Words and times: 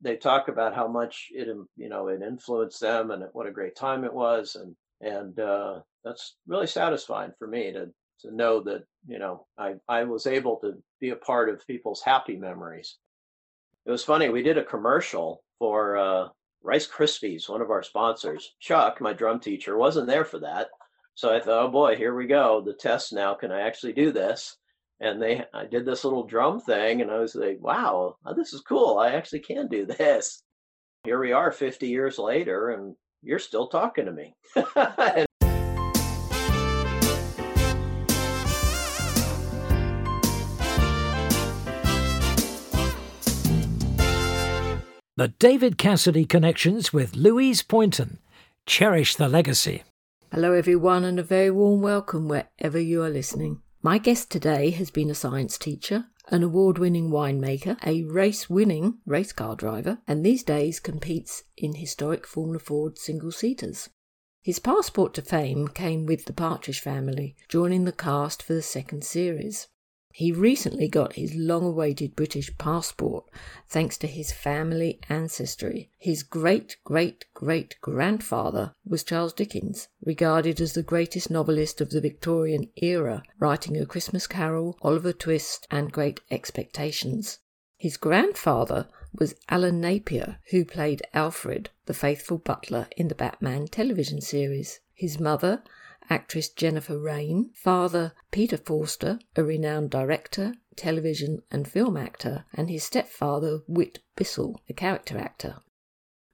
they 0.00 0.16
talk 0.16 0.48
about 0.48 0.74
how 0.74 0.86
much 0.86 1.28
it 1.30 1.48
you 1.76 1.88
know 1.88 2.08
it 2.08 2.22
influenced 2.22 2.80
them 2.80 3.10
and 3.10 3.24
what 3.32 3.46
a 3.46 3.52
great 3.52 3.76
time 3.76 4.04
it 4.04 4.12
was 4.12 4.56
and 4.56 4.76
and 5.00 5.38
uh, 5.38 5.80
that's 6.04 6.36
really 6.46 6.66
satisfying 6.66 7.32
for 7.38 7.46
me 7.46 7.72
to 7.72 7.90
to 8.20 8.34
know 8.34 8.60
that 8.62 8.84
you 9.06 9.18
know 9.18 9.46
I 9.58 9.74
I 9.88 10.04
was 10.04 10.26
able 10.26 10.56
to 10.60 10.74
be 11.00 11.10
a 11.10 11.16
part 11.16 11.48
of 11.48 11.66
people's 11.66 12.02
happy 12.02 12.36
memories. 12.36 12.96
It 13.84 13.90
was 13.90 14.04
funny. 14.04 14.28
We 14.28 14.42
did 14.42 14.58
a 14.58 14.64
commercial 14.64 15.42
for 15.58 15.96
uh, 15.96 16.28
Rice 16.62 16.88
Krispies, 16.88 17.48
one 17.48 17.60
of 17.60 17.70
our 17.70 17.82
sponsors. 17.82 18.54
Chuck, 18.58 19.00
my 19.00 19.12
drum 19.12 19.38
teacher, 19.38 19.76
wasn't 19.76 20.08
there 20.08 20.24
for 20.24 20.40
that, 20.40 20.68
so 21.14 21.34
I 21.34 21.40
thought, 21.40 21.66
oh 21.66 21.70
boy, 21.70 21.96
here 21.96 22.14
we 22.14 22.26
go. 22.26 22.60
The 22.60 22.74
test 22.74 23.12
now. 23.12 23.34
Can 23.34 23.52
I 23.52 23.60
actually 23.60 23.92
do 23.92 24.12
this? 24.12 24.56
And 24.98 25.20
they, 25.20 25.44
I 25.52 25.66
did 25.66 25.84
this 25.84 26.04
little 26.04 26.26
drum 26.26 26.58
thing, 26.58 27.02
and 27.02 27.10
I 27.10 27.18
was 27.18 27.34
like, 27.34 27.58
wow, 27.60 28.16
uh, 28.24 28.32
this 28.32 28.54
is 28.54 28.62
cool. 28.62 28.98
I 28.98 29.10
actually 29.10 29.40
can 29.40 29.68
do 29.68 29.84
this. 29.98 30.42
Here 31.04 31.20
we 31.20 31.32
are, 31.32 31.52
50 31.52 31.86
years 31.86 32.18
later, 32.18 32.70
and 32.70 32.96
you're 33.22 33.38
still 33.38 33.68
talking 33.68 34.06
to 34.06 34.12
me. 34.12 34.34
and 34.76 35.26
The 45.18 45.28
David 45.38 45.78
Cassidy 45.78 46.26
Connections 46.26 46.92
with 46.92 47.16
Louise 47.16 47.62
Poynton. 47.62 48.18
Cherish 48.66 49.16
the 49.16 49.28
legacy. 49.28 49.82
Hello, 50.32 50.52
everyone, 50.52 51.04
and 51.04 51.18
a 51.18 51.22
very 51.22 51.50
warm 51.50 51.80
welcome 51.80 52.28
wherever 52.28 52.78
you 52.78 53.02
are 53.02 53.08
listening. 53.08 53.62
My 53.86 53.98
guest 53.98 54.30
today 54.30 54.70
has 54.70 54.90
been 54.90 55.10
a 55.10 55.14
science 55.14 55.56
teacher, 55.56 56.06
an 56.26 56.42
award 56.42 56.76
winning 56.76 57.08
winemaker, 57.08 57.76
a 57.86 58.02
race 58.02 58.50
winning 58.50 58.98
race 59.06 59.30
car 59.30 59.54
driver, 59.54 59.98
and 60.08 60.26
these 60.26 60.42
days 60.42 60.80
competes 60.80 61.44
in 61.56 61.76
historic 61.76 62.26
Formula 62.26 62.58
Ford 62.58 62.98
single 62.98 63.30
seaters. 63.30 63.88
His 64.42 64.58
passport 64.58 65.14
to 65.14 65.22
fame 65.22 65.68
came 65.68 66.04
with 66.04 66.24
the 66.24 66.32
Partridge 66.32 66.80
family, 66.80 67.36
joining 67.48 67.84
the 67.84 67.92
cast 67.92 68.42
for 68.42 68.54
the 68.54 68.60
second 68.60 69.04
series. 69.04 69.68
He 70.16 70.32
recently 70.32 70.88
got 70.88 71.16
his 71.16 71.34
long 71.34 71.62
awaited 71.62 72.16
British 72.16 72.56
passport 72.56 73.26
thanks 73.68 73.98
to 73.98 74.06
his 74.06 74.32
family 74.32 74.98
ancestry. 75.10 75.90
His 75.98 76.22
great 76.22 76.78
great 76.84 77.26
great 77.34 77.76
grandfather 77.82 78.72
was 78.82 79.04
Charles 79.04 79.34
Dickens, 79.34 79.88
regarded 80.02 80.58
as 80.58 80.72
the 80.72 80.82
greatest 80.82 81.30
novelist 81.30 81.82
of 81.82 81.90
the 81.90 82.00
Victorian 82.00 82.70
era, 82.76 83.24
writing 83.38 83.76
A 83.76 83.84
Christmas 83.84 84.26
Carol, 84.26 84.78
Oliver 84.80 85.12
Twist, 85.12 85.66
and 85.70 85.92
Great 85.92 86.20
Expectations. 86.30 87.40
His 87.76 87.98
grandfather 87.98 88.88
was 89.12 89.34
Alan 89.50 89.82
Napier, 89.82 90.38
who 90.50 90.64
played 90.64 91.02
Alfred, 91.12 91.68
the 91.84 91.92
faithful 91.92 92.38
butler 92.38 92.88
in 92.96 93.08
the 93.08 93.14
Batman 93.14 93.66
television 93.66 94.22
series. 94.22 94.80
His 94.94 95.20
mother, 95.20 95.62
actress 96.08 96.48
Jennifer 96.48 96.98
Raine, 96.98 97.50
father 97.54 98.12
Peter 98.30 98.56
Forster, 98.56 99.18
a 99.34 99.44
renowned 99.44 99.90
director, 99.90 100.54
television 100.76 101.42
and 101.50 101.66
film 101.66 101.96
actor, 101.96 102.44
and 102.52 102.70
his 102.70 102.84
stepfather 102.84 103.60
Whit 103.66 104.00
Bissell, 104.14 104.60
a 104.68 104.72
character 104.72 105.18
actor. 105.18 105.56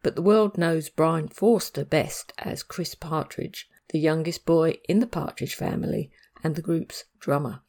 But 0.02 0.16
the 0.16 0.22
world 0.22 0.58
knows 0.58 0.88
Brian 0.88 1.28
Forster 1.28 1.84
best 1.84 2.32
as 2.38 2.62
Chris 2.62 2.94
Partridge, 2.94 3.68
the 3.90 4.00
youngest 4.00 4.44
boy 4.44 4.78
in 4.88 4.98
the 4.98 5.06
Partridge 5.06 5.54
family 5.54 6.10
and 6.42 6.56
the 6.56 6.62
group's 6.62 7.04
drummer. 7.20 7.60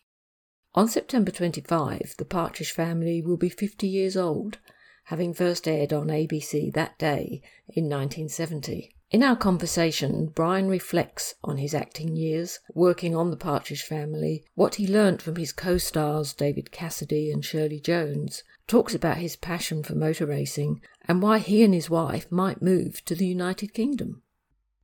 On 0.75 0.87
September 0.87 1.29
25, 1.29 2.15
the 2.17 2.25
Partridge 2.25 2.71
family 2.71 3.21
will 3.21 3.37
be 3.37 3.49
50 3.49 3.87
years 3.87 4.17
old, 4.17 4.57
having 5.05 5.33
first 5.33 5.67
aired 5.67 5.93
on 5.93 6.07
ABC 6.07 6.73
that 6.73 6.97
day 6.97 7.43
in 7.67 7.83
1970. 7.83 8.95
In 9.13 9.21
our 9.21 9.35
conversation, 9.35 10.31
Brian 10.33 10.67
reflects 10.67 11.35
on 11.43 11.57
his 11.57 11.75
acting 11.75 12.15
years, 12.15 12.57
working 12.73 13.15
on 13.15 13.29
the 13.29 13.37
Partridge 13.37 13.83
Family, 13.83 14.43
what 14.55 14.73
he 14.75 14.87
learnt 14.87 15.21
from 15.21 15.35
his 15.35 15.53
co 15.53 15.77
stars 15.77 16.33
David 16.33 16.71
Cassidy 16.71 17.29
and 17.31 17.45
Shirley 17.45 17.79
Jones, 17.79 18.41
talks 18.65 18.95
about 18.95 19.17
his 19.17 19.35
passion 19.35 19.83
for 19.83 19.93
motor 19.93 20.25
racing, 20.25 20.81
and 21.07 21.21
why 21.21 21.37
he 21.37 21.61
and 21.61 21.75
his 21.75 21.91
wife 21.91 22.31
might 22.31 22.63
move 22.63 23.05
to 23.05 23.13
the 23.13 23.27
United 23.27 23.75
Kingdom. 23.75 24.22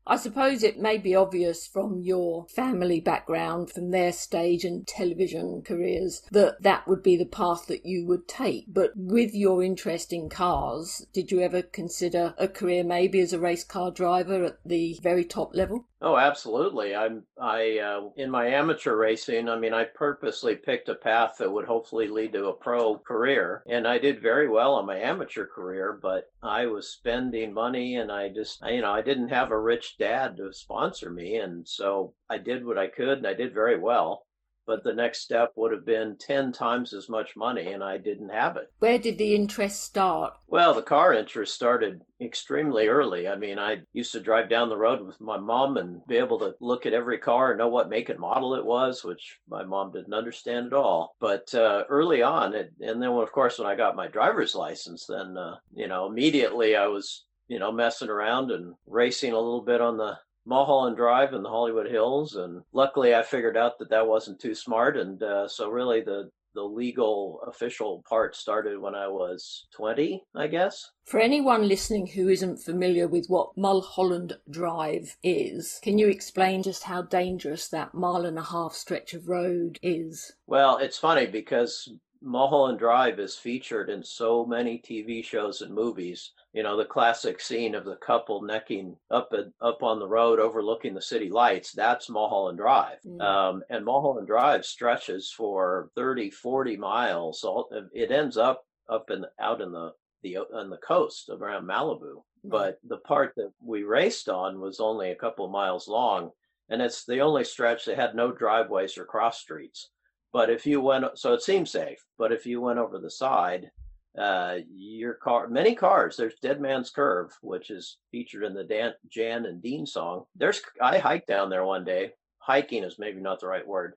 I 0.08 0.16
suppose 0.16 0.64
it 0.64 0.80
may 0.80 0.98
be 0.98 1.14
obvious 1.14 1.68
from 1.68 2.00
your 2.02 2.48
family 2.48 3.00
background, 3.00 3.70
from 3.70 3.92
their 3.92 4.12
stage 4.12 4.66
and 4.66 4.88
television 4.88 5.62
careers, 5.62 6.24
that 6.32 6.64
that 6.64 6.88
would 6.88 7.04
be 7.04 7.16
the 7.16 7.26
path 7.26 7.68
that 7.68 7.86
you 7.86 8.06
would 8.08 8.28
take. 8.28 8.66
But 8.68 8.96
with 8.96 9.36
your 9.36 9.62
interest 9.62 10.12
in 10.12 10.30
cars, 10.30 11.06
did 11.14 11.32
you 11.32 11.42
ever 11.42 11.62
consider 11.62 12.34
a 12.38 12.48
career 12.48 12.84
maybe 12.84 13.20
as 13.20 13.34
a 13.34 13.40
race 13.40 13.64
car 13.64 13.92
driver 13.92 14.44
at 14.46 14.60
the 14.66 14.98
very 15.04 15.26
top 15.26 15.54
level? 15.54 15.86
Oh, 16.02 16.18
absolutely. 16.18 16.96
I'm 16.96 17.26
I 17.38 17.80
uh, 17.80 18.10
in 18.16 18.32
my 18.32 18.48
amateur 18.48 18.96
racing. 18.96 19.50
I 19.50 19.58
mean, 19.58 19.74
I 19.74 19.84
purposely 19.84 20.56
picked 20.56 20.88
a 20.88 20.96
path 20.96 21.38
that 21.38 21.52
would 21.52 21.66
hopefully 21.66 22.08
lead 22.08 22.34
to 22.34 22.48
a 22.48 22.54
pro 22.54 22.98
career, 22.98 23.64
and 23.68 23.86
I 23.88 23.98
did 23.98 24.22
very 24.22 24.48
well 24.48 24.76
on 24.76 24.86
my 24.86 24.98
amateur 24.98 25.46
career. 25.46 26.00
But 26.02 26.32
I 26.42 26.68
was 26.68 26.90
spending 26.90 27.54
money, 27.54 27.96
and 27.98 28.12
I 28.12 28.30
just, 28.30 28.64
I, 28.64 28.72
you 28.72 28.82
know, 28.82 28.92
I 28.94 29.02
didn't 29.02 29.30
have 29.30 29.52
a 29.52 29.60
rich 29.60 29.98
dad 29.98 30.38
to 30.38 30.54
sponsor 30.54 31.10
me, 31.10 31.36
and 31.36 31.68
so 31.68 32.14
I 32.30 32.38
did 32.38 32.66
what 32.66 32.78
I 32.78 32.88
could, 32.88 33.18
and 33.18 33.28
I 33.28 33.34
did 33.34 33.54
very 33.54 33.78
well 33.78 34.26
but 34.70 34.84
the 34.84 34.94
next 34.94 35.22
step 35.22 35.52
would 35.56 35.72
have 35.72 35.84
been 35.84 36.16
10 36.20 36.52
times 36.52 36.94
as 36.94 37.10
much 37.10 37.36
money 37.36 37.74
and 37.74 37.84
I 37.84 37.98
didn't 37.98 38.30
have 38.30 38.56
it. 38.56 38.72
Where 38.78 39.00
did 39.00 39.18
the 39.18 39.34
interest 39.34 39.82
start? 39.82 40.34
Well, 40.48 40.76
the 40.76 40.84
car 40.84 41.12
interest 41.12 41.56
started 41.56 42.04
extremely 42.22 42.88
early. 42.88 43.28
I 43.28 43.36
mean, 43.36 43.58
I 43.58 43.78
used 43.94 44.12
to 44.12 44.20
drive 44.20 44.48
down 44.48 44.70
the 44.70 44.78
road 44.78 45.04
with 45.04 45.20
my 45.20 45.38
mom 45.38 45.78
and 45.78 46.06
be 46.06 46.18
able 46.18 46.38
to 46.38 46.54
look 46.62 46.86
at 46.86 46.94
every 46.94 47.18
car 47.18 47.50
and 47.50 47.58
know 47.58 47.68
what 47.68 47.90
make 47.90 48.10
and 48.10 48.20
model 48.20 48.54
it 48.54 48.64
was, 48.64 49.04
which 49.04 49.40
my 49.50 49.64
mom 49.64 49.92
didn't 49.92 50.14
understand 50.14 50.68
at 50.68 50.74
all. 50.74 51.16
But 51.20 51.52
uh, 51.56 51.86
early 51.90 52.22
on, 52.22 52.54
it, 52.54 52.72
and 52.80 53.02
then 53.02 53.10
of 53.10 53.32
course 53.32 53.58
when 53.58 53.68
I 53.68 53.74
got 53.74 53.96
my 53.96 54.08
driver's 54.08 54.54
license, 54.54 55.08
then 55.08 55.36
uh, 55.36 55.56
you 55.74 55.88
know 55.88 56.06
immediately 56.06 56.76
I 56.76 56.86
was 56.86 57.26
you 57.48 57.58
know 57.58 57.72
messing 57.72 58.10
around 58.10 58.52
and 58.52 58.76
racing 58.86 59.34
a 59.34 59.40
little 59.40 59.64
bit 59.64 59.82
on 59.82 59.98
the 59.98 60.20
Mulholland 60.50 60.98
Drive 60.98 61.34
in 61.34 61.44
the 61.44 61.50
Hollywood 61.50 61.86
Hills, 61.86 62.36
and 62.36 62.64
luckily 62.74 63.14
I 63.14 63.22
figured 63.22 63.56
out 63.56 63.78
that 63.78 63.92
that 63.92 64.08
wasn't 64.08 64.42
too 64.42 64.56
smart, 64.56 64.98
and 64.98 65.22
uh, 65.22 65.48
so 65.48 65.70
really 65.70 66.02
the 66.02 66.32
the 66.56 66.64
legal 66.64 67.40
official 67.48 68.04
part 68.10 68.36
started 68.36 68.80
when 68.80 68.96
I 68.96 69.08
was 69.08 69.68
20, 69.76 70.24
I 70.36 70.48
guess. 70.48 70.90
For 71.06 71.20
anyone 71.20 71.68
listening 71.68 72.08
who 72.08 72.28
isn't 72.28 72.58
familiar 72.58 73.08
with 73.08 73.28
what 73.28 73.56
Mulholland 73.56 74.34
Drive 74.50 75.16
is, 75.22 75.80
can 75.84 76.00
you 76.00 76.08
explain 76.08 76.64
just 76.64 76.84
how 76.84 77.04
dangerous 77.04 77.68
that 77.68 77.94
mile 77.94 78.26
and 78.26 78.40
a 78.40 78.44
half 78.44 78.74
stretch 78.74 79.14
of 79.14 79.30
road 79.30 79.78
is? 79.84 80.34
Well, 80.48 80.78
it's 80.78 80.98
funny 80.98 81.28
because 81.28 81.94
Mulholland 82.22 82.80
Drive 82.80 83.20
is 83.20 83.36
featured 83.36 83.90
in 83.90 84.04
so 84.04 84.44
many 84.44 84.80
TV 84.80 85.24
shows 85.24 85.62
and 85.62 85.74
movies 85.74 86.32
you 86.54 86.64
know 86.64 86.78
the 86.78 86.86
classic 86.86 87.40
scene 87.40 87.76
of 87.76 87.86
the 87.86 87.96
couple 87.98 88.42
necking 88.42 88.96
up 89.12 89.32
up 89.62 89.84
on 89.84 90.00
the 90.00 90.08
road 90.08 90.40
overlooking 90.40 90.94
the 90.94 91.02
city 91.02 91.30
lights 91.30 91.72
that's 91.72 92.10
mulholland 92.10 92.58
drive 92.58 92.98
mm. 93.06 93.22
um, 93.22 93.64
and 93.70 93.86
mulholland 93.86 94.28
drive 94.28 94.66
stretches 94.66 95.32
for 95.32 95.90
30 95.96 96.30
40 96.32 96.78
miles 96.78 97.46
it 97.94 98.12
ends 98.12 98.38
up 98.38 98.66
up 98.90 99.10
in 99.12 99.26
out 99.40 99.62
in 99.62 99.72
the 99.72 99.94
the 100.24 100.38
on 100.38 100.70
the 100.70 100.78
coast 100.78 101.30
around 101.30 101.68
malibu 101.68 102.16
mm. 102.16 102.22
but 102.46 102.80
the 102.88 102.98
part 102.98 103.34
that 103.36 103.52
we 103.64 103.84
raced 103.84 104.30
on 104.30 104.60
was 104.60 104.80
only 104.80 105.12
a 105.12 105.16
couple 105.16 105.46
of 105.46 105.52
miles 105.52 105.88
long 105.88 106.32
and 106.70 106.82
it's 106.82 107.06
the 107.06 107.20
only 107.20 107.44
stretch 107.44 107.86
that 107.86 107.98
had 107.98 108.16
no 108.16 108.32
driveways 108.32 108.98
or 108.98 109.06
cross 109.06 109.40
streets 109.40 109.90
but 110.34 110.50
if 110.50 110.66
you 110.66 110.82
went 110.82 111.06
so 111.16 111.34
it 111.34 111.42
seemed 111.42 111.70
safe 111.70 112.04
but 112.18 112.32
if 112.32 112.46
you 112.46 112.60
went 112.60 112.80
over 112.80 112.98
the 112.98 113.12
side 113.12 113.70
uh, 114.18 114.58
your 114.74 115.14
car, 115.16 115.48
many 115.48 115.76
cars. 115.76 116.18
There's 116.18 116.36
Dead 116.42 116.60
Man's 116.60 116.90
Curve, 116.90 117.32
which 117.42 117.70
is 117.70 117.98
featured 118.12 118.44
in 118.44 118.54
the 118.54 118.64
Dan, 118.64 118.94
Jan 119.10 119.46
and 119.46 119.62
Dean 119.62 119.86
song. 119.86 120.26
There's 120.36 120.62
I 120.82 120.98
hiked 120.98 121.28
down 121.28 121.50
there 121.50 121.66
one 121.66 121.86
day. 121.86 122.12
Hiking 122.40 122.84
is 122.84 122.98
maybe 122.98 123.22
not 123.22 123.40
the 123.40 123.48
right 123.48 123.68
word, 123.68 123.94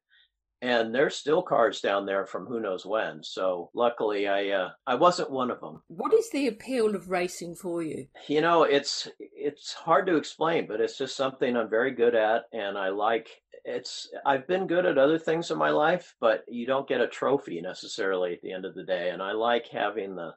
and 0.63 0.95
there's 0.95 1.17
still 1.17 1.43
cars 1.43 1.81
down 1.81 2.07
there 2.07 2.25
from 2.25 2.47
who 2.47 2.61
knows 2.61 2.87
when. 2.87 3.23
So 3.25 3.71
luckily, 3.75 4.29
I 4.29 4.51
uh, 4.51 4.71
I 4.87 4.95
wasn't 4.95 5.31
one 5.31 5.51
of 5.51 5.61
them. 5.61 5.83
What 5.89 6.15
is 6.15 6.31
the 6.31 6.47
appeal 6.47 6.95
of 6.95 7.11
racing 7.11 7.57
for 7.57 7.83
you? 7.83 8.07
You 8.29 8.41
know, 8.41 8.63
it's 8.63 9.09
it's 9.19 9.75
hard 9.75 10.07
to 10.07 10.17
explain, 10.17 10.67
but 10.69 10.81
it's 10.81 10.97
just 10.97 11.17
something 11.17 11.57
I'm 11.57 11.69
very 11.69 11.91
good 11.91 12.15
at, 12.15 12.45
and 12.53 12.79
I 12.79 12.91
like 12.91 13.29
it's 13.65 14.09
I've 14.25 14.47
been 14.47 14.69
good 14.69 14.87
at 14.87 14.99
other 14.99 15.19
things 15.19 15.51
in 15.51 15.59
my 15.59 15.71
life, 15.71 16.15
but 16.21 16.45
you 16.49 16.65
don't 16.65 16.89
get 16.89 17.01
a 17.01 17.09
trophy 17.09 17.61
necessarily 17.61 18.33
at 18.35 18.43
the 18.43 18.53
end 18.53 18.65
of 18.65 18.75
the 18.75 18.85
day. 18.85 19.11
And 19.11 19.21
I 19.21 19.33
like 19.33 19.67
having 19.67 20.15
the 20.15 20.33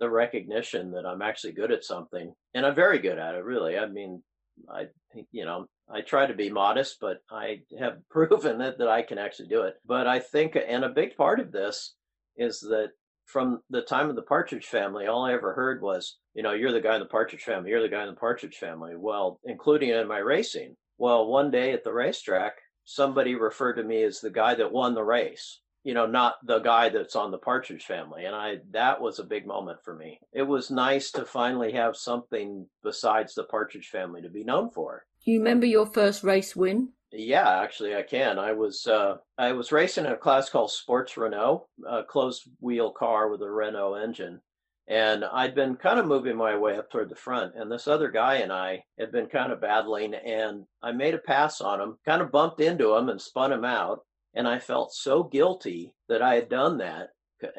the 0.00 0.10
recognition 0.10 0.92
that 0.92 1.06
I'm 1.06 1.22
actually 1.22 1.52
good 1.52 1.70
at 1.72 1.84
something, 1.84 2.34
and 2.54 2.66
I'm 2.66 2.74
very 2.74 2.98
good 2.98 3.18
at 3.18 3.36
it. 3.36 3.44
Really, 3.44 3.78
I 3.78 3.86
mean, 3.86 4.24
I 4.70 4.86
think, 5.12 5.28
you 5.32 5.44
know 5.44 5.66
I 5.90 6.02
try 6.02 6.26
to 6.26 6.34
be 6.34 6.50
modest, 6.50 6.98
but 7.00 7.22
I 7.30 7.60
have 7.78 7.98
proven 8.10 8.58
that 8.58 8.78
that 8.78 8.88
I 8.88 9.02
can 9.02 9.18
actually 9.18 9.48
do 9.48 9.62
it. 9.62 9.74
But 9.86 10.06
I 10.06 10.18
think, 10.18 10.56
and 10.56 10.84
a 10.84 10.90
big 10.90 11.16
part 11.16 11.40
of 11.40 11.52
this 11.52 11.94
is 12.36 12.60
that 12.60 12.90
from 13.26 13.60
the 13.70 13.82
time 13.82 14.08
of 14.08 14.16
the 14.16 14.22
Partridge 14.22 14.66
family, 14.66 15.06
all 15.06 15.24
I 15.24 15.34
ever 15.34 15.52
heard 15.52 15.82
was, 15.82 16.18
you 16.34 16.42
know, 16.42 16.52
you're 16.52 16.72
the 16.72 16.80
guy 16.80 16.94
in 16.94 17.00
the 17.00 17.06
Partridge 17.06 17.42
family, 17.42 17.70
you're 17.70 17.82
the 17.82 17.88
guy 17.88 18.02
in 18.02 18.08
the 18.08 18.20
Partridge 18.20 18.56
family. 18.56 18.94
Well, 18.96 19.40
including 19.44 19.90
in 19.90 20.08
my 20.08 20.18
racing. 20.18 20.76
Well, 20.98 21.26
one 21.26 21.50
day 21.50 21.72
at 21.72 21.84
the 21.84 21.92
racetrack, 21.92 22.54
somebody 22.84 23.34
referred 23.34 23.74
to 23.74 23.84
me 23.84 24.02
as 24.02 24.20
the 24.20 24.30
guy 24.30 24.54
that 24.54 24.72
won 24.72 24.94
the 24.94 25.04
race 25.04 25.60
you 25.84 25.94
know 25.94 26.06
not 26.06 26.34
the 26.44 26.58
guy 26.58 26.88
that's 26.88 27.16
on 27.16 27.30
the 27.30 27.38
partridge 27.38 27.84
family 27.84 28.24
and 28.24 28.34
i 28.34 28.56
that 28.70 29.00
was 29.00 29.18
a 29.18 29.24
big 29.24 29.46
moment 29.46 29.78
for 29.84 29.94
me. 29.94 30.18
It 30.32 30.42
was 30.42 30.70
nice 30.70 31.10
to 31.12 31.24
finally 31.24 31.72
have 31.72 31.96
something 31.96 32.66
besides 32.82 33.34
the 33.34 33.44
partridge 33.44 33.88
family 33.88 34.22
to 34.22 34.28
be 34.28 34.44
known 34.44 34.70
for. 34.70 35.04
Do 35.24 35.32
you 35.32 35.38
remember 35.38 35.66
your 35.66 35.86
first 35.86 36.24
race 36.24 36.54
win? 36.54 36.90
Yeah 37.12 37.60
actually 37.62 37.96
i 37.96 38.02
can. 38.02 38.38
I 38.38 38.52
was 38.52 38.86
uh 38.86 39.16
i 39.38 39.52
was 39.52 39.72
racing 39.72 40.06
in 40.06 40.12
a 40.12 40.16
class 40.16 40.50
called 40.50 40.70
sports 40.70 41.16
renault 41.16 41.68
a 41.88 42.02
closed 42.04 42.48
wheel 42.60 42.90
car 42.90 43.30
with 43.30 43.42
a 43.42 43.50
renault 43.50 43.94
engine 43.94 44.40
and 44.88 45.22
I'd 45.22 45.54
been 45.54 45.76
kind 45.76 46.00
of 46.00 46.06
moving 46.06 46.36
my 46.36 46.56
way 46.56 46.78
up 46.78 46.90
toward 46.90 47.10
the 47.10 47.14
front, 47.14 47.54
and 47.54 47.70
this 47.70 47.86
other 47.86 48.10
guy 48.10 48.36
and 48.36 48.50
I 48.50 48.84
had 48.98 49.12
been 49.12 49.26
kind 49.26 49.52
of 49.52 49.60
battling, 49.60 50.14
and 50.14 50.64
I 50.82 50.92
made 50.92 51.12
a 51.12 51.18
pass 51.18 51.60
on 51.60 51.80
him, 51.80 51.98
kind 52.06 52.22
of 52.22 52.32
bumped 52.32 52.60
into 52.60 52.94
him 52.94 53.10
and 53.10 53.20
spun 53.20 53.52
him 53.52 53.66
out. 53.66 54.00
And 54.38 54.46
I 54.46 54.60
felt 54.60 54.94
so 54.94 55.24
guilty 55.24 55.94
that 56.08 56.22
I 56.22 56.36
had 56.36 56.48
done 56.48 56.78
that. 56.78 57.08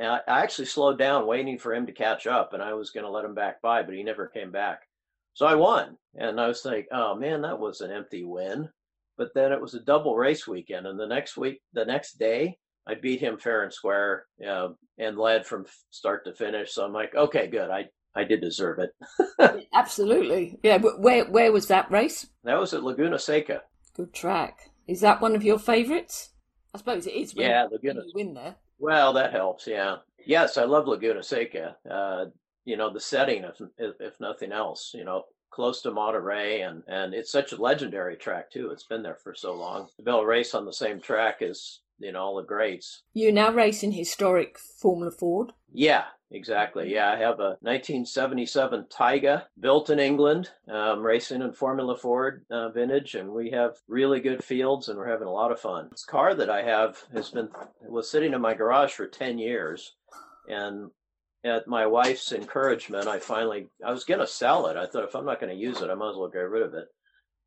I 0.01 0.21
actually 0.27 0.65
slowed 0.65 0.97
down 0.97 1.27
waiting 1.27 1.59
for 1.59 1.73
him 1.75 1.85
to 1.87 1.91
catch 1.91 2.25
up, 2.25 2.53
and 2.53 2.63
I 2.63 2.73
was 2.73 2.89
going 2.89 3.05
to 3.05 3.11
let 3.11 3.25
him 3.25 3.35
back 3.35 3.61
by, 3.61 3.83
but 3.83 3.93
he 3.93 4.01
never 4.01 4.27
came 4.27 4.49
back. 4.49 4.83
So 5.33 5.45
I 5.45 5.55
won. 5.55 5.97
And 6.15 6.39
I 6.39 6.47
was 6.47 6.63
like, 6.63 6.87
oh 6.91 7.15
man, 7.15 7.41
that 7.41 7.59
was 7.59 7.81
an 7.81 7.91
empty 7.91 8.23
win. 8.23 8.69
But 9.17 9.33
then 9.35 9.51
it 9.51 9.61
was 9.61 9.73
a 9.73 9.81
double 9.81 10.15
race 10.15 10.47
weekend. 10.47 10.87
And 10.87 10.97
the 10.97 11.05
next 11.05 11.35
week, 11.35 11.61
the 11.73 11.83
next 11.83 12.17
day, 12.17 12.57
I 12.87 12.95
beat 12.95 13.19
him 13.19 13.37
fair 13.37 13.63
and 13.63 13.73
square 13.73 14.25
uh, 14.45 14.69
and 14.97 15.17
led 15.17 15.45
from 15.45 15.65
start 15.89 16.23
to 16.25 16.33
finish. 16.33 16.71
So 16.71 16.85
I'm 16.85 16.93
like, 16.93 17.13
okay, 17.13 17.47
good. 17.47 17.69
I, 17.69 17.87
I 18.15 18.23
did 18.23 18.39
deserve 18.39 18.79
it. 18.79 19.67
Absolutely. 19.73 20.57
Yeah. 20.63 20.77
Where, 20.77 21.25
where 21.25 21.51
was 21.51 21.67
that 21.67 21.91
race? 21.91 22.27
That 22.45 22.59
was 22.59 22.73
at 22.73 22.83
Laguna 22.83 23.19
Seca. 23.19 23.63
Good 23.95 24.13
track. 24.13 24.71
Is 24.87 25.01
that 25.01 25.21
one 25.21 25.35
of 25.35 25.43
your 25.43 25.59
favorites? 25.59 26.28
I 26.73 26.77
suppose 26.77 27.07
it 27.07 27.13
is. 27.13 27.33
yeah, 27.35 27.67
Laguna. 27.71 28.01
win 28.13 28.33
there. 28.33 28.55
Well, 28.77 29.13
that 29.13 29.31
helps. 29.31 29.67
Yeah. 29.67 29.97
Yes, 30.25 30.57
I 30.57 30.65
love 30.65 30.87
Laguna 30.87 31.23
Seca. 31.23 31.75
Uh, 31.89 32.25
you 32.65 32.77
know, 32.77 32.91
the 32.91 32.99
setting, 32.99 33.43
if, 33.43 33.61
if 33.99 34.19
nothing 34.19 34.51
else, 34.51 34.91
you 34.93 35.03
know, 35.03 35.25
close 35.49 35.81
to 35.81 35.91
Monterey, 35.91 36.61
and 36.61 36.83
and 36.87 37.13
it's 37.13 37.31
such 37.31 37.51
a 37.51 37.61
legendary 37.61 38.15
track 38.15 38.51
too. 38.51 38.69
It's 38.69 38.83
been 38.83 39.01
there 39.01 39.15
for 39.15 39.33
so 39.33 39.55
long. 39.55 39.87
The 39.97 40.03
Bell 40.03 40.23
race 40.23 40.53
on 40.53 40.65
the 40.65 40.73
same 40.73 40.99
track 41.01 41.41
as 41.41 41.79
know 41.99 42.19
all 42.19 42.35
the 42.37 42.43
greats. 42.43 43.03
You 43.13 43.31
now 43.31 43.51
race 43.51 43.83
in 43.83 43.91
historic 43.91 44.57
Formula 44.57 45.11
Ford. 45.11 45.53
Yeah, 45.71 46.05
Exactly. 46.31 46.93
Yeah, 46.93 47.11
I 47.11 47.17
have 47.17 47.39
a 47.39 47.57
1977 47.61 48.85
Tiga 48.91 49.45
built 49.59 49.89
in 49.89 49.99
England, 49.99 50.49
um, 50.71 51.01
racing 51.01 51.41
in 51.41 51.53
Formula 51.53 51.97
Ford 51.97 52.45
uh, 52.51 52.69
vintage, 52.69 53.15
and 53.15 53.31
we 53.31 53.49
have 53.49 53.77
really 53.87 54.19
good 54.19 54.43
fields, 54.43 54.89
and 54.89 54.97
we're 54.97 55.09
having 55.09 55.27
a 55.27 55.31
lot 55.31 55.51
of 55.51 55.59
fun. 55.59 55.87
This 55.89 56.05
car 56.05 56.35
that 56.35 56.49
I 56.49 56.61
have 56.61 57.03
has 57.13 57.31
been 57.31 57.49
was 57.81 58.11
sitting 58.11 58.33
in 58.33 58.41
my 58.41 58.53
garage 58.53 58.91
for 58.91 59.07
10 59.07 59.39
years, 59.39 59.95
and 60.47 60.91
at 61.43 61.67
my 61.67 61.87
wife's 61.87 62.31
encouragement, 62.31 63.07
I 63.07 63.17
finally 63.17 63.69
I 63.83 63.91
was 63.91 64.03
to 64.05 64.27
sell 64.27 64.67
it. 64.67 64.77
I 64.77 64.85
thought 64.85 65.05
if 65.05 65.15
I'm 65.15 65.25
not 65.25 65.39
going 65.39 65.55
to 65.55 65.61
use 65.61 65.81
it, 65.81 65.89
I 65.89 65.95
might 65.95 66.11
as 66.11 66.17
well 66.17 66.29
get 66.29 66.39
rid 66.39 66.63
of 66.63 66.75
it. 66.75 66.89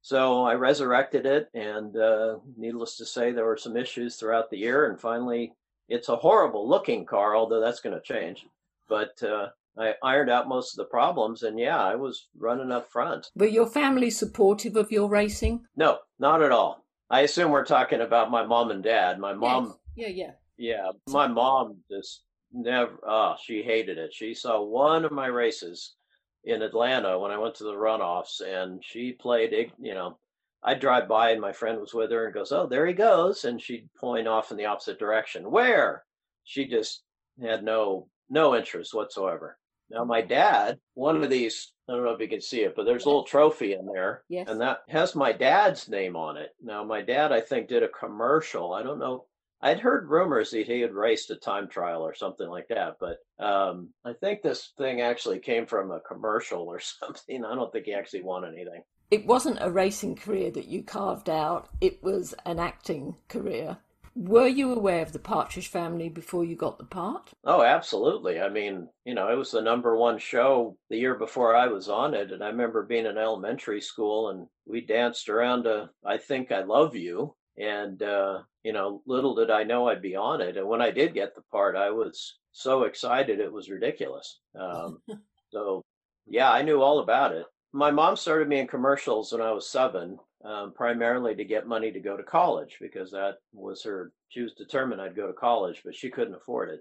So 0.02 0.44
I 0.44 0.54
resurrected 0.54 1.26
it, 1.26 1.49
and 1.54 1.96
uh, 1.96 2.38
needless 2.56 2.96
to 2.96 3.06
say, 3.06 3.31
there 3.32 3.46
were 3.46 3.56
some 3.56 3.76
issues 3.76 4.16
throughout 4.16 4.50
the 4.50 4.58
year, 4.58 4.90
and 4.90 5.00
finally, 5.00 5.52
it's 5.88 6.08
a 6.08 6.16
horrible 6.16 6.69
looking 6.69 7.06
car, 7.06 7.37
although 7.37 7.60
that's 7.60 7.81
going 7.81 7.94
to 7.94 8.02
change 8.02 8.44
but 8.93 9.22
uh, 9.22 9.49
I 9.78 9.94
ironed 10.02 10.28
out 10.28 10.49
most 10.49 10.75
of 10.75 10.76
the 10.76 10.90
problems, 10.90 11.43
and 11.44 11.58
yeah, 11.58 11.82
I 11.82 11.94
was 11.94 12.28
running 12.37 12.70
up 12.70 12.90
front. 12.93 13.31
Were 13.34 13.46
your 13.46 13.66
family 13.66 14.10
supportive 14.10 14.76
of 14.76 14.93
your 14.93 15.08
racing? 15.08 15.64
No, 15.76 16.00
not 16.19 16.43
at 16.43 16.52
all. 16.52 16.84
I 17.08 17.20
assume 17.22 17.50
we're 17.50 17.64
talking 17.64 18.02
about 18.02 18.31
my 18.31 18.44
mom 18.44 18.70
and 18.70 18.82
dad. 18.82 19.19
My 19.19 19.32
mom, 19.32 19.75
yes. 19.96 20.10
yeah, 20.10 20.26
yeah, 20.26 20.32
yeah. 20.58 20.90
My 21.08 21.26
mom 21.26 21.78
just 21.90 22.25
never. 22.52 22.98
Oh, 23.06 23.37
she 23.43 23.62
hated 23.62 23.96
it. 23.96 24.12
She 24.12 24.34
saw 24.34 24.62
one 24.62 25.06
of 25.06 25.12
my 25.12 25.26
races 25.28 25.94
in 26.44 26.62
Atlanta 26.62 27.18
when 27.18 27.30
I 27.30 27.38
went 27.38 27.54
to 27.56 27.64
the 27.64 27.72
runoffs, 27.72 28.40
and 28.40 28.82
she 28.84 29.12
played. 29.12 29.72
You 29.80 29.94
know, 29.94 30.18
I'd 30.62 30.80
drive 30.80 31.08
by, 31.08 31.30
and 31.30 31.40
my 31.40 31.52
friend 31.52 31.80
was 31.80 31.94
with 31.94 32.10
her, 32.10 32.26
and 32.26 32.34
goes, 32.34 32.52
"Oh, 32.52 32.66
there 32.66 32.86
he 32.86 32.94
goes," 32.94 33.44
and 33.44 33.60
she'd 33.60 33.88
point 33.94 34.28
off 34.28 34.50
in 34.50 34.56
the 34.56 34.66
opposite 34.66 34.98
direction. 34.98 35.50
Where? 35.50 36.04
She 36.44 36.66
just 36.66 37.02
had 37.40 37.62
no 37.62 38.08
no 38.28 38.56
interest 38.56 38.94
whatsoever. 38.94 39.58
Now, 39.92 40.04
my 40.04 40.20
mm-hmm. 40.20 40.28
dad, 40.28 40.78
one 40.94 41.22
of 41.22 41.28
these, 41.28 41.72
I 41.88 41.92
don't 41.92 42.04
know 42.04 42.12
if 42.12 42.20
you 42.20 42.28
can 42.28 42.40
see 42.40 42.62
it, 42.62 42.74
but 42.74 42.86
there's 42.86 43.04
a 43.04 43.08
little 43.08 43.24
trophy 43.24 43.74
in 43.74 43.86
there. 43.86 44.24
Yes. 44.28 44.48
And 44.48 44.60
that 44.60 44.82
has 44.88 45.14
my 45.14 45.32
dad's 45.32 45.88
name 45.88 46.16
on 46.16 46.38
it. 46.38 46.50
Now, 46.62 46.82
my 46.82 47.02
dad, 47.02 47.30
I 47.30 47.42
think, 47.42 47.68
did 47.68 47.82
a 47.82 47.88
commercial. 47.88 48.72
I 48.72 48.82
don't 48.82 48.98
know. 48.98 49.26
I'd 49.62 49.80
heard 49.80 50.10
rumors 50.10 50.50
that 50.50 50.66
he 50.66 50.80
had 50.80 50.92
raced 50.92 51.30
a 51.30 51.36
time 51.36 51.68
trial 51.68 52.02
or 52.02 52.14
something 52.14 52.48
like 52.48 52.68
that, 52.68 52.96
but 52.98 53.18
um, 53.38 53.90
I 54.04 54.12
think 54.12 54.42
this 54.42 54.72
thing 54.76 55.00
actually 55.00 55.38
came 55.38 55.66
from 55.66 55.90
a 55.90 56.00
commercial 56.00 56.62
or 56.62 56.80
something. 56.80 57.44
I 57.44 57.54
don't 57.54 57.72
think 57.72 57.86
he 57.86 57.94
actually 57.94 58.22
won 58.22 58.44
anything. 58.44 58.82
It 59.10 59.26
wasn't 59.26 59.58
a 59.60 59.70
racing 59.70 60.16
career 60.16 60.50
that 60.52 60.68
you 60.68 60.82
carved 60.82 61.28
out, 61.28 61.68
it 61.80 62.02
was 62.02 62.34
an 62.46 62.58
acting 62.58 63.16
career. 63.28 63.78
Were 64.14 64.46
you 64.46 64.74
aware 64.74 65.00
of 65.00 65.12
the 65.12 65.18
Partridge 65.18 65.68
family 65.68 66.10
before 66.10 66.44
you 66.44 66.54
got 66.54 66.78
the 66.78 66.84
part? 66.84 67.30
Oh, 67.44 67.62
absolutely. 67.62 68.40
I 68.40 68.50
mean, 68.50 68.88
you 69.06 69.14
know, 69.14 69.32
it 69.32 69.36
was 69.36 69.52
the 69.52 69.62
number 69.62 69.96
one 69.96 70.18
show 70.18 70.76
the 70.90 70.98
year 70.98 71.14
before 71.14 71.56
I 71.56 71.68
was 71.68 71.88
on 71.88 72.12
it. 72.12 72.30
And 72.30 72.44
I 72.44 72.48
remember 72.48 72.82
being 72.82 73.06
in 73.06 73.16
elementary 73.16 73.80
school 73.80 74.28
and 74.28 74.48
we 74.66 74.82
danced 74.82 75.30
around 75.30 75.64
to 75.64 75.88
I 76.04 76.18
Think 76.18 76.52
I 76.52 76.62
Love 76.62 76.94
You. 76.94 77.34
And, 77.58 78.02
uh, 78.02 78.40
you 78.62 78.72
know, 78.72 79.02
little 79.06 79.34
did 79.34 79.50
I 79.50 79.64
know 79.64 79.88
I'd 79.88 80.02
be 80.02 80.16
on 80.16 80.40
it. 80.40 80.56
And 80.56 80.66
when 80.66 80.81
I 80.81 80.90
did 80.90 81.14
get 81.14 81.34
the 81.34 81.43
part, 81.50 81.76
I 81.76 81.90
was 81.90 82.38
so 82.52 82.84
excited 82.84 83.40
it 83.40 83.52
was 83.52 83.70
ridiculous. 83.70 84.40
Um, 84.58 84.99
so, 85.50 85.82
yeah, 86.26 86.50
I 86.50 86.62
knew 86.62 86.81
all 86.81 87.00
about 87.00 87.34
it. 87.34 87.46
My 87.72 87.90
mom 87.90 88.16
started 88.16 88.49
me 88.49 88.60
in 88.60 88.66
commercials 88.66 89.32
when 89.32 89.40
I 89.40 89.52
was 89.52 89.69
seven 89.69 90.19
um, 90.44 90.72
primarily 90.75 91.34
to 91.34 91.44
get 91.44 91.66
money 91.66 91.90
to 91.93 92.00
go 92.00 92.16
to 92.16 92.22
college 92.22 92.76
because 92.81 93.10
that 93.12 93.37
was 93.52 93.82
her. 93.84 94.12
She 94.28 94.40
was 94.40 94.55
determined 94.55 95.00
I'd 95.00 95.16
go 95.16 95.26
to 95.26 95.32
college, 95.32 95.82
but 95.84 95.94
she 95.94 96.10
couldn't 96.10 96.34
afford 96.34 96.70
it. 96.70 96.81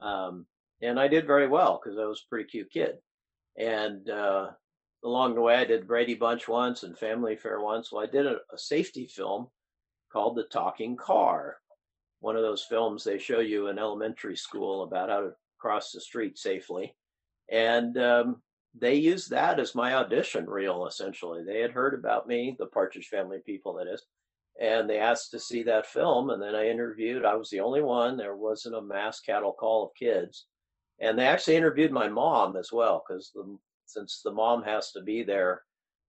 Um, 0.00 0.46
and 0.82 0.98
I 0.98 1.08
did 1.08 1.26
very 1.26 1.48
well 1.48 1.80
because 1.82 1.98
I 1.98 2.04
was 2.04 2.22
a 2.24 2.28
pretty 2.28 2.48
cute 2.48 2.70
kid. 2.70 2.96
And 3.56 4.08
uh, 4.08 4.50
along 5.04 5.34
the 5.34 5.40
way, 5.40 5.56
I 5.56 5.64
did 5.64 5.88
Brady 5.88 6.14
Bunch 6.14 6.46
once 6.48 6.82
and 6.82 6.96
Family 6.96 7.34
Affair 7.34 7.60
once. 7.60 7.90
Well, 7.90 8.02
I 8.02 8.06
did 8.06 8.26
a, 8.26 8.36
a 8.52 8.58
safety 8.58 9.06
film 9.06 9.48
called 10.12 10.36
The 10.36 10.44
Talking 10.44 10.96
Car. 10.96 11.58
One 12.20 12.36
of 12.36 12.42
those 12.42 12.64
films 12.64 13.04
they 13.04 13.18
show 13.18 13.40
you 13.40 13.68
in 13.68 13.78
elementary 13.78 14.36
school 14.36 14.82
about 14.82 15.08
how 15.08 15.20
to 15.20 15.32
cross 15.58 15.92
the 15.92 16.00
street 16.00 16.38
safely. 16.38 16.94
And 17.50 17.96
um, 17.98 18.42
they 18.74 18.94
used 18.94 19.30
that 19.30 19.58
as 19.58 19.74
my 19.74 19.94
audition 19.94 20.46
reel 20.46 20.86
essentially 20.86 21.42
they 21.44 21.60
had 21.60 21.72
heard 21.72 21.94
about 21.94 22.26
me 22.26 22.54
the 22.58 22.66
partridge 22.66 23.08
family 23.08 23.38
people 23.44 23.74
that 23.74 23.86
is 23.86 24.04
and 24.60 24.88
they 24.88 24.98
asked 24.98 25.30
to 25.30 25.38
see 25.38 25.62
that 25.62 25.86
film 25.86 26.30
and 26.30 26.42
then 26.42 26.54
i 26.54 26.68
interviewed 26.68 27.24
i 27.24 27.34
was 27.34 27.50
the 27.50 27.60
only 27.60 27.82
one 27.82 28.16
there 28.16 28.36
wasn't 28.36 28.74
a 28.74 28.82
mass 28.82 29.20
cattle 29.20 29.52
call 29.52 29.86
of 29.86 29.94
kids 29.94 30.46
and 31.00 31.18
they 31.18 31.26
actually 31.26 31.56
interviewed 31.56 31.92
my 31.92 32.08
mom 32.08 32.56
as 32.56 32.72
well 32.72 33.02
because 33.06 33.32
since 33.86 34.20
the 34.24 34.32
mom 34.32 34.62
has 34.62 34.90
to 34.92 35.00
be 35.02 35.22
there 35.22 35.62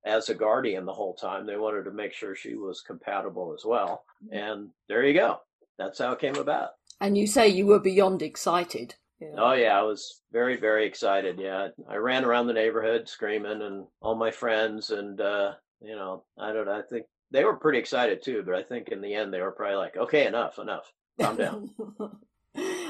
as 0.05 0.29
a 0.29 0.35
guardian 0.35 0.85
the 0.85 0.93
whole 0.93 1.13
time 1.13 1.45
they 1.45 1.57
wanted 1.57 1.83
to 1.83 1.91
make 1.91 2.13
sure 2.13 2.35
she 2.35 2.55
was 2.55 2.81
compatible 2.81 3.53
as 3.57 3.65
well 3.65 4.03
mm-hmm. 4.23 4.35
and 4.35 4.69
there 4.87 5.03
you 5.03 5.13
go 5.13 5.39
that's 5.77 5.99
how 5.99 6.11
it 6.11 6.19
came 6.19 6.35
about 6.35 6.71
and 7.01 7.17
you 7.17 7.27
say 7.27 7.47
you 7.47 7.65
were 7.65 7.79
beyond 7.79 8.21
excited 8.21 8.95
yeah. 9.19 9.35
Oh 9.37 9.53
yeah, 9.53 9.77
I 9.77 9.81
was 9.81 10.21
very 10.31 10.55
very 10.55 10.87
excited. 10.87 11.39
Yeah, 11.39 11.69
I 11.89 11.95
ran 11.95 12.23
around 12.23 12.47
the 12.47 12.53
neighborhood 12.53 13.09
screaming, 13.09 13.61
and 13.61 13.85
all 14.01 14.15
my 14.15 14.31
friends, 14.31 14.91
and 14.91 15.19
uh, 15.19 15.53
you 15.81 15.95
know, 15.95 16.23
I 16.37 16.53
don't. 16.53 16.69
I 16.69 16.81
think 16.83 17.05
they 17.31 17.43
were 17.43 17.57
pretty 17.57 17.79
excited 17.79 18.23
too, 18.23 18.43
but 18.45 18.55
I 18.55 18.63
think 18.63 18.89
in 18.89 19.01
the 19.01 19.13
end 19.13 19.33
they 19.33 19.41
were 19.41 19.51
probably 19.51 19.75
like, 19.75 19.97
"Okay, 19.97 20.25
enough, 20.25 20.57
enough, 20.57 20.93
calm 21.19 21.35
down." 21.35 21.69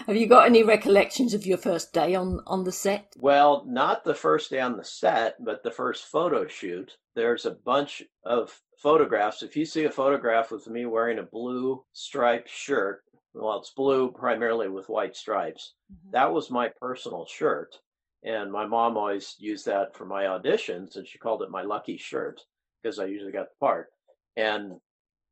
Have 0.10 0.18
you 0.18 0.25
got 0.25 0.48
any 0.48 0.63
recollections 0.63 1.36
of 1.36 1.46
your 1.46 1.60
first 1.60 1.94
day 1.94 2.16
on 2.16 2.42
on 2.48 2.63
the 2.63 2.72
set? 2.72 3.13
Well, 3.20 3.63
not 3.68 4.04
the 4.04 4.16
first 4.16 4.50
day 4.50 4.60
on 4.60 4.75
the 4.75 4.84
set, 4.84 5.36
but 5.39 5.62
the 5.62 5.70
first 5.70 6.06
photo 6.06 6.48
shoot. 6.48 6.98
There's 7.13 7.46
a 7.46 7.51
bunch 7.51 8.01
of 8.25 8.60
photographs. 8.75 9.44
If 9.44 9.56
you 9.56 9.66
see 9.66 9.84
a 9.84 9.92
photograph 9.92 10.50
with 10.50 10.66
me 10.66 10.88
wearing 10.88 11.20
a 11.20 11.24
blue 11.38 11.84
striped 11.94 12.50
shirt 12.50 13.04
well, 13.36 13.60
it's 13.60 13.70
blue 13.70 14.12
primarily 14.12 14.68
with 14.68 14.89
white 14.89 15.16
stripes. 15.16 15.75
Mm-hmm. 15.94 16.12
That 16.13 16.34
was 16.34 16.50
my 16.50 16.70
personal 16.82 17.28
shirt. 17.28 17.75
And 18.24 18.51
my 18.51 18.66
mom 18.66 18.98
always 18.98 19.36
used 19.38 19.68
that 19.68 19.96
for 19.96 20.06
my 20.06 20.24
auditions, 20.24 20.96
and 20.96 21.08
she 21.08 21.20
called 21.20 21.44
it 21.44 21.51
my 21.51 21.62
lucky 21.62 21.98
shirt 21.98 22.42
because 22.82 22.98
I 22.98 23.06
usually 23.06 23.32
got 23.32 23.50
the 23.50 23.63
part. 23.63 23.89
And 24.36 24.82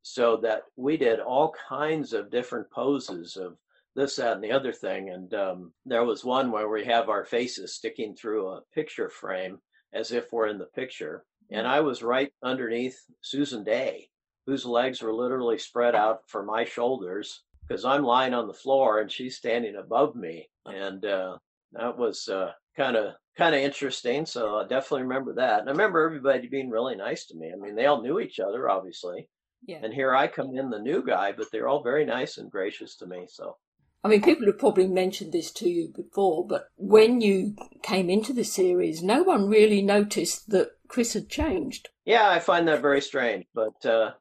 so 0.02 0.36
that 0.36 0.62
we 0.76 0.96
did 0.96 1.18
all 1.18 1.52
kinds 1.68 2.12
of 2.12 2.30
different 2.30 2.70
poses 2.70 3.36
of 3.36 3.56
this, 3.98 4.16
that, 4.16 4.34
and 4.34 4.44
the 4.44 4.52
other 4.52 4.72
thing. 4.72 5.10
And 5.10 5.32
um, 5.34 5.72
there 5.84 6.04
was 6.04 6.24
one 6.24 6.50
where 6.50 6.68
we 6.68 6.84
have 6.84 7.08
our 7.08 7.24
faces 7.24 7.74
sticking 7.74 8.14
through 8.14 8.48
a 8.48 8.62
picture 8.74 9.10
frame 9.10 9.58
as 9.92 10.12
if 10.12 10.32
we're 10.32 10.48
in 10.48 10.58
the 10.58 10.66
picture. 10.66 11.24
And 11.50 11.66
I 11.66 11.80
was 11.80 12.02
right 12.02 12.30
underneath 12.42 12.98
Susan 13.22 13.64
Dey, 13.64 14.08
whose 14.46 14.64
legs 14.64 15.02
were 15.02 15.14
literally 15.14 15.58
spread 15.58 15.94
out 15.94 16.20
for 16.26 16.42
my 16.42 16.64
shoulders 16.64 17.42
because 17.66 17.84
I'm 17.84 18.02
lying 18.02 18.34
on 18.34 18.46
the 18.46 18.54
floor 18.54 19.00
and 19.00 19.10
she's 19.10 19.36
standing 19.36 19.76
above 19.76 20.14
me. 20.14 20.48
And 20.66 21.04
uh, 21.04 21.38
that 21.72 21.98
was 21.98 22.28
kind 22.76 22.96
of 22.96 23.14
kind 23.36 23.54
of 23.54 23.60
interesting. 23.60 24.26
So 24.26 24.56
I 24.56 24.62
definitely 24.66 25.02
remember 25.02 25.34
that. 25.34 25.60
And 25.60 25.68
I 25.68 25.72
remember 25.72 26.04
everybody 26.04 26.48
being 26.48 26.70
really 26.70 26.96
nice 26.96 27.26
to 27.26 27.36
me. 27.36 27.52
I 27.52 27.56
mean, 27.56 27.76
they 27.76 27.86
all 27.86 28.02
knew 28.02 28.20
each 28.20 28.40
other, 28.40 28.68
obviously. 28.68 29.28
Yeah. 29.66 29.78
And 29.82 29.92
here 29.92 30.14
I 30.14 30.26
come 30.28 30.56
in, 30.56 30.70
the 30.70 30.78
new 30.78 31.04
guy, 31.04 31.32
but 31.32 31.46
they're 31.50 31.68
all 31.68 31.82
very 31.82 32.04
nice 32.04 32.38
and 32.38 32.50
gracious 32.50 32.96
to 32.96 33.06
me. 33.06 33.26
So 33.28 33.56
I 34.04 34.08
mean, 34.08 34.22
people 34.22 34.46
have 34.46 34.58
probably 34.58 34.86
mentioned 34.86 35.32
this 35.32 35.50
to 35.52 35.68
you 35.68 35.92
before, 35.94 36.46
but 36.46 36.68
when 36.76 37.20
you 37.20 37.56
came 37.82 38.08
into 38.08 38.32
the 38.32 38.44
series, 38.44 39.02
no 39.02 39.22
one 39.22 39.48
really 39.48 39.82
noticed 39.82 40.50
that 40.50 40.70
Chris 40.86 41.14
had 41.14 41.28
changed. 41.28 41.88
Yeah, 42.04 42.28
I 42.28 42.38
find 42.38 42.68
that 42.68 42.80
very 42.80 43.00
strange, 43.00 43.46
but 43.54 43.84
uh, 43.84 44.12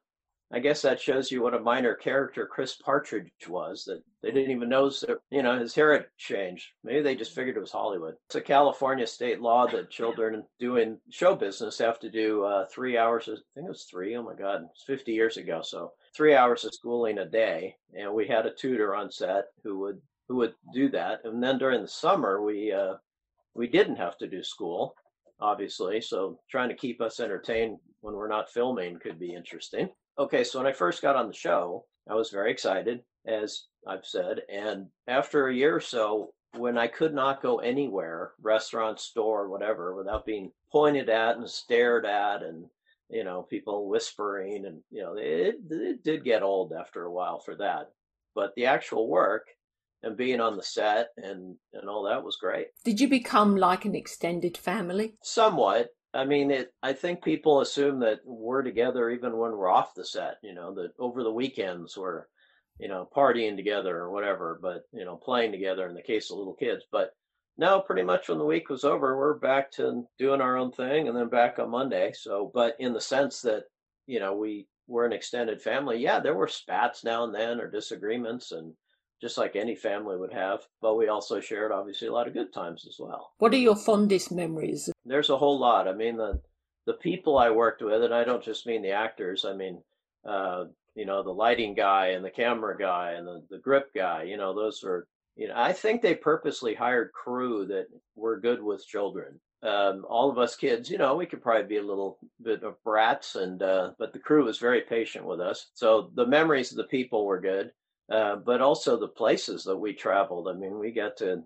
I 0.51 0.59
guess 0.59 0.81
that 0.81 1.01
shows 1.01 1.29
you 1.31 1.41
what 1.41 1.53
a 1.53 1.59
minor 1.59 1.93
character 1.93 2.47
Chris 2.47 2.75
Partridge 2.75 3.31
was. 3.49 3.83
That 3.85 4.01
they 4.21 4.31
didn't 4.31 4.51
even 4.51 4.69
notice 4.69 5.01
that 5.01 5.19
you 5.29 5.43
know 5.43 5.59
his 5.59 5.75
hair 5.75 5.93
had 5.93 6.05
changed. 6.17 6.67
Maybe 6.83 7.01
they 7.01 7.15
just 7.15 7.35
figured 7.35 7.57
it 7.57 7.61
was 7.61 7.71
Hollywood. 7.71 8.15
It's 8.27 8.35
a 8.35 8.41
California 8.41 9.05
state 9.05 9.41
law 9.41 9.67
that 9.67 9.89
children 9.89 10.43
doing 10.59 10.99
show 11.09 11.35
business 11.35 11.77
have 11.79 11.99
to 11.99 12.09
do 12.09 12.45
uh, 12.45 12.65
three 12.67 12.97
hours. 12.97 13.27
I 13.27 13.35
think 13.53 13.65
it 13.65 13.69
was 13.69 13.83
three. 13.83 14.15
Oh 14.15 14.23
my 14.23 14.35
God, 14.35 14.61
it's 14.71 14.83
fifty 14.83 15.11
years 15.11 15.37
ago. 15.37 15.61
So 15.61 15.91
three 16.17 16.35
hours 16.35 16.65
of 16.65 16.73
schooling 16.73 17.19
a 17.19 17.25
day, 17.25 17.75
and 17.97 18.13
we 18.13 18.27
had 18.27 18.45
a 18.45 18.53
tutor 18.53 18.95
on 18.95 19.11
set 19.11 19.45
who 19.63 19.79
would 19.79 20.01
who 20.27 20.35
would 20.37 20.55
do 20.73 20.89
that. 20.89 21.21
And 21.23 21.41
then 21.41 21.57
during 21.57 21.81
the 21.81 21.87
summer, 21.87 22.41
we 22.41 22.73
uh, 22.73 22.95
we 23.53 23.67
didn't 23.67 23.97
have 23.97 24.17
to 24.17 24.27
do 24.27 24.43
school, 24.43 24.95
obviously. 25.39 26.01
So 26.01 26.39
trying 26.51 26.69
to 26.69 26.75
keep 26.75 26.99
us 26.99 27.19
entertained 27.19 27.77
when 28.01 28.15
we're 28.15 28.27
not 28.27 28.49
filming 28.49 28.99
could 28.99 29.19
be 29.19 29.33
interesting 29.33 29.89
okay, 30.19 30.43
so 30.43 30.59
when 30.59 30.67
I 30.67 30.73
first 30.73 31.01
got 31.01 31.15
on 31.15 31.27
the 31.27 31.33
show, 31.33 31.85
I 32.09 32.15
was 32.15 32.29
very 32.29 32.51
excited, 32.51 33.01
as 33.25 33.65
I've 33.87 34.05
said. 34.05 34.41
And 34.49 34.87
after 35.07 35.47
a 35.47 35.53
year 35.53 35.75
or 35.75 35.81
so, 35.81 36.33
when 36.55 36.77
I 36.77 36.87
could 36.87 37.13
not 37.13 37.41
go 37.41 37.57
anywhere, 37.59 38.31
restaurant, 38.41 38.99
store, 38.99 39.49
whatever, 39.49 39.95
without 39.95 40.25
being 40.25 40.51
pointed 40.71 41.09
at 41.09 41.37
and 41.37 41.49
stared 41.49 42.05
at 42.05 42.41
and, 42.41 42.65
you 43.09 43.23
know, 43.23 43.43
people 43.43 43.87
whispering 43.87 44.65
and, 44.65 44.81
you 44.91 45.01
know, 45.01 45.15
it, 45.17 45.55
it 45.69 46.03
did 46.03 46.23
get 46.23 46.43
old 46.43 46.73
after 46.73 47.03
a 47.03 47.11
while 47.11 47.39
for 47.39 47.55
that. 47.55 47.91
But 48.35 48.53
the 48.55 48.65
actual 48.65 49.07
work 49.07 49.47
and 50.03 50.17
being 50.17 50.39
on 50.39 50.57
the 50.57 50.63
set 50.63 51.07
and, 51.17 51.55
and 51.73 51.89
all 51.89 52.03
that 52.03 52.23
was 52.23 52.37
great. 52.37 52.67
Did 52.85 52.99
you 52.99 53.07
become 53.07 53.55
like 53.55 53.85
an 53.85 53.95
extended 53.95 54.57
family? 54.57 55.15
Somewhat. 55.23 55.89
I 56.13 56.25
mean, 56.25 56.51
it. 56.51 56.73
I 56.81 56.93
think 56.93 57.23
people 57.23 57.61
assume 57.61 57.99
that 57.99 58.19
we're 58.25 58.63
together 58.63 59.09
even 59.09 59.37
when 59.37 59.51
we're 59.51 59.71
off 59.71 59.93
the 59.93 60.05
set. 60.05 60.35
You 60.41 60.53
know, 60.53 60.73
that 60.75 60.91
over 60.97 61.23
the 61.23 61.31
weekends 61.31 61.97
we're, 61.97 62.23
you 62.79 62.87
know, 62.87 63.07
partying 63.15 63.55
together 63.55 63.95
or 63.95 64.11
whatever. 64.11 64.57
But 64.61 64.83
you 64.93 65.05
know, 65.05 65.17
playing 65.17 65.51
together 65.51 65.87
in 65.87 65.95
the 65.95 66.01
case 66.01 66.31
of 66.31 66.37
little 66.37 66.55
kids. 66.55 66.83
But 66.91 67.11
now, 67.57 67.79
pretty 67.79 68.03
much 68.03 68.29
when 68.29 68.37
the 68.37 68.45
week 68.45 68.69
was 68.69 68.83
over, 68.83 69.17
we're 69.17 69.33
back 69.33 69.71
to 69.73 70.07
doing 70.19 70.41
our 70.41 70.57
own 70.57 70.71
thing, 70.71 71.07
and 71.07 71.17
then 71.17 71.27
back 71.27 71.57
on 71.57 71.71
Monday. 71.71 72.11
So, 72.13 72.51
but 72.53 72.75
in 72.79 72.93
the 72.93 73.01
sense 73.01 73.41
that 73.41 73.63
you 74.05 74.19
know 74.19 74.35
we 74.35 74.67
we're 74.87 75.05
an 75.05 75.13
extended 75.13 75.61
family. 75.61 75.97
Yeah, 75.97 76.19
there 76.19 76.35
were 76.35 76.47
spats 76.47 77.03
now 77.03 77.23
and 77.23 77.33
then 77.33 77.59
or 77.59 77.69
disagreements, 77.69 78.51
and 78.51 78.73
just 79.21 79.37
like 79.37 79.55
any 79.55 79.75
family 79.75 80.17
would 80.17 80.33
have. 80.33 80.61
But 80.81 80.95
we 80.95 81.07
also 81.07 81.39
shared 81.39 81.71
obviously 81.71 82.07
a 82.07 82.13
lot 82.13 82.27
of 82.27 82.33
good 82.33 82.53
times 82.53 82.85
as 82.87 82.97
well. 82.99 83.31
What 83.39 83.53
are 83.53 83.57
your 83.57 83.75
fondest 83.75 84.31
memories? 84.31 84.89
There's 85.05 85.29
a 85.29 85.37
whole 85.37 85.59
lot. 85.59 85.87
I 85.87 85.93
mean 85.93 86.17
the 86.17 86.41
the 86.85 86.93
people 86.93 87.37
I 87.37 87.49
worked 87.49 87.81
with, 87.81 88.03
and 88.03 88.13
I 88.13 88.23
don't 88.23 88.43
just 88.43 88.65
mean 88.65 88.81
the 88.81 88.91
actors. 88.91 89.45
I 89.45 89.53
mean, 89.53 89.81
uh, 90.25 90.65
you 90.95 91.05
know, 91.05 91.21
the 91.21 91.31
lighting 91.31 91.75
guy 91.75 92.09
and 92.09 92.23
the 92.23 92.29
camera 92.29 92.77
guy 92.77 93.11
and 93.11 93.27
the, 93.27 93.43
the 93.49 93.57
grip 93.57 93.89
guy. 93.95 94.23
You 94.23 94.37
know, 94.37 94.55
those 94.55 94.83
are. 94.83 95.07
You 95.37 95.47
know, 95.49 95.53
I 95.55 95.71
think 95.71 96.01
they 96.01 96.15
purposely 96.15 96.73
hired 96.73 97.13
crew 97.13 97.65
that 97.67 97.87
were 98.15 98.39
good 98.39 98.61
with 98.61 98.85
children. 98.85 99.39
Um, 99.63 100.05
all 100.09 100.29
of 100.29 100.37
us 100.37 100.55
kids, 100.55 100.89
you 100.89 100.97
know, 100.97 101.15
we 101.15 101.25
could 101.25 101.41
probably 101.41 101.67
be 101.67 101.77
a 101.77 101.83
little 101.83 102.19
bit 102.41 102.63
of 102.63 102.83
brats, 102.83 103.35
and 103.35 103.61
uh, 103.61 103.91
but 103.97 104.13
the 104.13 104.19
crew 104.19 104.45
was 104.45 104.59
very 104.59 104.81
patient 104.81 105.25
with 105.25 105.39
us. 105.39 105.69
So 105.73 106.11
the 106.15 106.27
memories 106.27 106.71
of 106.71 106.77
the 106.77 106.83
people 106.85 107.25
were 107.25 107.39
good 107.39 107.71
uh, 108.11 108.37
but 108.37 108.61
also 108.61 108.97
the 108.97 109.07
places 109.07 109.63
that 109.65 109.77
we 109.77 109.93
traveled. 109.93 110.47
I 110.47 110.53
mean, 110.53 110.79
we 110.79 110.91
got 110.91 111.17
to 111.17 111.43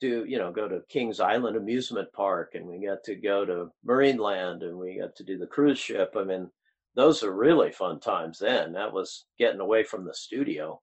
do, 0.00 0.24
you 0.26 0.38
know, 0.38 0.50
go 0.50 0.66
to 0.66 0.82
Kings 0.88 1.20
Island 1.20 1.56
Amusement 1.56 2.12
Park 2.12 2.52
and 2.54 2.66
we 2.66 2.84
got 2.84 3.04
to 3.04 3.14
go 3.14 3.44
to 3.44 3.70
Marineland 3.86 4.62
and 4.62 4.76
we 4.76 4.98
got 4.98 5.14
to 5.16 5.24
do 5.24 5.38
the 5.38 5.46
cruise 5.46 5.78
ship. 5.78 6.14
I 6.16 6.24
mean, 6.24 6.50
those 6.96 7.22
are 7.22 7.32
really 7.32 7.70
fun 7.70 8.00
times 8.00 8.38
then. 8.38 8.72
That 8.72 8.92
was 8.92 9.26
getting 9.38 9.60
away 9.60 9.84
from 9.84 10.04
the 10.04 10.14
studio. 10.14 10.80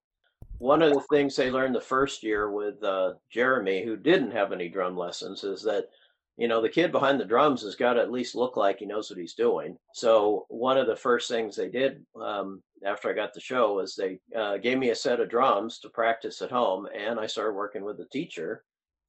One 0.60 0.82
of 0.82 0.94
the 0.94 1.02
things 1.12 1.36
they 1.36 1.52
learned 1.52 1.76
the 1.76 1.82
first 1.82 2.24
year 2.24 2.52
with 2.52 2.84
uh, 2.84 3.14
Jeremy, 3.32 3.84
who 3.84 3.96
didn't 3.96 4.32
have 4.32 4.52
any 4.52 4.70
drum 4.70 4.98
lessons, 4.98 5.44
is 5.44 5.62
that 5.64 5.86
you 6.38 6.48
know, 6.48 6.62
the 6.62 6.70
kid 6.70 6.92
behind 6.92 7.20
the 7.20 7.26
drums 7.26 7.64
has 7.64 7.76
got 7.76 7.94
to 7.94 8.02
at 8.02 8.12
least 8.12 8.36
look 8.36 8.56
like 8.58 8.78
he 8.78 8.86
knows 8.86 9.10
what 9.10 9.20
he's 9.20 9.34
doing. 9.34 9.76
So 9.94 10.46
one 10.50 10.78
of 10.78 10.86
the 10.86 10.96
first 10.96 11.30
things 11.30 11.56
they 11.56 11.68
did 11.68 12.06
um, 12.22 12.62
after 12.86 13.10
I 13.10 13.14
got 13.14 13.34
the 13.34 13.42
show 13.42 13.74
was 13.74 13.96
they 13.96 14.20
uh, 14.38 14.58
gave 14.58 14.78
me 14.78 14.92
a 14.92 14.96
set 14.96 15.20
of 15.20 15.30
drums 15.30 15.80
to 15.80 15.90
practice 15.90 16.44
at 16.44 16.52
home, 16.52 16.88
and 16.96 17.20
I 17.20 17.26
started 17.26 17.54
working 17.54 17.84
with 17.84 17.98
the 17.98 18.06
teacher 18.12 18.64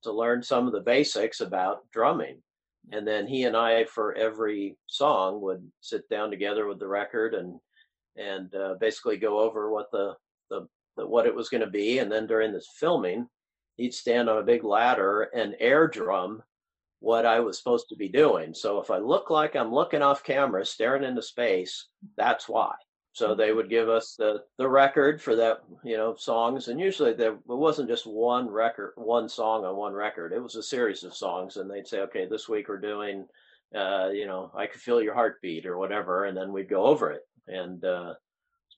to 0.04 0.12
learn 0.12 0.42
some 0.42 0.66
of 0.66 0.72
the 0.72 0.80
basics 0.80 1.40
about 1.40 1.80
drumming. 1.92 2.38
And 2.92 3.06
then 3.06 3.26
he 3.26 3.44
and 3.44 3.54
I, 3.54 3.84
for 3.84 4.14
every 4.14 4.78
song, 4.86 5.42
would 5.42 5.70
sit 5.82 6.08
down 6.08 6.30
together 6.30 6.66
with 6.66 6.78
the 6.78 6.88
record 6.88 7.34
and 7.34 7.60
and 8.16 8.52
uh, 8.54 8.74
basically 8.80 9.16
go 9.16 9.38
over 9.38 9.70
what 9.70 9.92
the, 9.92 10.14
the, 10.50 10.60
the 10.60 10.66
what 11.06 11.26
it 11.26 11.34
was 11.34 11.48
going 11.48 11.60
to 11.60 11.70
be. 11.70 11.98
And 11.98 12.10
then 12.10 12.26
during 12.26 12.52
this 12.52 12.68
filming, 12.78 13.28
he'd 13.76 13.94
stand 13.94 14.28
on 14.28 14.38
a 14.38 14.42
big 14.42 14.64
ladder 14.64 15.22
and 15.34 15.54
air 15.60 15.86
drum 15.86 16.42
what 17.00 17.26
I 17.26 17.40
was 17.40 17.58
supposed 17.58 17.88
to 17.90 17.96
be 17.96 18.08
doing. 18.08 18.54
So 18.54 18.80
if 18.80 18.90
I 18.90 18.98
look 18.98 19.30
like 19.30 19.54
I'm 19.54 19.72
looking 19.72 20.02
off 20.02 20.24
camera, 20.24 20.64
staring 20.64 21.04
into 21.04 21.22
space, 21.22 21.86
that's 22.16 22.48
why. 22.48 22.74
So 23.12 23.34
they 23.34 23.52
would 23.52 23.68
give 23.68 23.88
us 23.88 24.14
the 24.16 24.44
the 24.58 24.68
record 24.68 25.20
for 25.20 25.34
that, 25.36 25.62
you 25.82 25.96
know, 25.96 26.14
songs, 26.16 26.68
and 26.68 26.78
usually 26.78 27.14
there 27.14 27.32
it 27.32 27.40
wasn't 27.46 27.88
just 27.88 28.06
one 28.06 28.48
record, 28.48 28.92
one 28.96 29.28
song 29.28 29.64
on 29.64 29.76
one 29.76 29.92
record. 29.92 30.32
It 30.32 30.42
was 30.42 30.54
a 30.54 30.62
series 30.62 31.02
of 31.02 31.16
songs, 31.16 31.56
and 31.56 31.68
they'd 31.68 31.86
say, 31.86 32.00
okay, 32.02 32.26
this 32.26 32.48
week 32.48 32.68
we're 32.68 32.78
doing, 32.78 33.26
uh, 33.74 34.10
you 34.12 34.26
know, 34.26 34.52
I 34.54 34.66
could 34.66 34.80
feel 34.80 35.02
your 35.02 35.14
heartbeat 35.14 35.66
or 35.66 35.78
whatever, 35.78 36.26
and 36.26 36.36
then 36.36 36.52
we'd 36.52 36.68
go 36.68 36.84
over 36.84 37.10
it 37.10 37.22
and 37.48 37.84
uh, 37.84 38.14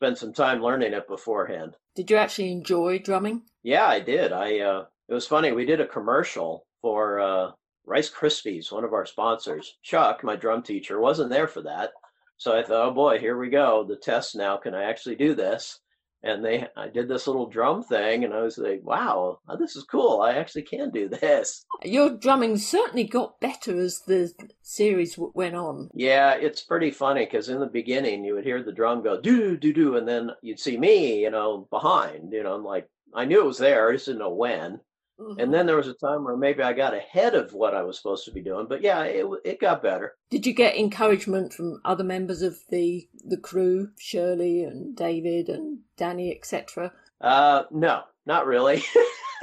spend 0.00 0.16
some 0.16 0.32
time 0.32 0.62
learning 0.62 0.94
it 0.94 1.06
beforehand. 1.06 1.76
Did 1.94 2.10
you 2.10 2.16
actually 2.16 2.52
enjoy 2.52 3.00
drumming? 3.00 3.42
Yeah, 3.62 3.84
I 3.84 4.00
did. 4.00 4.32
I 4.32 4.60
uh, 4.60 4.84
it 5.08 5.12
was 5.12 5.26
funny. 5.26 5.52
We 5.52 5.66
did 5.66 5.82
a 5.82 5.86
commercial 5.86 6.64
for 6.80 7.20
uh, 7.20 7.50
Rice 7.84 8.10
Krispies, 8.10 8.72
one 8.72 8.84
of 8.84 8.94
our 8.94 9.04
sponsors. 9.04 9.76
Chuck, 9.82 10.24
my 10.24 10.36
drum 10.36 10.62
teacher, 10.62 10.98
wasn't 10.98 11.28
there 11.28 11.48
for 11.48 11.60
that. 11.62 11.90
So 12.38 12.58
I 12.58 12.62
thought, 12.62 12.88
oh 12.88 12.94
boy, 12.94 13.18
here 13.18 13.36
we 13.36 13.50
go. 13.50 13.84
The 13.86 13.96
test 13.96 14.34
now. 14.34 14.56
Can 14.56 14.74
I 14.74 14.84
actually 14.84 15.16
do 15.16 15.34
this? 15.34 15.78
And 16.22 16.44
they, 16.44 16.66
I 16.76 16.88
did 16.88 17.08
this 17.08 17.26
little 17.26 17.46
drum 17.46 17.82
thing, 17.82 18.24
and 18.24 18.34
I 18.34 18.42
was 18.42 18.58
like, 18.58 18.82
wow, 18.84 19.38
uh, 19.48 19.56
this 19.56 19.74
is 19.74 19.84
cool. 19.84 20.20
I 20.20 20.34
actually 20.34 20.62
can 20.62 20.90
do 20.90 21.08
this. 21.08 21.64
Your 21.82 22.10
drumming 22.10 22.58
certainly 22.58 23.04
got 23.04 23.40
better 23.40 23.78
as 23.80 24.00
the 24.06 24.32
series 24.62 25.16
went 25.18 25.54
on. 25.54 25.88
Yeah, 25.94 26.34
it's 26.34 26.62
pretty 26.62 26.90
funny 26.90 27.24
because 27.24 27.48
in 27.48 27.60
the 27.60 27.66
beginning 27.66 28.24
you 28.24 28.34
would 28.34 28.44
hear 28.44 28.62
the 28.62 28.72
drum 28.72 29.02
go 29.02 29.20
do 29.20 29.56
do 29.56 29.72
do, 29.72 29.96
and 29.96 30.06
then 30.06 30.30
you'd 30.42 30.60
see 30.60 30.76
me, 30.76 31.22
you 31.22 31.30
know, 31.30 31.66
behind. 31.70 32.32
You 32.32 32.42
know, 32.42 32.54
I'm 32.54 32.64
like, 32.64 32.88
I 33.14 33.24
knew 33.24 33.40
it 33.40 33.46
was 33.46 33.58
there, 33.58 33.88
I 33.88 33.92
just 33.92 34.06
didn't 34.06 34.20
know 34.20 34.30
when. 34.30 34.80
Mm-hmm. 35.20 35.40
And 35.40 35.52
then 35.52 35.66
there 35.66 35.76
was 35.76 35.88
a 35.88 35.94
time 35.94 36.24
where 36.24 36.36
maybe 36.36 36.62
I 36.62 36.72
got 36.72 36.94
ahead 36.94 37.34
of 37.34 37.52
what 37.52 37.74
I 37.74 37.82
was 37.82 37.98
supposed 37.98 38.24
to 38.24 38.32
be 38.32 38.40
doing, 38.40 38.66
but 38.68 38.80
yeah, 38.80 39.02
it 39.02 39.26
it 39.44 39.60
got 39.60 39.82
better. 39.82 40.14
Did 40.30 40.46
you 40.46 40.54
get 40.54 40.76
encouragement 40.76 41.52
from 41.52 41.80
other 41.84 42.04
members 42.04 42.40
of 42.42 42.58
the 42.70 43.06
the 43.24 43.36
crew, 43.36 43.90
Shirley 43.98 44.64
and 44.64 44.96
David 44.96 45.48
and 45.48 45.80
Danny, 45.96 46.34
etc.? 46.34 46.92
Uh, 47.20 47.64
no, 47.70 48.02
not 48.24 48.46
really. 48.46 48.82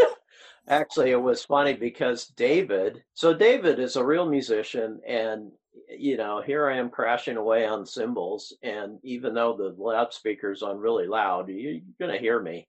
Actually, 0.68 1.12
it 1.12 1.22
was 1.22 1.46
funny 1.46 1.74
because 1.74 2.28
David. 2.28 3.04
So 3.14 3.34
David 3.34 3.80
is 3.80 3.96
a 3.96 4.04
real 4.04 4.28
musician, 4.28 5.00
and 5.08 5.52
you 5.96 6.18
know, 6.18 6.42
here 6.42 6.68
I 6.68 6.78
am 6.78 6.90
crashing 6.90 7.38
away 7.38 7.66
on 7.66 7.86
cymbals, 7.86 8.56
and 8.64 9.00
even 9.04 9.36
though 9.36 9.56
the 9.56 9.76
loudspeaker's 9.82 10.64
on 10.64 10.80
really 10.80 11.08
loud, 11.08 11.50
you're 11.50 11.82
gonna 12.00 12.18
hear 12.18 12.42
me. 12.42 12.68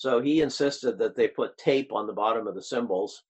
So 0.00 0.22
he 0.22 0.40
insisted 0.40 0.96
that 0.96 1.14
they 1.14 1.28
put 1.28 1.58
tape 1.58 1.92
on 1.92 2.06
the 2.06 2.14
bottom 2.14 2.46
of 2.46 2.54
the 2.54 2.62
cymbals 2.62 3.22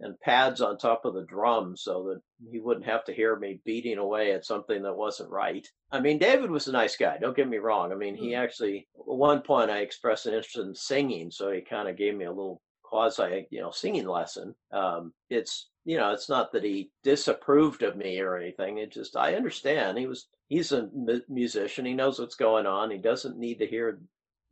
and 0.00 0.18
pads 0.18 0.60
on 0.60 0.76
top 0.76 1.04
of 1.04 1.14
the 1.14 1.22
drum 1.22 1.76
so 1.76 2.02
that 2.08 2.50
he 2.50 2.58
wouldn't 2.58 2.84
have 2.86 3.04
to 3.04 3.14
hear 3.14 3.36
me 3.36 3.60
beating 3.64 3.98
away 3.98 4.32
at 4.32 4.44
something 4.44 4.82
that 4.82 4.96
wasn't 4.96 5.30
right. 5.30 5.64
I 5.92 6.00
mean, 6.00 6.18
David 6.18 6.50
was 6.50 6.66
a 6.66 6.72
nice 6.72 6.96
guy, 6.96 7.16
don't 7.18 7.36
get 7.36 7.48
me 7.48 7.58
wrong. 7.58 7.92
I 7.92 7.94
mean, 7.94 8.16
he 8.16 8.30
mm. 8.30 8.38
actually, 8.38 8.88
at 8.98 9.06
one 9.06 9.40
point, 9.40 9.70
I 9.70 9.82
expressed 9.82 10.26
an 10.26 10.34
interest 10.34 10.58
in 10.58 10.74
singing, 10.74 11.30
so 11.30 11.52
he 11.52 11.60
kind 11.60 11.88
of 11.88 11.96
gave 11.96 12.16
me 12.16 12.24
a 12.24 12.32
little 12.32 12.60
quasi, 12.82 13.46
you 13.50 13.60
know, 13.60 13.70
singing 13.70 14.08
lesson. 14.08 14.52
Um, 14.72 15.12
it's 15.30 15.68
you 15.84 15.96
know, 15.96 16.10
it's 16.10 16.28
not 16.28 16.50
that 16.52 16.64
he 16.64 16.90
disapproved 17.04 17.84
of 17.84 17.96
me 17.96 18.18
or 18.18 18.36
anything. 18.36 18.78
It 18.78 18.90
just 18.90 19.16
I 19.16 19.36
understand 19.36 19.96
he 19.96 20.08
was 20.08 20.26
he's 20.48 20.72
a 20.72 20.88
musician. 21.28 21.84
He 21.86 21.94
knows 21.94 22.18
what's 22.18 22.34
going 22.34 22.66
on. 22.66 22.90
He 22.90 22.98
doesn't 22.98 23.38
need 23.38 23.60
to 23.60 23.66
hear 23.68 24.00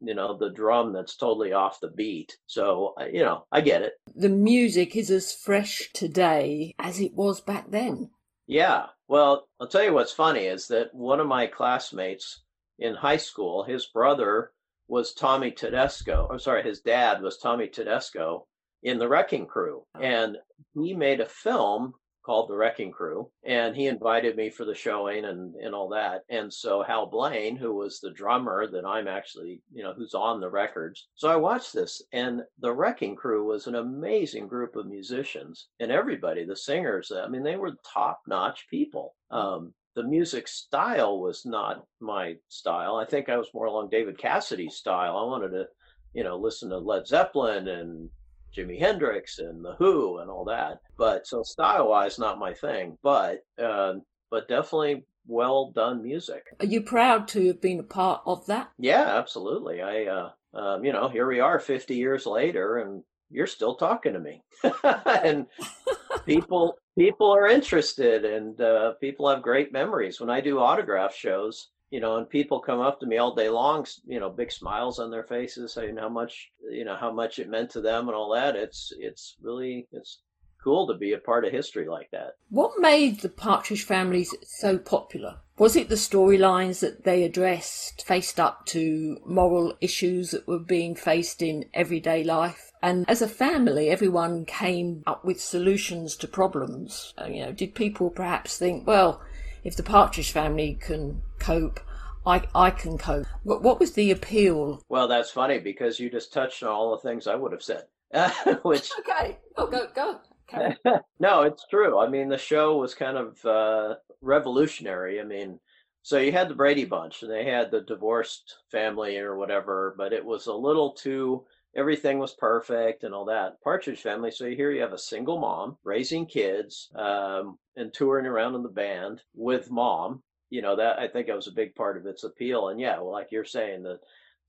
you 0.00 0.14
know 0.14 0.36
the 0.36 0.50
drum 0.50 0.92
that's 0.92 1.16
totally 1.16 1.52
off 1.52 1.80
the 1.80 1.88
beat. 1.88 2.36
So 2.46 2.94
you 3.12 3.22
know 3.22 3.46
i 3.52 3.60
get 3.60 3.82
it. 3.82 3.94
The 4.14 4.28
music 4.28 4.96
is 4.96 5.10
as 5.10 5.32
fresh 5.32 5.90
today 5.92 6.74
as 6.78 7.00
it 7.00 7.14
was 7.14 7.40
back 7.40 7.70
then. 7.70 8.10
Yeah. 8.46 8.86
Well 9.08 9.48
i'll 9.60 9.68
tell 9.68 9.84
you 9.84 9.92
what's 9.92 10.12
funny 10.12 10.46
is 10.46 10.68
that 10.68 10.94
one 10.94 11.20
of 11.20 11.26
my 11.26 11.46
classmates 11.46 12.42
in 12.78 12.94
high 12.94 13.18
school 13.18 13.62
his 13.62 13.86
brother 13.86 14.50
was 14.88 15.14
tommy 15.14 15.50
tedesco 15.50 16.26
i'm 16.30 16.38
sorry 16.40 16.62
his 16.62 16.80
dad 16.80 17.22
was 17.22 17.38
tommy 17.38 17.68
tedesco 17.68 18.46
in 18.84 18.98
the 18.98 19.08
wrecking 19.08 19.46
crew. 19.46 19.82
And 20.00 20.36
he 20.74 20.94
made 20.94 21.20
a 21.20 21.26
film 21.26 21.94
called 22.24 22.48
The 22.48 22.56
Wrecking 22.56 22.90
Crew, 22.90 23.30
and 23.44 23.76
he 23.76 23.86
invited 23.86 24.36
me 24.36 24.50
for 24.50 24.64
the 24.64 24.74
showing 24.74 25.24
and 25.24 25.54
and 25.56 25.74
all 25.74 25.88
that. 25.90 26.22
And 26.28 26.52
so 26.52 26.82
Hal 26.82 27.06
Blaine, 27.06 27.56
who 27.56 27.74
was 27.74 28.00
the 28.00 28.12
drummer 28.12 28.66
that 28.70 28.84
I'm 28.84 29.08
actually, 29.08 29.62
you 29.72 29.82
know, 29.82 29.92
who's 29.94 30.14
on 30.14 30.40
the 30.40 30.50
records. 30.50 31.08
So 31.14 31.28
I 31.28 31.36
watched 31.36 31.72
this, 31.72 32.02
and 32.12 32.42
The 32.58 32.72
Wrecking 32.72 33.16
Crew 33.16 33.44
was 33.44 33.66
an 33.66 33.74
amazing 33.74 34.48
group 34.48 34.76
of 34.76 34.86
musicians, 34.86 35.68
and 35.80 35.90
everybody, 35.90 36.44
the 36.44 36.56
singers, 36.56 37.12
I 37.12 37.28
mean, 37.28 37.42
they 37.42 37.56
were 37.56 37.72
top 37.92 38.20
notch 38.26 38.66
people. 38.68 39.14
Um, 39.30 39.74
the 39.94 40.02
music 40.02 40.48
style 40.48 41.20
was 41.20 41.46
not 41.46 41.84
my 42.00 42.34
style. 42.48 42.96
I 42.96 43.04
think 43.04 43.28
I 43.28 43.36
was 43.36 43.48
more 43.54 43.66
along 43.66 43.90
David 43.90 44.18
Cassidy's 44.18 44.76
style. 44.76 45.16
I 45.16 45.24
wanted 45.24 45.50
to, 45.50 45.66
you 46.12 46.24
know, 46.24 46.36
listen 46.36 46.68
to 46.70 46.78
Led 46.78 47.06
Zeppelin 47.06 47.68
and 47.68 48.10
Jimi 48.54 48.78
Hendrix 48.78 49.38
and 49.38 49.64
the 49.64 49.74
Who 49.78 50.18
and 50.18 50.30
all 50.30 50.44
that. 50.46 50.80
But 50.96 51.26
so 51.26 51.42
style 51.42 51.88
wise, 51.88 52.18
not 52.18 52.38
my 52.38 52.54
thing, 52.54 52.96
but 53.02 53.40
uh, 53.62 53.94
but 54.30 54.48
definitely 54.48 55.04
well 55.26 55.72
done 55.72 56.02
music. 56.02 56.44
Are 56.60 56.66
you 56.66 56.82
proud 56.82 57.28
to 57.28 57.46
have 57.48 57.60
been 57.60 57.80
a 57.80 57.84
part 57.84 58.22
of 58.26 58.46
that? 58.46 58.70
Yeah, 58.78 59.18
absolutely. 59.18 59.82
I, 59.82 60.04
uh, 60.04 60.30
um, 60.54 60.84
you 60.84 60.92
know, 60.92 61.08
here 61.08 61.26
we 61.26 61.40
are 61.40 61.58
50 61.58 61.94
years 61.94 62.26
later, 62.26 62.78
and 62.78 63.02
you're 63.30 63.46
still 63.46 63.74
talking 63.74 64.12
to 64.12 64.20
me, 64.20 64.42
and 64.84 65.46
people 66.26 66.76
people 66.96 67.34
are 67.34 67.48
interested, 67.48 68.24
and 68.24 68.60
uh, 68.60 68.92
people 69.00 69.28
have 69.28 69.42
great 69.42 69.72
memories. 69.72 70.20
When 70.20 70.30
I 70.30 70.40
do 70.40 70.58
autograph 70.58 71.14
shows, 71.14 71.70
you 71.94 72.00
know, 72.00 72.16
and 72.16 72.28
people 72.28 72.58
come 72.58 72.80
up 72.80 72.98
to 72.98 73.06
me 73.06 73.18
all 73.18 73.36
day 73.36 73.48
long, 73.48 73.86
you 74.04 74.18
know, 74.18 74.28
big 74.28 74.50
smiles 74.50 74.98
on 74.98 75.12
their 75.12 75.22
faces, 75.22 75.74
saying 75.74 75.96
how 75.96 76.08
much, 76.08 76.50
you 76.68 76.84
know, 76.84 76.96
how 76.96 77.12
much 77.12 77.38
it 77.38 77.48
meant 77.48 77.70
to 77.70 77.80
them 77.80 78.08
and 78.08 78.16
all 78.16 78.34
that. 78.34 78.56
It's, 78.56 78.92
it's 78.98 79.36
really, 79.40 79.86
it's 79.92 80.18
cool 80.64 80.88
to 80.88 80.94
be 80.94 81.12
a 81.12 81.18
part 81.18 81.44
of 81.44 81.52
history 81.52 81.86
like 81.86 82.10
that. 82.10 82.34
What 82.48 82.80
made 82.80 83.20
the 83.20 83.28
Partridge 83.28 83.84
families 83.84 84.34
so 84.42 84.76
popular? 84.76 85.36
Was 85.56 85.76
it 85.76 85.88
the 85.88 85.94
storylines 85.94 86.80
that 86.80 87.04
they 87.04 87.22
addressed, 87.22 88.04
faced 88.04 88.40
up 88.40 88.66
to 88.66 89.18
moral 89.24 89.76
issues 89.80 90.32
that 90.32 90.48
were 90.48 90.58
being 90.58 90.96
faced 90.96 91.42
in 91.42 91.66
everyday 91.74 92.24
life? 92.24 92.72
And 92.82 93.08
as 93.08 93.22
a 93.22 93.28
family, 93.28 93.88
everyone 93.88 94.46
came 94.46 95.04
up 95.06 95.24
with 95.24 95.40
solutions 95.40 96.16
to 96.16 96.26
problems. 96.26 97.14
Uh, 97.16 97.26
you 97.26 97.46
know, 97.46 97.52
did 97.52 97.76
people 97.76 98.10
perhaps 98.10 98.58
think, 98.58 98.84
well, 98.84 99.22
if 99.64 99.76
the 99.76 99.82
Partridge 99.82 100.30
family 100.30 100.78
can 100.80 101.22
cope, 101.38 101.80
I, 102.26 102.42
I 102.54 102.70
can 102.70 102.98
cope. 102.98 103.26
What, 103.42 103.62
what 103.62 103.80
was 103.80 103.92
the 103.92 104.10
appeal? 104.10 104.82
Well, 104.88 105.08
that's 105.08 105.30
funny 105.30 105.58
because 105.58 105.98
you 105.98 106.10
just 106.10 106.32
touched 106.32 106.62
on 106.62 106.70
all 106.70 106.90
the 106.92 107.08
things 107.08 107.26
I 107.26 107.34
would 107.34 107.52
have 107.52 107.62
said. 107.62 107.84
Which 108.62 108.90
okay, 109.00 109.38
oh, 109.56 109.66
go 109.66 109.88
go. 109.94 110.20
Okay. 110.52 110.76
no, 111.18 111.42
it's 111.42 111.66
true. 111.68 111.98
I 111.98 112.08
mean, 112.08 112.28
the 112.28 112.38
show 112.38 112.76
was 112.76 112.94
kind 112.94 113.16
of 113.16 113.44
uh, 113.44 113.96
revolutionary. 114.20 115.20
I 115.20 115.24
mean, 115.24 115.58
so 116.02 116.18
you 116.18 116.32
had 116.32 116.48
the 116.48 116.54
Brady 116.54 116.84
Bunch, 116.84 117.22
and 117.22 117.30
they 117.30 117.44
had 117.44 117.70
the 117.70 117.80
divorced 117.80 118.58
family 118.70 119.18
or 119.18 119.36
whatever, 119.36 119.94
but 119.96 120.12
it 120.12 120.24
was 120.24 120.46
a 120.46 120.52
little 120.54 120.92
too 120.92 121.44
everything 121.76 122.18
was 122.18 122.34
perfect 122.34 123.04
and 123.04 123.14
all 123.14 123.24
that. 123.26 123.60
Partridge 123.62 124.00
Family. 124.00 124.30
So 124.30 124.46
here 124.46 124.70
you 124.70 124.80
have 124.80 124.92
a 124.92 124.98
single 124.98 125.38
mom 125.38 125.76
raising 125.84 126.26
kids 126.26 126.90
um, 126.94 127.58
and 127.76 127.92
touring 127.92 128.26
around 128.26 128.54
in 128.54 128.62
the 128.62 128.68
band 128.68 129.20
with 129.34 129.70
mom. 129.70 130.22
You 130.50 130.62
know 130.62 130.76
that 130.76 130.98
I 130.98 131.08
think 131.08 131.26
that 131.26 131.36
was 131.36 131.48
a 131.48 131.52
big 131.52 131.74
part 131.74 131.96
of 131.96 132.06
its 132.06 132.22
appeal. 132.22 132.68
And 132.68 132.78
yeah, 132.78 132.96
well, 132.96 133.10
like 133.10 133.28
you're 133.32 133.44
saying, 133.44 133.82
the 133.82 133.98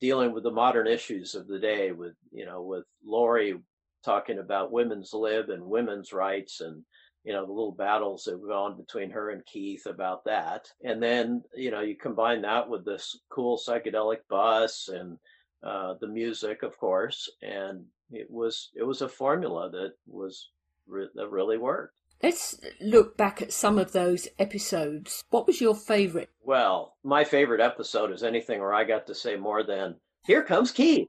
dealing 0.01 0.33
with 0.33 0.43
the 0.43 0.51
modern 0.51 0.87
issues 0.87 1.33
of 1.33 1.47
the 1.47 1.57
day, 1.57 1.91
with 1.91 2.13
you 2.31 2.45
know, 2.45 2.61
with 2.61 2.83
Lori 3.03 3.55
talking 4.03 4.37
about 4.37 4.71
women's 4.71 5.13
lib 5.13 5.49
and 5.49 5.63
women's 5.63 6.13
rights 6.13 6.61
and 6.61 6.83
you 7.23 7.33
know 7.33 7.43
the 7.43 7.51
little 7.51 7.71
battles 7.71 8.25
that 8.25 8.39
went 8.39 8.53
on 8.53 8.77
between 8.77 9.09
her 9.09 9.31
and 9.31 9.45
Keith 9.47 9.87
about 9.87 10.23
that. 10.25 10.67
And 10.83 11.01
then 11.01 11.43
you 11.55 11.71
know 11.71 11.81
you 11.81 11.95
combine 11.97 12.43
that 12.43 12.69
with 12.69 12.85
this 12.85 13.19
cool 13.31 13.57
psychedelic 13.57 14.19
bus 14.29 14.89
and 14.89 15.17
uh, 15.65 15.95
the 15.99 16.07
music, 16.07 16.63
of 16.63 16.77
course, 16.77 17.29
and 17.41 17.85
it 18.11 18.29
was 18.29 18.69
it 18.75 18.83
was 18.83 19.01
a 19.01 19.09
formula 19.09 19.69
that 19.71 19.93
was 20.07 20.49
re- 20.87 21.09
that 21.15 21.31
really 21.31 21.57
worked. 21.57 21.97
Let's 22.21 22.59
look 22.79 23.17
back 23.17 23.41
at 23.41 23.51
some 23.51 23.77
of 23.77 23.91
those 23.91 24.27
episodes. 24.39 25.23
What 25.29 25.47
was 25.47 25.59
your 25.59 25.75
favorite? 25.75 26.29
Well, 26.41 26.95
my 27.03 27.23
favorite 27.23 27.61
episode 27.61 28.11
is 28.11 28.23
anything 28.23 28.59
where 28.59 28.73
I 28.73 28.83
got 28.83 29.07
to 29.07 29.15
say 29.15 29.35
more 29.35 29.63
than 29.63 29.95
"Here 30.25 30.43
comes 30.43 30.71
Keith." 30.71 31.07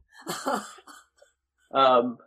um, 1.75 2.19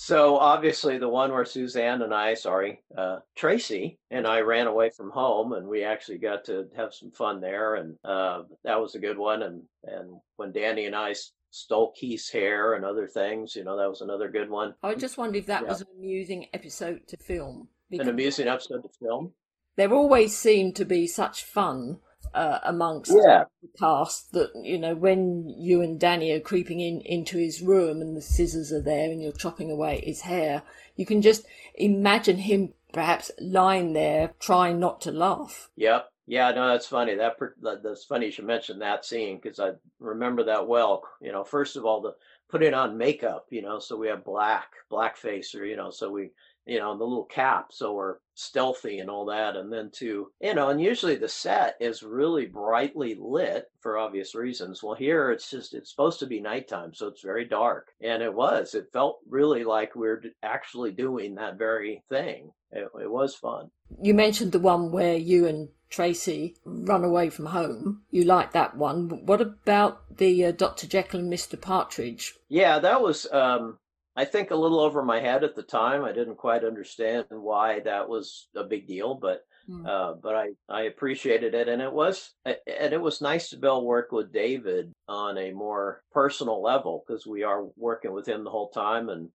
so 0.00 0.36
obviously 0.36 0.96
the 0.98 1.08
one 1.08 1.32
where 1.32 1.44
Suzanne 1.44 2.02
and 2.02 2.14
I, 2.14 2.34
sorry, 2.34 2.84
uh, 2.96 3.18
Tracy 3.34 3.98
and 4.12 4.28
I 4.28 4.42
ran 4.42 4.68
away 4.68 4.90
from 4.90 5.10
home, 5.10 5.54
and 5.54 5.66
we 5.66 5.82
actually 5.82 6.18
got 6.18 6.44
to 6.44 6.68
have 6.76 6.94
some 6.94 7.10
fun 7.10 7.40
there, 7.40 7.74
and 7.74 7.96
uh, 8.04 8.42
that 8.62 8.80
was 8.80 8.94
a 8.94 9.00
good 9.00 9.18
one. 9.18 9.42
And 9.42 9.62
and 9.82 10.20
when 10.36 10.52
Danny 10.52 10.86
and 10.86 10.94
I 10.94 11.14
stole 11.50 11.92
Keith's 11.92 12.30
hair 12.30 12.74
and 12.74 12.84
other 12.84 13.06
things. 13.06 13.56
You 13.56 13.64
know, 13.64 13.76
that 13.76 13.88
was 13.88 14.00
another 14.00 14.28
good 14.28 14.50
one. 14.50 14.74
I 14.82 14.94
just 14.94 15.18
wondered 15.18 15.38
if 15.38 15.46
that 15.46 15.62
yeah. 15.62 15.68
was 15.68 15.80
an 15.80 15.88
amusing 15.96 16.48
episode 16.52 17.06
to 17.08 17.16
film. 17.16 17.68
An 17.90 18.08
amusing 18.08 18.48
episode 18.48 18.82
to 18.82 18.90
film. 19.00 19.32
There 19.76 19.92
always 19.92 20.36
seemed 20.36 20.76
to 20.76 20.84
be 20.84 21.06
such 21.06 21.44
fun 21.44 22.00
uh, 22.34 22.58
amongst 22.64 23.12
yeah. 23.12 23.44
the 23.62 23.68
cast 23.78 24.32
that 24.32 24.50
you 24.62 24.78
know 24.78 24.94
when 24.94 25.48
you 25.48 25.80
and 25.82 25.98
Danny 25.98 26.32
are 26.32 26.40
creeping 26.40 26.80
in 26.80 27.00
into 27.02 27.38
his 27.38 27.62
room 27.62 28.00
and 28.00 28.16
the 28.16 28.20
scissors 28.22 28.72
are 28.72 28.82
there 28.82 29.10
and 29.10 29.22
you're 29.22 29.32
chopping 29.32 29.70
away 29.70 30.02
his 30.04 30.22
hair, 30.22 30.62
you 30.96 31.06
can 31.06 31.22
just 31.22 31.46
imagine 31.74 32.38
him 32.38 32.74
perhaps 32.92 33.30
lying 33.40 33.92
there 33.92 34.34
trying 34.40 34.80
not 34.80 35.00
to 35.02 35.12
laugh. 35.12 35.70
Yep, 35.76 36.10
yeah, 36.28 36.50
no, 36.50 36.68
that's 36.68 36.86
funny. 36.86 37.14
That 37.14 37.36
that's 37.82 38.04
funny 38.04 38.26
you 38.26 38.32
should 38.32 38.44
mention 38.44 38.78
that 38.80 39.06
scene 39.06 39.40
because 39.42 39.58
I 39.58 39.70
remember 39.98 40.44
that 40.44 40.68
well. 40.68 41.02
You 41.22 41.32
know, 41.32 41.42
first 41.42 41.74
of 41.74 41.86
all, 41.86 42.02
the 42.02 42.14
putting 42.50 42.74
on 42.74 42.98
makeup. 42.98 43.46
You 43.48 43.62
know, 43.62 43.78
so 43.78 43.96
we 43.96 44.08
have 44.08 44.24
black 44.26 44.68
blackface, 44.92 45.54
or 45.54 45.64
you 45.64 45.74
know, 45.74 45.90
so 45.90 46.10
we 46.10 46.30
you 46.66 46.78
know 46.78 46.98
the 46.98 47.04
little 47.04 47.24
cap, 47.24 47.68
so 47.72 47.94
we're 47.94 48.16
stealthy 48.34 48.98
and 48.98 49.08
all 49.08 49.24
that. 49.24 49.56
And 49.56 49.72
then 49.72 49.90
to 49.94 50.30
you 50.42 50.54
know, 50.54 50.68
and 50.68 50.78
usually 50.82 51.16
the 51.16 51.28
set 51.28 51.76
is 51.80 52.02
really 52.02 52.44
brightly 52.44 53.16
lit 53.18 53.70
for 53.80 53.96
obvious 53.96 54.34
reasons. 54.34 54.82
Well, 54.82 54.94
here 54.96 55.32
it's 55.32 55.50
just 55.50 55.72
it's 55.72 55.88
supposed 55.88 56.18
to 56.20 56.26
be 56.26 56.40
nighttime, 56.40 56.92
so 56.92 57.06
it's 57.06 57.22
very 57.22 57.46
dark, 57.46 57.88
and 58.02 58.22
it 58.22 58.34
was. 58.34 58.74
It 58.74 58.92
felt 58.92 59.20
really 59.26 59.64
like 59.64 59.94
we 59.94 60.02
we're 60.02 60.22
actually 60.42 60.92
doing 60.92 61.36
that 61.36 61.56
very 61.56 62.02
thing. 62.10 62.52
It, 62.70 62.88
it 63.00 63.10
was 63.10 63.34
fun. 63.34 63.70
You 64.02 64.14
mentioned 64.14 64.52
the 64.52 64.58
one 64.58 64.92
where 64.92 65.16
you 65.16 65.46
and 65.46 65.68
Tracy 65.90 66.56
run 66.64 67.02
away 67.02 67.30
from 67.30 67.46
home. 67.46 68.02
You 68.10 68.24
like 68.24 68.52
that 68.52 68.76
one. 68.76 69.24
What 69.24 69.40
about 69.40 70.16
the 70.18 70.46
uh, 70.46 70.50
Dr. 70.52 70.86
Jekyll 70.86 71.20
and 71.20 71.32
Mr. 71.32 71.60
Partridge? 71.60 72.34
Yeah, 72.48 72.78
that 72.80 73.00
was, 73.00 73.26
um, 73.32 73.78
I 74.14 74.26
think, 74.26 74.50
a 74.50 74.56
little 74.56 74.80
over 74.80 75.02
my 75.02 75.20
head 75.20 75.44
at 75.44 75.56
the 75.56 75.62
time. 75.62 76.04
I 76.04 76.12
didn't 76.12 76.36
quite 76.36 76.64
understand 76.64 77.26
why 77.30 77.80
that 77.80 78.08
was 78.08 78.48
a 78.54 78.64
big 78.64 78.86
deal, 78.86 79.14
but 79.14 79.46
mm. 79.68 79.86
uh, 79.86 80.14
but 80.22 80.34
I 80.34 80.48
I 80.68 80.82
appreciated 80.82 81.54
it, 81.54 81.68
and 81.68 81.80
it 81.80 81.92
was 81.92 82.34
and 82.44 82.92
it 82.92 83.00
was 83.00 83.22
nice 83.22 83.48
to 83.50 83.56
be 83.56 83.66
able 83.66 83.80
to 83.80 83.86
work 83.86 84.12
with 84.12 84.32
David 84.32 84.92
on 85.08 85.38
a 85.38 85.52
more 85.52 86.02
personal 86.12 86.62
level 86.62 87.02
because 87.06 87.26
we 87.26 87.44
are 87.44 87.64
working 87.76 88.12
with 88.12 88.28
him 88.28 88.44
the 88.44 88.50
whole 88.50 88.68
time, 88.70 89.08
and 89.08 89.30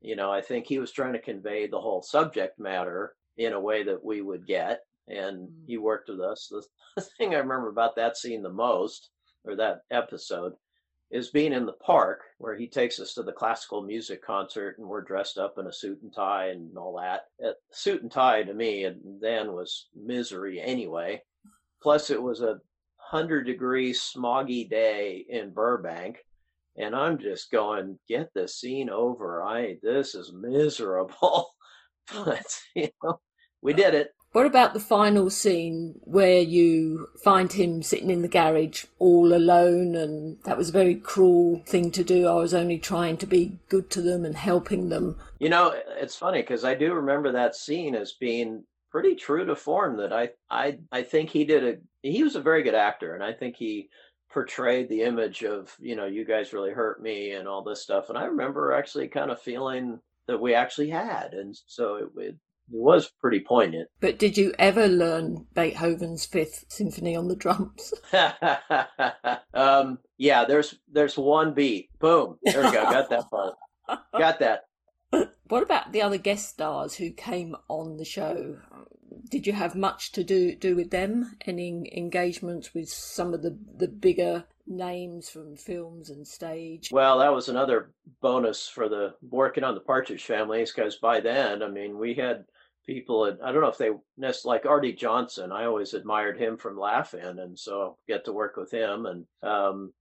you 0.00 0.16
know 0.16 0.30
I 0.30 0.40
think 0.40 0.66
he 0.66 0.78
was 0.78 0.92
trying 0.92 1.12
to 1.14 1.20
convey 1.20 1.66
the 1.66 1.80
whole 1.80 2.02
subject 2.02 2.58
matter 2.58 3.14
in 3.36 3.52
a 3.52 3.60
way 3.60 3.82
that 3.84 4.04
we 4.04 4.22
would 4.22 4.46
get 4.46 4.80
and 5.08 5.48
mm. 5.48 5.52
he 5.66 5.78
worked 5.78 6.08
with 6.08 6.20
us. 6.20 6.52
The, 6.96 7.02
thing 7.18 7.34
I 7.34 7.38
remember 7.38 7.68
about 7.68 7.94
that 7.96 8.16
scene 8.16 8.42
the 8.42 8.48
most, 8.48 9.10
or 9.44 9.54
that 9.56 9.82
episode, 9.90 10.54
is 11.10 11.28
being 11.28 11.52
in 11.52 11.66
the 11.66 11.74
park 11.74 12.22
where 12.38 12.56
he 12.56 12.66
takes 12.66 12.98
us 12.98 13.12
to 13.14 13.22
the 13.22 13.32
classical 13.32 13.82
music 13.82 14.24
concert 14.24 14.78
and 14.78 14.88
we're 14.88 15.02
dressed 15.02 15.36
up 15.36 15.58
in 15.58 15.66
a 15.66 15.72
suit 15.72 16.00
and 16.00 16.10
tie 16.14 16.48
and 16.48 16.76
all 16.78 16.98
that. 16.98 17.26
Uh, 17.46 17.52
suit 17.70 18.00
and 18.00 18.10
tie 18.10 18.42
to 18.42 18.54
me 18.54 18.84
and 18.84 18.98
then 19.20 19.52
was 19.52 19.88
misery 19.94 20.58
anyway. 20.58 21.20
Plus, 21.82 22.08
it 22.08 22.22
was 22.22 22.40
a 22.40 22.60
hundred 22.96 23.44
degree 23.44 23.92
smoggy 23.92 24.68
day 24.68 25.26
in 25.28 25.50
Burbank 25.50 26.24
and 26.76 26.94
I'm 26.94 27.18
just 27.18 27.50
going, 27.50 27.98
get 28.08 28.32
the 28.34 28.48
scene 28.48 28.90
over. 28.90 29.42
I 29.42 29.76
this 29.82 30.14
is 30.14 30.32
miserable. 30.32 31.48
but 32.14 32.60
you 32.74 32.88
know, 33.02 33.20
we 33.62 33.72
did 33.72 33.94
it. 33.94 34.10
What 34.32 34.44
about 34.44 34.74
the 34.74 34.80
final 34.80 35.30
scene 35.30 35.98
where 36.02 36.42
you 36.42 37.08
find 37.24 37.50
him 37.50 37.82
sitting 37.82 38.10
in 38.10 38.20
the 38.20 38.28
garage 38.28 38.84
all 38.98 39.32
alone 39.32 39.94
and 39.96 40.36
that 40.44 40.58
was 40.58 40.68
a 40.68 40.72
very 40.72 40.94
cruel 40.94 41.62
thing 41.66 41.90
to 41.92 42.04
do. 42.04 42.28
I 42.28 42.34
was 42.34 42.52
only 42.52 42.78
trying 42.78 43.16
to 43.16 43.26
be 43.26 43.58
good 43.70 43.88
to 43.92 44.02
them 44.02 44.26
and 44.26 44.36
helping 44.36 44.90
them. 44.90 45.16
You 45.38 45.48
know, 45.48 45.74
it's 45.98 46.16
funny 46.16 46.42
because 46.42 46.66
I 46.66 46.74
do 46.74 46.92
remember 46.92 47.32
that 47.32 47.56
scene 47.56 47.94
as 47.94 48.12
being 48.12 48.64
pretty 48.90 49.14
true 49.14 49.46
to 49.46 49.56
form 49.56 49.96
that 49.98 50.12
I 50.12 50.30
I 50.50 50.80
I 50.92 51.02
think 51.02 51.30
he 51.30 51.44
did 51.44 51.64
a 51.64 51.76
he 52.02 52.22
was 52.22 52.36
a 52.36 52.40
very 52.42 52.62
good 52.62 52.74
actor 52.74 53.14
and 53.14 53.24
I 53.24 53.32
think 53.32 53.56
he 53.56 53.88
portrayed 54.36 54.86
the 54.90 55.00
image 55.00 55.44
of, 55.44 55.74
you 55.80 55.96
know, 55.96 56.04
you 56.04 56.22
guys 56.22 56.52
really 56.52 56.70
hurt 56.70 57.00
me 57.00 57.30
and 57.30 57.48
all 57.48 57.62
this 57.62 57.80
stuff 57.80 58.10
and 58.10 58.18
I 58.18 58.24
remember 58.24 58.74
actually 58.74 59.08
kind 59.08 59.30
of 59.30 59.40
feeling 59.40 59.98
that 60.28 60.38
we 60.38 60.52
actually 60.52 60.90
had 60.90 61.32
and 61.32 61.56
so 61.66 61.94
it, 61.94 62.08
it 62.18 62.36
it 62.70 62.82
was 62.82 63.10
pretty 63.18 63.40
poignant. 63.40 63.88
But 64.00 64.18
did 64.18 64.36
you 64.36 64.52
ever 64.58 64.88
learn 64.88 65.46
Beethoven's 65.54 66.26
Fifth 66.26 66.66
Symphony 66.68 67.16
on 67.16 67.28
the 67.28 67.36
drums? 67.36 67.94
um, 69.54 70.00
yeah, 70.18 70.44
there's 70.44 70.74
there's 70.92 71.16
one 71.16 71.54
beat. 71.54 71.88
Boom. 71.98 72.36
There 72.44 72.62
we 72.62 72.72
go. 72.72 72.82
Got 72.82 73.08
that 73.08 73.30
part. 73.30 73.54
Got 74.18 74.40
that. 74.40 74.64
What 75.48 75.62
about 75.62 75.92
the 75.92 76.02
other 76.02 76.18
guest 76.18 76.48
stars 76.48 76.96
who 76.96 77.12
came 77.12 77.54
on 77.68 77.98
the 77.98 78.04
show? 78.04 78.56
Did 79.28 79.46
you 79.46 79.52
have 79.52 79.74
much 79.74 80.12
to 80.12 80.24
do 80.24 80.54
do 80.54 80.76
with 80.76 80.90
them? 80.90 81.36
Any 81.46 81.90
engagements 81.96 82.74
with 82.74 82.88
some 82.88 83.34
of 83.34 83.42
the 83.42 83.58
the 83.76 83.88
bigger 83.88 84.44
names 84.66 85.30
from 85.30 85.56
films 85.56 86.10
and 86.10 86.26
stage. 86.26 86.90
Well, 86.90 87.18
that 87.18 87.32
was 87.32 87.48
another 87.48 87.92
bonus 88.20 88.68
for 88.68 88.88
the 88.88 89.14
working 89.22 89.64
on 89.64 89.74
the 89.74 89.80
Partridge 89.80 90.24
Families 90.24 90.72
because 90.72 90.96
by 90.96 91.20
then, 91.20 91.62
I 91.62 91.68
mean, 91.68 91.98
we 91.98 92.14
had 92.14 92.44
people 92.86 93.24
and 93.24 93.38
i 93.42 93.50
don't 93.50 93.60
know 93.60 93.68
if 93.68 93.78
they 93.78 93.90
nest 94.16 94.46
like 94.46 94.64
arte 94.64 94.92
johnson 94.92 95.50
i 95.50 95.64
always 95.64 95.92
admired 95.92 96.38
him 96.38 96.56
from 96.56 96.78
Laugh-In 96.78 97.40
and 97.40 97.58
so 97.58 97.98
get 98.06 98.24
to 98.24 98.32
work 98.32 98.56
with 98.56 98.70
him 98.70 99.06
and 99.06 99.26
um, 99.42 99.92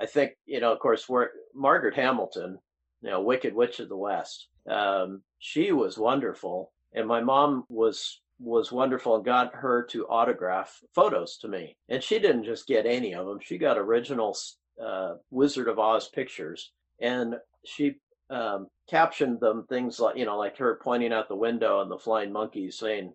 i 0.00 0.06
think 0.06 0.32
you 0.44 0.60
know 0.60 0.72
of 0.72 0.80
course 0.80 1.08
we're 1.08 1.28
margaret 1.54 1.94
hamilton 1.94 2.58
you 3.00 3.10
know 3.10 3.22
wicked 3.22 3.54
witch 3.54 3.78
of 3.78 3.88
the 3.88 3.96
west 3.96 4.48
um, 4.68 5.22
she 5.38 5.72
was 5.72 5.96
wonderful 5.96 6.72
and 6.92 7.06
my 7.06 7.20
mom 7.20 7.64
was 7.68 8.20
was 8.42 8.72
wonderful 8.72 9.16
and 9.16 9.24
got 9.24 9.54
her 9.54 9.84
to 9.84 10.06
autograph 10.08 10.80
photos 10.94 11.36
to 11.38 11.48
me. 11.48 11.76
And 11.88 12.02
she 12.02 12.18
didn't 12.18 12.44
just 12.44 12.66
get 12.66 12.86
any 12.86 13.14
of 13.14 13.26
them 13.26 13.38
she 13.40 13.56
got 13.56 13.78
original 13.78 14.36
uh, 14.82 15.14
wizard 15.30 15.68
of 15.68 15.78
oz 15.78 16.08
pictures. 16.08 16.72
And 17.00 17.36
she 17.64 17.96
um, 18.30 18.66
captioned 18.88 19.40
them 19.40 19.64
things 19.68 20.00
like 20.00 20.16
you 20.16 20.24
know 20.24 20.38
like 20.38 20.56
her 20.56 20.80
pointing 20.82 21.12
out 21.12 21.28
the 21.28 21.36
window 21.36 21.82
and 21.82 21.90
the 21.90 21.98
flying 21.98 22.32
monkeys 22.32 22.78
saying 22.78 23.12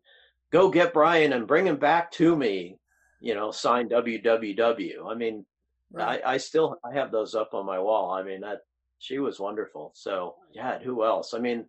go 0.52 0.70
get 0.70 0.94
brian 0.94 1.34
and 1.34 1.48
bring 1.48 1.66
him 1.66 1.78
back 1.78 2.12
to 2.12 2.36
me 2.36 2.78
you 3.20 3.34
know 3.34 3.52
signed 3.52 3.90
www 3.92 4.94
i 5.10 5.16
mean 5.16 5.46
right. 5.92 6.22
I, 6.24 6.34
I 6.34 6.38
still 6.38 6.78
i 6.86 6.94
have 6.94 7.12
those 7.12 7.36
up 7.36 7.54
on 7.54 7.66
my 7.66 7.80
wall. 7.80 8.12
I 8.12 8.24
mean 8.24 8.42
that 8.42 8.60
she 9.00 9.20
was 9.20 9.40
wonderful. 9.40 9.92
So 9.96 10.36
yeah 10.54 10.80
who 10.80 11.04
else? 11.04 11.34
I 11.34 11.40
mean 11.40 11.66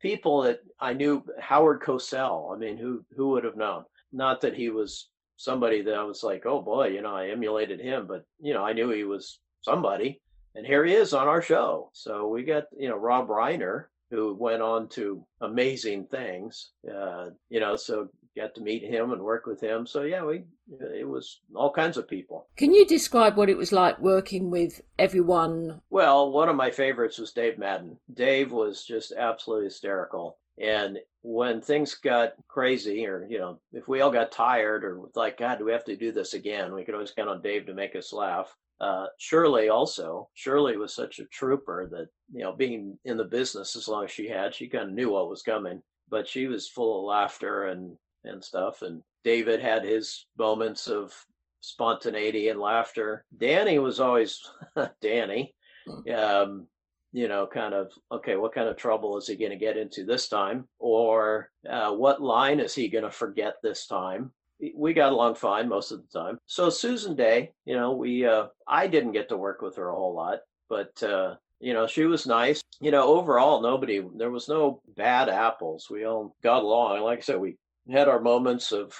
people 0.00 0.42
that 0.42 0.60
i 0.80 0.92
knew 0.92 1.24
howard 1.40 1.80
cosell 1.80 2.54
i 2.54 2.58
mean 2.58 2.76
who 2.76 3.04
who 3.16 3.30
would 3.30 3.44
have 3.44 3.56
known 3.56 3.84
not 4.12 4.40
that 4.40 4.54
he 4.54 4.70
was 4.70 5.08
somebody 5.36 5.82
that 5.82 5.94
i 5.94 6.02
was 6.02 6.22
like 6.22 6.46
oh 6.46 6.60
boy 6.60 6.88
you 6.88 7.02
know 7.02 7.14
i 7.14 7.28
emulated 7.28 7.80
him 7.80 8.06
but 8.06 8.24
you 8.40 8.54
know 8.54 8.64
i 8.64 8.72
knew 8.72 8.90
he 8.90 9.04
was 9.04 9.40
somebody 9.62 10.20
and 10.56 10.66
here 10.66 10.84
he 10.86 10.94
is 10.94 11.12
on 11.12 11.28
our 11.28 11.42
show. 11.42 11.90
So 11.92 12.28
we 12.28 12.42
got 12.42 12.64
you 12.76 12.88
know 12.88 12.96
Rob 12.96 13.28
Reiner 13.28 13.84
who 14.10 14.34
went 14.34 14.62
on 14.62 14.88
to 14.88 15.24
amazing 15.42 16.06
things. 16.06 16.70
Uh, 16.90 17.26
you 17.50 17.60
know, 17.60 17.76
so 17.76 18.08
got 18.36 18.54
to 18.54 18.60
meet 18.60 18.82
him 18.82 19.12
and 19.12 19.22
work 19.22 19.46
with 19.46 19.60
him. 19.60 19.86
So 19.86 20.02
yeah, 20.02 20.24
we 20.24 20.44
it 20.80 21.08
was 21.08 21.40
all 21.54 21.72
kinds 21.72 21.96
of 21.96 22.08
people. 22.08 22.46
Can 22.56 22.74
you 22.74 22.86
describe 22.86 23.36
what 23.36 23.48
it 23.48 23.56
was 23.56 23.72
like 23.72 23.98
working 24.00 24.50
with 24.50 24.80
everyone? 24.98 25.80
Well, 25.90 26.30
one 26.32 26.48
of 26.48 26.56
my 26.56 26.70
favorites 26.70 27.18
was 27.18 27.32
Dave 27.32 27.58
Madden. 27.58 27.98
Dave 28.12 28.52
was 28.52 28.84
just 28.84 29.12
absolutely 29.12 29.66
hysterical. 29.66 30.38
And 30.58 30.98
when 31.22 31.60
things 31.60 31.94
got 31.94 32.34
crazy, 32.48 33.06
or 33.06 33.26
you 33.28 33.38
know, 33.38 33.58
if 33.72 33.88
we 33.88 34.00
all 34.00 34.10
got 34.10 34.32
tired, 34.32 34.84
or 34.84 35.02
like, 35.14 35.38
God, 35.38 35.58
do 35.58 35.66
we 35.66 35.72
have 35.72 35.84
to 35.84 35.96
do 35.96 36.12
this 36.12 36.34
again? 36.34 36.74
We 36.74 36.84
could 36.84 36.94
always 36.94 37.10
count 37.10 37.28
on 37.28 37.42
Dave 37.42 37.66
to 37.66 37.74
make 37.74 37.94
us 37.94 38.12
laugh 38.12 38.54
uh, 38.80 39.06
Shirley 39.18 39.68
also. 39.68 40.28
Shirley 40.34 40.76
was 40.76 40.94
such 40.94 41.18
a 41.18 41.24
trooper 41.26 41.88
that, 41.90 42.08
you 42.32 42.42
know, 42.42 42.52
being 42.52 42.98
in 43.04 43.16
the 43.16 43.24
business 43.24 43.76
as 43.76 43.88
long 43.88 44.04
as 44.04 44.10
she 44.10 44.28
had, 44.28 44.54
she 44.54 44.68
kind 44.68 44.88
of 44.88 44.94
knew 44.94 45.10
what 45.10 45.30
was 45.30 45.42
coming, 45.42 45.82
but 46.08 46.28
she 46.28 46.46
was 46.46 46.68
full 46.68 46.98
of 46.98 47.04
laughter 47.04 47.64
and, 47.64 47.96
and 48.26 48.42
stuff. 48.42 48.82
And 48.82 49.02
David 49.24 49.60
had 49.60 49.84
his 49.84 50.26
moments 50.38 50.88
of 50.88 51.12
spontaneity 51.60 52.48
and 52.48 52.60
laughter. 52.60 53.24
Danny 53.36 53.78
was 53.78 54.00
always 54.00 54.40
Danny, 55.00 55.54
hmm. 55.86 56.12
um, 56.12 56.66
you 57.12 57.28
know, 57.28 57.46
kind 57.46 57.74
of, 57.74 57.90
okay, 58.12 58.36
what 58.36 58.54
kind 58.54 58.68
of 58.68 58.76
trouble 58.76 59.16
is 59.16 59.26
he 59.26 59.36
going 59.36 59.50
to 59.50 59.56
get 59.56 59.76
into 59.76 60.04
this 60.04 60.28
time? 60.28 60.68
Or 60.78 61.50
uh, 61.68 61.92
what 61.92 62.22
line 62.22 62.60
is 62.60 62.74
he 62.74 62.88
going 62.88 63.04
to 63.04 63.10
forget 63.10 63.56
this 63.62 63.86
time? 63.86 64.32
we 64.74 64.94
got 64.94 65.12
along 65.12 65.34
fine 65.34 65.68
most 65.68 65.90
of 65.90 66.00
the 66.00 66.18
time. 66.18 66.38
So 66.46 66.70
Susan 66.70 67.14
Dey, 67.14 67.52
you 67.64 67.74
know, 67.76 67.92
we 67.92 68.26
uh 68.26 68.46
I 68.66 68.86
didn't 68.86 69.12
get 69.12 69.28
to 69.28 69.36
work 69.36 69.62
with 69.62 69.76
her 69.76 69.88
a 69.88 69.94
whole 69.94 70.14
lot, 70.14 70.40
but 70.68 71.02
uh 71.02 71.34
you 71.60 71.72
know, 71.72 71.86
she 71.86 72.04
was 72.04 72.26
nice. 72.26 72.62
You 72.80 72.90
know, 72.90 73.04
overall 73.04 73.62
nobody 73.62 74.02
there 74.16 74.30
was 74.30 74.48
no 74.48 74.80
bad 74.96 75.28
apples. 75.28 75.88
We 75.90 76.04
all 76.04 76.34
got 76.42 76.62
along. 76.62 77.00
Like 77.02 77.18
I 77.18 77.22
said, 77.22 77.40
we 77.40 77.56
had 77.92 78.08
our 78.08 78.20
moments 78.20 78.72
of 78.72 78.94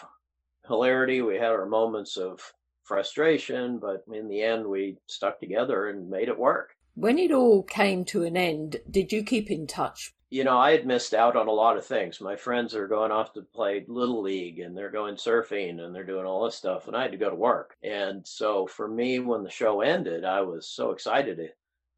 hilarity, 0.67 1.23
we 1.23 1.37
had 1.37 1.53
our 1.53 1.67
moments 1.67 2.17
of 2.17 2.41
frustration, 2.85 3.79
but 3.79 4.05
in 4.13 4.29
the 4.29 4.43
end 4.43 4.67
we 4.67 4.97
stuck 5.07 5.41
together 5.41 5.89
and 5.89 6.09
made 6.09 6.29
it 6.29 6.39
work. 6.39 6.77
When 6.95 7.19
it 7.19 7.33
all 7.33 7.63
came 7.63 8.05
to 8.07 8.25
an 8.25 8.37
end, 8.37 8.77
did 8.91 9.13
you 9.13 9.23
keep 9.23 9.51
in 9.51 9.67
touch 9.67 10.15
you 10.29 10.43
know, 10.43 10.59
I 10.59 10.73
had 10.73 10.87
missed 10.87 11.15
out 11.15 11.37
on 11.37 11.47
a 11.47 11.53
lot 11.53 11.77
of 11.77 11.87
things. 11.87 12.21
My 12.21 12.35
friends 12.35 12.75
are 12.75 12.89
going 12.89 13.13
off 13.13 13.33
to 13.35 13.43
play 13.43 13.85
little 13.87 14.23
league 14.23 14.59
and 14.59 14.77
they're 14.77 14.91
going 14.91 15.15
surfing 15.15 15.81
and 15.81 15.95
they're 15.95 16.05
doing 16.05 16.27
all 16.27 16.45
this 16.45 16.57
stuff, 16.57 16.89
and 16.89 16.97
I 16.97 17.03
had 17.03 17.13
to 17.13 17.19
go 17.19 17.31
to 17.31 17.37
work. 17.37 17.77
And 17.83 18.27
so 18.27 18.67
for 18.67 18.89
me, 18.89 19.21
when 19.21 19.45
the 19.45 19.51
show 19.51 19.83
ended, 19.83 20.25
I 20.25 20.41
was 20.41 20.69
so 20.69 20.91
excited 20.91 21.37
to 21.37 21.49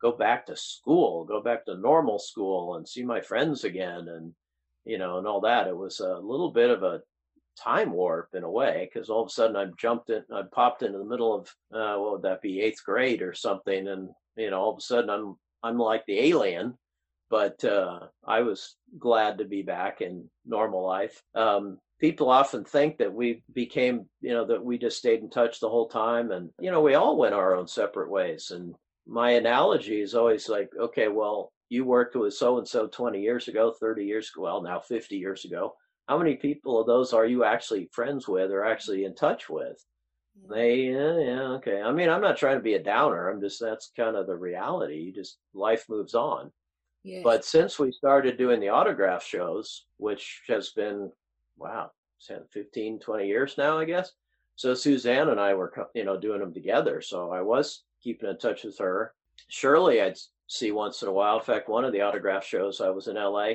go 0.03 0.13
back 0.13 0.47
to 0.47 0.57
school, 0.57 1.25
go 1.25 1.43
back 1.43 1.65
to 1.65 1.77
normal 1.79 2.19
school, 2.19 2.77
and 2.77 2.87
see 2.87 3.03
my 3.03 3.21
friends 3.21 3.65
again, 3.65 4.09
and 4.09 4.35
you 4.89 4.99
know, 4.99 5.19
and 5.19 5.27
all 5.27 5.41
that. 5.43 5.69
It 5.69 5.77
was 5.77 6.01
a 6.01 6.15
little 6.15 6.51
bit 6.51 6.71
of 6.71 6.83
a 6.83 7.03
time 7.63 7.93
warp 7.93 8.31
in 8.35 8.43
a 8.45 8.51
way 8.51 8.89
because 8.93 9.11
all 9.11 9.23
of 9.23 9.29
a 9.29 9.31
sudden 9.31 9.57
I 9.57 9.67
jumped 9.79 10.11
in, 10.11 10.23
I 10.33 10.43
popped 10.53 10.83
into 10.83 10.99
the 10.99 11.05
middle 11.05 11.35
of 11.35 11.49
uh, 11.73 11.99
what 12.01 12.13
would 12.13 12.23
that 12.23 12.43
be, 12.43 12.61
eighth 12.61 12.85
grade 12.85 13.23
or 13.23 13.35
something, 13.35 13.87
and 13.89 14.09
you 14.37 14.51
know, 14.51 14.61
all 14.61 14.73
of 14.73 14.79
a 14.79 14.81
sudden 14.81 15.11
I'm 15.11 15.37
I'm 15.63 15.79
like 15.79 16.05
the 16.07 16.19
alien 16.19 16.77
but 17.31 17.63
uh, 17.65 18.01
I 18.27 18.41
was 18.41 18.77
glad 18.99 19.39
to 19.39 19.45
be 19.45 19.63
back 19.63 20.01
in 20.01 20.29
normal 20.47 20.85
life. 20.85 21.23
Um, 21.35 21.79
people 22.01 22.31
often 22.31 22.65
think 22.65 22.99
that 22.99 23.13
we 23.13 23.43
became, 23.53 24.07
you 24.21 24.33
know, 24.33 24.47
that 24.47 24.65
we 24.65 24.79
just 24.79 24.99
stayed 24.99 25.21
in 25.21 25.31
touch 25.31 25.61
the 25.61 25.69
whole 25.69 25.89
time, 25.89 26.31
and 26.31 26.51
you 26.61 26.71
know, 26.71 26.81
we 26.81 26.95
all 26.95 27.17
went 27.17 27.35
our 27.35 27.55
own 27.55 27.67
separate 27.67 28.11
ways. 28.11 28.51
And 28.51 28.75
my 29.07 29.33
analogy 29.33 30.01
is 30.01 30.15
always 30.15 30.49
like, 30.49 30.71
okay, 30.79 31.09
well, 31.09 31.53
you 31.69 31.85
worked 31.85 32.17
with 32.17 32.35
so 32.35 32.59
and 32.59 32.67
so 32.67 32.87
20 32.87 33.21
years 33.21 33.49
ago, 33.49 33.75
30 33.79 34.05
years 34.05 34.31
ago, 34.31 34.43
well, 34.43 34.63
now 34.63 34.81
50 34.81 35.17
years 35.17 35.45
ago. 35.45 35.75
How 36.09 36.17
many 36.17 36.37
people 36.37 36.81
of 36.81 36.87
those 36.87 37.13
are 37.13 37.27
you 37.27 37.45
actually 37.45 37.91
friends 37.93 38.27
with 38.27 38.51
or 38.51 38.65
actually 38.65 39.05
in 39.05 39.15
touch 39.15 39.51
with? 39.51 39.85
They, 40.49 40.83
yeah, 40.85 41.19
yeah, 41.19 41.43
okay. 41.57 41.83
I 41.83 41.93
mean, 41.93 42.09
I'm 42.09 42.23
not 42.23 42.39
trying 42.39 42.57
to 42.57 42.63
be 42.63 42.75
a 42.75 42.83
downer. 42.83 43.29
I'm 43.29 43.41
just, 43.41 43.61
that's 43.61 43.93
kind 43.97 44.17
of 44.17 44.27
the 44.27 44.37
reality. 44.37 44.97
You 44.97 45.13
just, 45.13 45.39
life 45.53 45.85
moves 45.89 46.15
on. 46.15 46.51
But 47.23 47.45
since 47.45 47.79
we 47.79 47.93
started 47.93 48.39
doing 48.39 48.61
the 48.61 48.71
autograph 48.71 49.23
shows, 49.23 49.85
which 49.99 50.43
has 50.49 50.71
been, 50.71 51.11
wow, 51.57 51.91
15, 52.53 53.01
20 53.01 53.27
years 53.27 53.55
now, 53.59 53.79
I 53.79 53.85
guess. 53.85 54.13
So 54.57 54.75
Suzanne 54.75 55.29
and 55.29 55.41
I 55.41 55.55
were, 55.55 55.73
you 55.95 56.05
know, 56.05 56.19
doing 56.19 56.41
them 56.41 56.55
together. 56.55 57.01
So 57.01 57.31
I 57.31 57.43
was 57.43 57.83
keeping 58.03 58.29
in 58.29 58.39
touch 58.39 58.65
with 58.65 58.79
her. 58.79 59.15
Shirley, 59.49 60.01
I'd 60.01 60.17
see 60.49 60.73
once 60.73 61.03
in 61.03 61.09
a 61.09 61.13
while. 61.13 61.39
In 61.39 61.45
fact, 61.45 61.69
one 61.69 61.85
of 61.85 61.93
the 61.93 62.01
autograph 62.01 62.45
shows, 62.45 62.81
I 62.81 62.91
was 62.91 63.07
in 63.07 63.17
LA 63.17 63.51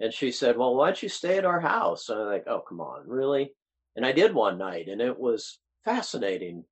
and 0.00 0.12
she 0.12 0.32
said, 0.32 0.56
Well, 0.56 0.74
why 0.74 0.88
don't 0.88 1.02
you 1.02 1.08
stay 1.08 1.38
at 1.38 1.44
our 1.44 1.60
house? 1.60 2.08
And 2.08 2.20
I'm 2.20 2.26
like, 2.26 2.44
Oh, 2.48 2.60
come 2.60 2.80
on, 2.80 3.06
really? 3.06 3.52
And 3.94 4.04
I 4.04 4.12
did 4.12 4.34
one 4.34 4.58
night 4.58 4.88
and 4.88 5.00
it 5.00 5.18
was 5.18 5.58
fascinating 5.84 6.64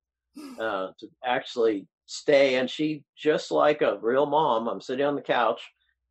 uh, 0.59 0.89
to 0.99 1.07
actually 1.23 1.87
stay. 2.05 2.55
And 2.55 2.69
she, 2.69 3.03
just 3.15 3.51
like 3.51 3.81
a 3.81 3.99
real 4.01 4.25
mom, 4.25 4.67
I'm 4.67 4.81
sitting 4.81 5.05
on 5.05 5.15
the 5.15 5.21
couch 5.21 5.61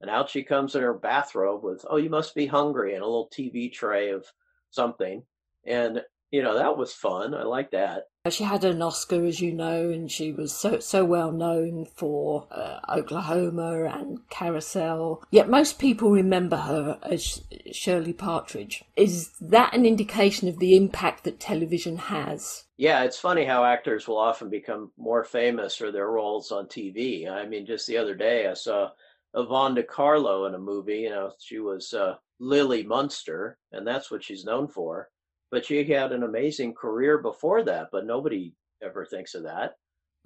and 0.01 0.11
out 0.11 0.31
she 0.31 0.43
comes 0.43 0.75
in 0.75 0.83
her 0.83 0.95
bathrobe 0.95 1.63
with, 1.63 1.85
oh, 1.89 1.97
you 1.97 2.09
must 2.09 2.35
be 2.35 2.47
hungry, 2.47 2.95
and 2.95 3.03
a 3.03 3.07
little 3.07 3.29
TV 3.29 3.71
tray 3.71 4.11
of 4.11 4.25
something. 4.71 5.23
And, 5.67 6.03
you 6.31 6.43
know, 6.43 6.55
that 6.55 6.79
was 6.79 6.95
fun. 6.95 7.35
I 7.35 7.43
like 7.43 7.73
that. 7.73 8.05
She 8.29 8.45
had 8.45 8.65
an 8.65 8.83
Oscar, 8.83 9.25
as 9.25 9.41
you 9.41 9.51
know, 9.51 9.89
and 9.89 10.11
she 10.11 10.31
was 10.31 10.53
so 10.53 10.79
so 10.79 11.07
well 11.07 11.33
known 11.33 11.87
for 11.87 12.47
uh, 12.51 12.81
Oklahoma 12.87 13.85
and 13.85 14.29
Carousel. 14.29 15.23
Yet 15.31 15.49
most 15.49 15.79
people 15.79 16.11
remember 16.11 16.59
her 16.59 16.99
as 17.03 17.43
Shirley 17.73 18.13
Partridge. 18.13 18.85
Is 18.95 19.31
that 19.41 19.73
an 19.73 19.87
indication 19.87 20.49
of 20.49 20.59
the 20.59 20.77
impact 20.77 21.25
that 21.25 21.41
television 21.41 21.97
has? 21.97 22.65
Yeah, 22.77 23.05
it's 23.05 23.19
funny 23.19 23.47
how 23.47 23.65
actors 23.65 24.07
will 24.07 24.19
often 24.19 24.51
become 24.51 24.93
more 24.99 25.25
famous 25.25 25.75
for 25.75 25.91
their 25.91 26.11
roles 26.11 26.53
on 26.53 26.67
TV. 26.67 27.27
I 27.27 27.47
mean, 27.47 27.65
just 27.65 27.87
the 27.87 27.97
other 27.97 28.15
day 28.15 28.47
I 28.47 28.53
saw 28.53 28.91
Yvonne 29.33 29.77
De 29.77 29.83
Carlo 29.83 30.45
in 30.45 30.55
a 30.55 30.59
movie. 30.59 30.99
You 30.99 31.11
know, 31.11 31.33
she 31.39 31.59
was 31.59 31.95
uh, 31.95 32.17
Lily 32.39 32.83
Munster, 32.83 33.57
and 33.73 33.87
that's 33.87 34.11
what 34.11 34.23
she's 34.23 34.45
known 34.45 34.69
for 34.69 35.09
but 35.51 35.65
she 35.65 35.85
had 35.85 36.13
an 36.13 36.23
amazing 36.23 36.75
career 36.75 37.19
before 37.19 37.65
that, 37.65 37.89
but 37.93 38.07
nobody 38.07 38.55
ever 38.83 39.05
thinks 39.05 39.35
of 39.35 39.45
that. 39.45 39.75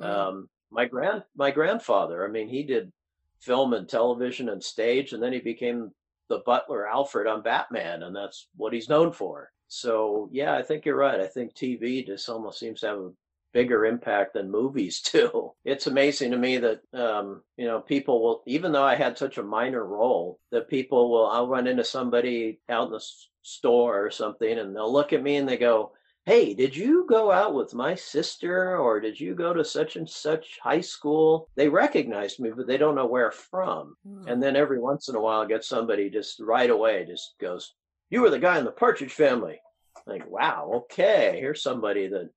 Mm-hmm. 0.01 0.11
Um, 0.11 0.49
my 0.71 0.87
grand 0.87 1.23
my 1.37 1.51
grandfather, 1.51 2.27
I 2.27 2.31
mean, 2.31 2.49
he 2.49 2.63
did 2.65 2.93
film 3.41 3.75
and 3.75 3.89
television 3.89 4.49
and 4.49 4.63
stage, 4.63 5.13
and 5.13 5.23
then 5.23 5.33
he 5.33 5.41
became 5.41 5.91
the 6.29 6.39
butler 6.39 6.87
Alfred 6.89 7.27
on 7.27 7.43
Batman, 7.43 8.03
and 8.03 8.15
that's 8.15 8.49
what 8.57 8.73
he's 8.73 8.89
known 8.89 9.13
for. 9.13 9.51
So 9.69 10.29
yeah, 10.33 10.57
I 10.57 10.63
think 10.63 10.85
you're 10.85 10.97
right. 10.97 11.21
I 11.21 11.27
think 11.27 11.55
TV 11.55 12.07
just 12.07 12.29
almost 12.29 12.59
seems 12.59 12.81
to 12.81 12.87
have 12.87 12.99
a 12.99 13.11
bigger 13.53 13.87
impact 13.87 14.35
than 14.35 14.51
movies 14.51 15.01
do. 15.13 15.53
It's 15.65 15.87
amazing 15.87 16.33
to 16.33 16.37
me 16.37 16.59
that 16.59 16.81
um, 16.93 17.43
you 17.57 17.67
know 17.67 17.81
people 17.81 18.23
will, 18.23 18.43
even 18.47 18.73
though 18.73 18.85
I 18.85 18.97
had 18.97 19.17
such 19.17 19.39
a 19.39 19.43
minor 19.43 19.85
role, 19.85 20.39
that 20.51 20.69
people 20.69 21.11
will. 21.11 21.27
I'll 21.27 21.49
run 21.49 21.67
into 21.67 21.85
somebody 21.85 22.61
out 22.69 22.87
in 22.89 22.93
the 22.93 23.05
store 23.45 24.05
or 24.05 24.11
something, 24.11 24.59
and 24.59 24.75
they'll 24.75 24.93
look 24.93 25.13
at 25.13 25.23
me 25.23 25.37
and 25.37 25.49
they 25.49 25.57
go, 25.57 25.93
"Hey, 26.25 26.55
did 26.55 26.77
you 26.77 27.07
go 27.09 27.31
out 27.31 27.55
with 27.55 27.75
my 27.75 27.95
sister, 27.95 28.77
or 28.77 29.01
did 29.01 29.21
you 29.21 29.35
go 29.35 29.53
to 29.53 29.65
such 29.65 29.97
and 29.97 30.09
such 30.09 30.59
high 30.63 30.81
school?" 30.81 31.49
They 31.55 31.69
recognize 31.69 32.41
me, 32.41 32.51
but 32.51 32.67
they 32.67 32.79
don't 32.79 32.97
know 32.97 33.07
where 33.07 33.31
from. 33.31 33.97
Mm. 34.07 34.31
And 34.31 34.43
then 34.43 34.57
every 34.57 34.81
once 34.81 35.09
in 35.09 35.15
a 35.15 35.21
while, 35.21 35.43
I 35.43 35.47
get 35.47 35.65
somebody 35.65 36.11
just 36.11 36.41
right 36.41 36.71
away 36.71 37.05
just 37.07 37.35
goes, 37.41 37.75
"You 38.11 38.23
were 38.23 38.31
the 38.31 38.39
guy 38.39 38.59
in 38.59 38.65
the 38.65 38.73
Partridge 38.73 39.13
Family." 39.13 39.61
Like, 40.07 40.29
wow, 40.29 40.71
okay, 40.75 41.39
here's 41.41 41.63
somebody 41.63 42.09
that 42.09 42.31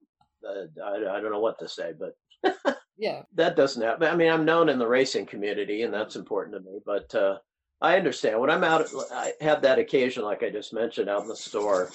uh, 0.48 0.84
I, 0.84 1.18
I 1.18 1.22
don't 1.22 1.32
know 1.32 1.40
what 1.40 1.60
to 1.60 1.68
say, 1.68 1.94
but 1.98 2.16
yeah, 2.98 3.24
that 3.36 3.56
doesn't 3.56 3.82
happen. 3.82 4.08
I 4.08 4.16
mean, 4.16 4.32
I'm 4.32 4.46
known 4.46 4.70
in 4.70 4.80
the 4.80 4.88
racing 4.88 5.26
community, 5.26 5.84
and 5.84 5.94
that's 5.94 6.16
important 6.16 6.56
to 6.56 6.62
me. 6.62 6.80
But 6.86 7.14
uh, 7.16 7.38
I 7.82 7.96
understand 7.96 8.40
when 8.40 8.50
I'm 8.50 8.64
out. 8.64 8.88
I 9.12 9.34
have 9.42 9.62
that 9.62 9.80
occasion, 9.80 10.24
like 10.24 10.44
I 10.44 10.50
just 10.50 10.74
mentioned, 10.74 11.10
out 11.10 11.22
in 11.22 11.28
the 11.28 11.36
store. 11.36 11.92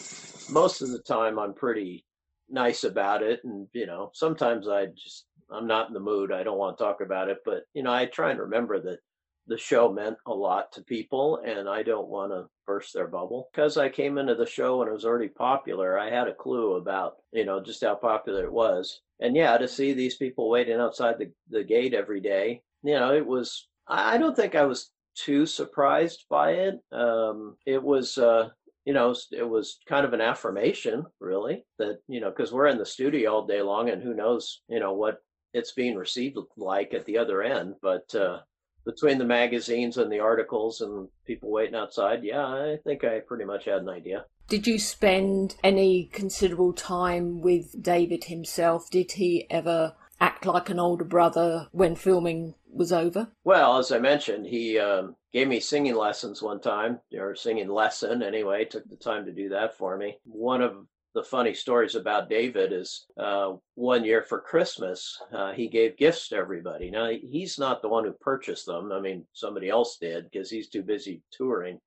Most 0.51 0.81
of 0.81 0.90
the 0.90 1.01
time, 1.01 1.38
I'm 1.38 1.55
pretty 1.55 2.05
nice 2.49 2.85
about 2.85 3.23
it, 3.23 3.40
and 3.45 3.66
you 3.73 3.87
know, 3.87 4.11
sometimes 4.14 4.68
I 4.68 4.87
just 4.87 5.27
I'm 5.51 5.66
not 5.66 5.88
in 5.88 5.95
the 5.95 6.01
mood. 6.01 6.33
I 6.33 6.42
don't 6.42 6.59
want 6.59 6.79
to 6.79 6.85
talk 6.85 7.01
about 7.01 7.29
it, 7.29 7.38
but 7.45 7.64
you 7.75 7.83
know, 7.83 7.92
I 7.92 8.07
try 8.07 8.31
and 8.31 8.40
remember 8.40 8.81
that 8.81 8.99
the 9.47 9.59
show 9.59 9.92
meant 9.92 10.16
a 10.27 10.33
lot 10.33 10.73
to 10.73 10.83
people 10.83 11.40
and 11.45 11.68
I 11.68 11.83
don't 11.83 12.09
want 12.09 12.33
to 12.33 12.47
burst 12.66 12.95
their 12.95 13.09
bubble. 13.09 13.49
Because 13.53 13.77
I 13.77 13.88
came 13.88 14.18
into 14.18 14.35
the 14.35 14.47
show 14.47 14.79
when 14.79 14.88
it 14.88 14.92
was 14.92 15.05
already 15.05 15.29
popular, 15.29 15.99
I 15.99 16.11
had 16.11 16.29
a 16.29 16.35
clue 16.35 16.77
about, 16.77 17.16
you 17.33 17.45
know, 17.45 17.61
just 17.61 17.83
how 17.83 17.97
popular 17.97 18.45
it 18.45 18.53
was. 18.53 19.01
And 19.21 19.35
yeah, 19.37 19.59
to 19.59 19.66
see 19.66 19.92
these 19.92 20.16
people 20.16 20.49
waiting 20.49 20.79
outside 20.79 21.18
the, 21.18 21.31
the 21.51 21.64
gate 21.64 21.95
every 21.95 22.21
day, 22.21 22.62
you 22.83 22.95
know, 22.95 23.12
it 23.12 23.27
was, 23.27 23.68
I 23.88 24.16
don't 24.16 24.37
think 24.37 24.55
I 24.55 24.64
was 24.64 24.90
too 25.14 25.46
surprised 25.46 26.25
by 26.29 26.53
it. 26.53 26.81
Um, 26.90 27.57
it 27.66 27.83
was, 27.83 28.18
uh, 28.18 28.48
you 28.85 28.92
know, 28.92 29.14
it 29.31 29.48
was 29.48 29.79
kind 29.88 30.05
of 30.05 30.12
an 30.12 30.20
affirmation, 30.20 31.05
really, 31.20 31.64
that, 31.79 31.98
you 32.09 32.20
know, 32.20 32.31
because 32.31 32.53
we're 32.53 32.66
in 32.66 32.79
the 32.79 32.87
studio 32.87 33.33
all 33.33 33.46
day 33.46 33.62
long 33.62 33.90
and 33.90 34.03
who 34.03 34.14
knows, 34.14 34.62
you 34.68 34.81
know, 34.81 34.92
what 34.92 35.18
it's 35.55 35.72
being 35.72 35.96
received 35.96 36.38
like 36.57 36.94
at 36.94 37.05
the 37.05 37.18
other 37.18 37.42
end. 37.42 37.75
But, 37.81 38.14
uh, 38.14 38.40
between 38.85 39.18
the 39.18 39.25
magazines 39.25 39.96
and 39.96 40.11
the 40.11 40.18
articles 40.18 40.81
and 40.81 41.09
people 41.25 41.53
waiting 41.53 41.77
outside, 41.77 42.25
yeah, 42.25 42.44
I 42.44 42.79
think 42.85 43.05
I 43.05 43.20
pretty 43.20 43.44
much 43.44 43.66
had 43.66 43.83
an 43.83 43.88
idea. 43.88 44.25
Did 44.48 44.66
you 44.66 44.81
spend 44.81 45.55
any 45.62 46.07
considerable 46.12 46.72
time 46.72 47.40
with 47.40 47.81
David 47.81 48.25
himself? 48.25 48.90
Did 48.90 49.12
he 49.12 49.46
ever 49.51 49.94
act 50.22 50.46
like 50.46 50.70
an 50.70 50.78
older 50.78 51.04
brother 51.04 51.66
when 51.72 51.96
filming 51.96 52.54
was 52.72 52.92
over? 52.92 53.28
Well, 53.42 53.78
as 53.78 53.90
I 53.90 53.98
mentioned, 53.98 54.46
he 54.46 54.78
um, 54.78 55.16
gave 55.32 55.48
me 55.48 55.58
singing 55.58 55.96
lessons 55.96 56.40
one 56.40 56.61
time, 56.61 57.00
or 57.12 57.35
singing 57.35 57.68
lesson 57.68 58.22
anyway, 58.22 58.64
took 58.64 58.88
the 58.88 58.96
time 58.96 59.26
to 59.26 59.32
do 59.32 59.48
that 59.48 59.76
for 59.76 59.96
me. 59.96 60.18
One 60.24 60.62
of 60.62 60.87
the 61.14 61.24
funny 61.24 61.54
stories 61.54 61.96
about 61.96 62.30
David 62.30 62.72
is 62.72 63.06
uh, 63.18 63.54
one 63.74 64.04
year 64.04 64.22
for 64.22 64.40
Christmas, 64.40 65.20
uh, 65.32 65.52
he 65.52 65.68
gave 65.68 65.98
gifts 65.98 66.28
to 66.28 66.37
everybody. 66.37 66.90
Now, 66.90 67.11
he's 67.11 67.58
not 67.58 67.82
the 67.82 67.88
one 67.88 68.04
who 68.04 68.12
purchased 68.12 68.66
them. 68.66 68.92
I 68.92 69.00
mean, 69.00 69.26
somebody 69.32 69.68
else 69.68 69.98
did 70.00 70.30
because 70.30 70.48
he's 70.48 70.68
too 70.68 70.82
busy 70.82 71.20
touring. 71.32 71.80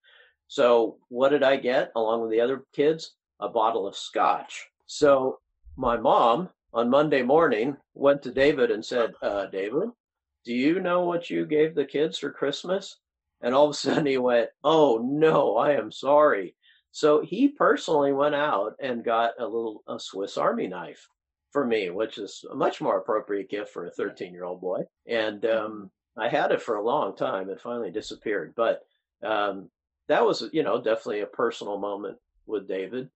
So, 0.47 0.97
what 1.07 1.29
did 1.29 1.41
I 1.41 1.55
get 1.55 1.91
along 1.95 2.21
with 2.21 2.31
the 2.31 2.41
other 2.41 2.65
kids? 2.73 3.15
A 3.39 3.49
bottle 3.49 3.87
of 3.87 3.95
scotch. 3.95 4.67
So, 4.85 5.39
my 5.75 5.97
mom 5.97 6.49
on 6.75 6.89
Monday 6.89 7.23
morning 7.23 7.77
went 7.93 8.21
to 8.23 8.31
David 8.31 8.69
and 8.69 8.83
said, 8.83 9.13
uh, 9.21 9.45
David, 9.45 9.89
do 10.43 10.53
you 10.53 10.81
know 10.81 11.05
what 11.05 11.29
you 11.29 11.45
gave 11.45 11.73
the 11.73 11.85
kids 11.85 12.19
for 12.19 12.31
Christmas? 12.31 12.99
And 13.41 13.55
all 13.55 13.65
of 13.65 13.71
a 13.71 13.73
sudden 13.75 14.05
he 14.05 14.17
went, 14.17 14.49
Oh, 14.63 15.01
no, 15.03 15.55
I 15.55 15.71
am 15.71 15.91
sorry. 15.91 16.53
So 16.91 17.21
he 17.21 17.47
personally 17.47 18.13
went 18.13 18.35
out 18.35 18.73
and 18.79 19.03
got 19.03 19.31
a 19.39 19.45
little 19.45 19.83
a 19.87 19.99
Swiss 19.99 20.37
Army 20.37 20.67
knife 20.67 21.07
for 21.51 21.65
me, 21.65 21.89
which 21.89 22.17
is 22.17 22.43
a 22.51 22.55
much 22.55 22.81
more 22.81 22.99
appropriate 22.99 23.49
gift 23.49 23.71
for 23.71 23.85
a 23.85 23.91
13 23.91 24.33
year 24.33 24.43
old 24.43 24.59
boy. 24.59 24.81
And 25.07 25.41
mm-hmm. 25.41 25.65
um, 25.65 25.91
I 26.17 26.27
had 26.27 26.51
it 26.51 26.61
for 26.61 26.75
a 26.75 26.85
long 26.85 27.15
time. 27.15 27.49
It 27.49 27.61
finally 27.61 27.91
disappeared, 27.91 28.53
but 28.55 28.81
um, 29.23 29.69
that 30.07 30.25
was 30.25 30.49
you 30.51 30.63
know 30.63 30.77
definitely 30.77 31.21
a 31.21 31.27
personal 31.27 31.77
moment 31.77 32.17
with 32.45 32.67
David. 32.67 33.09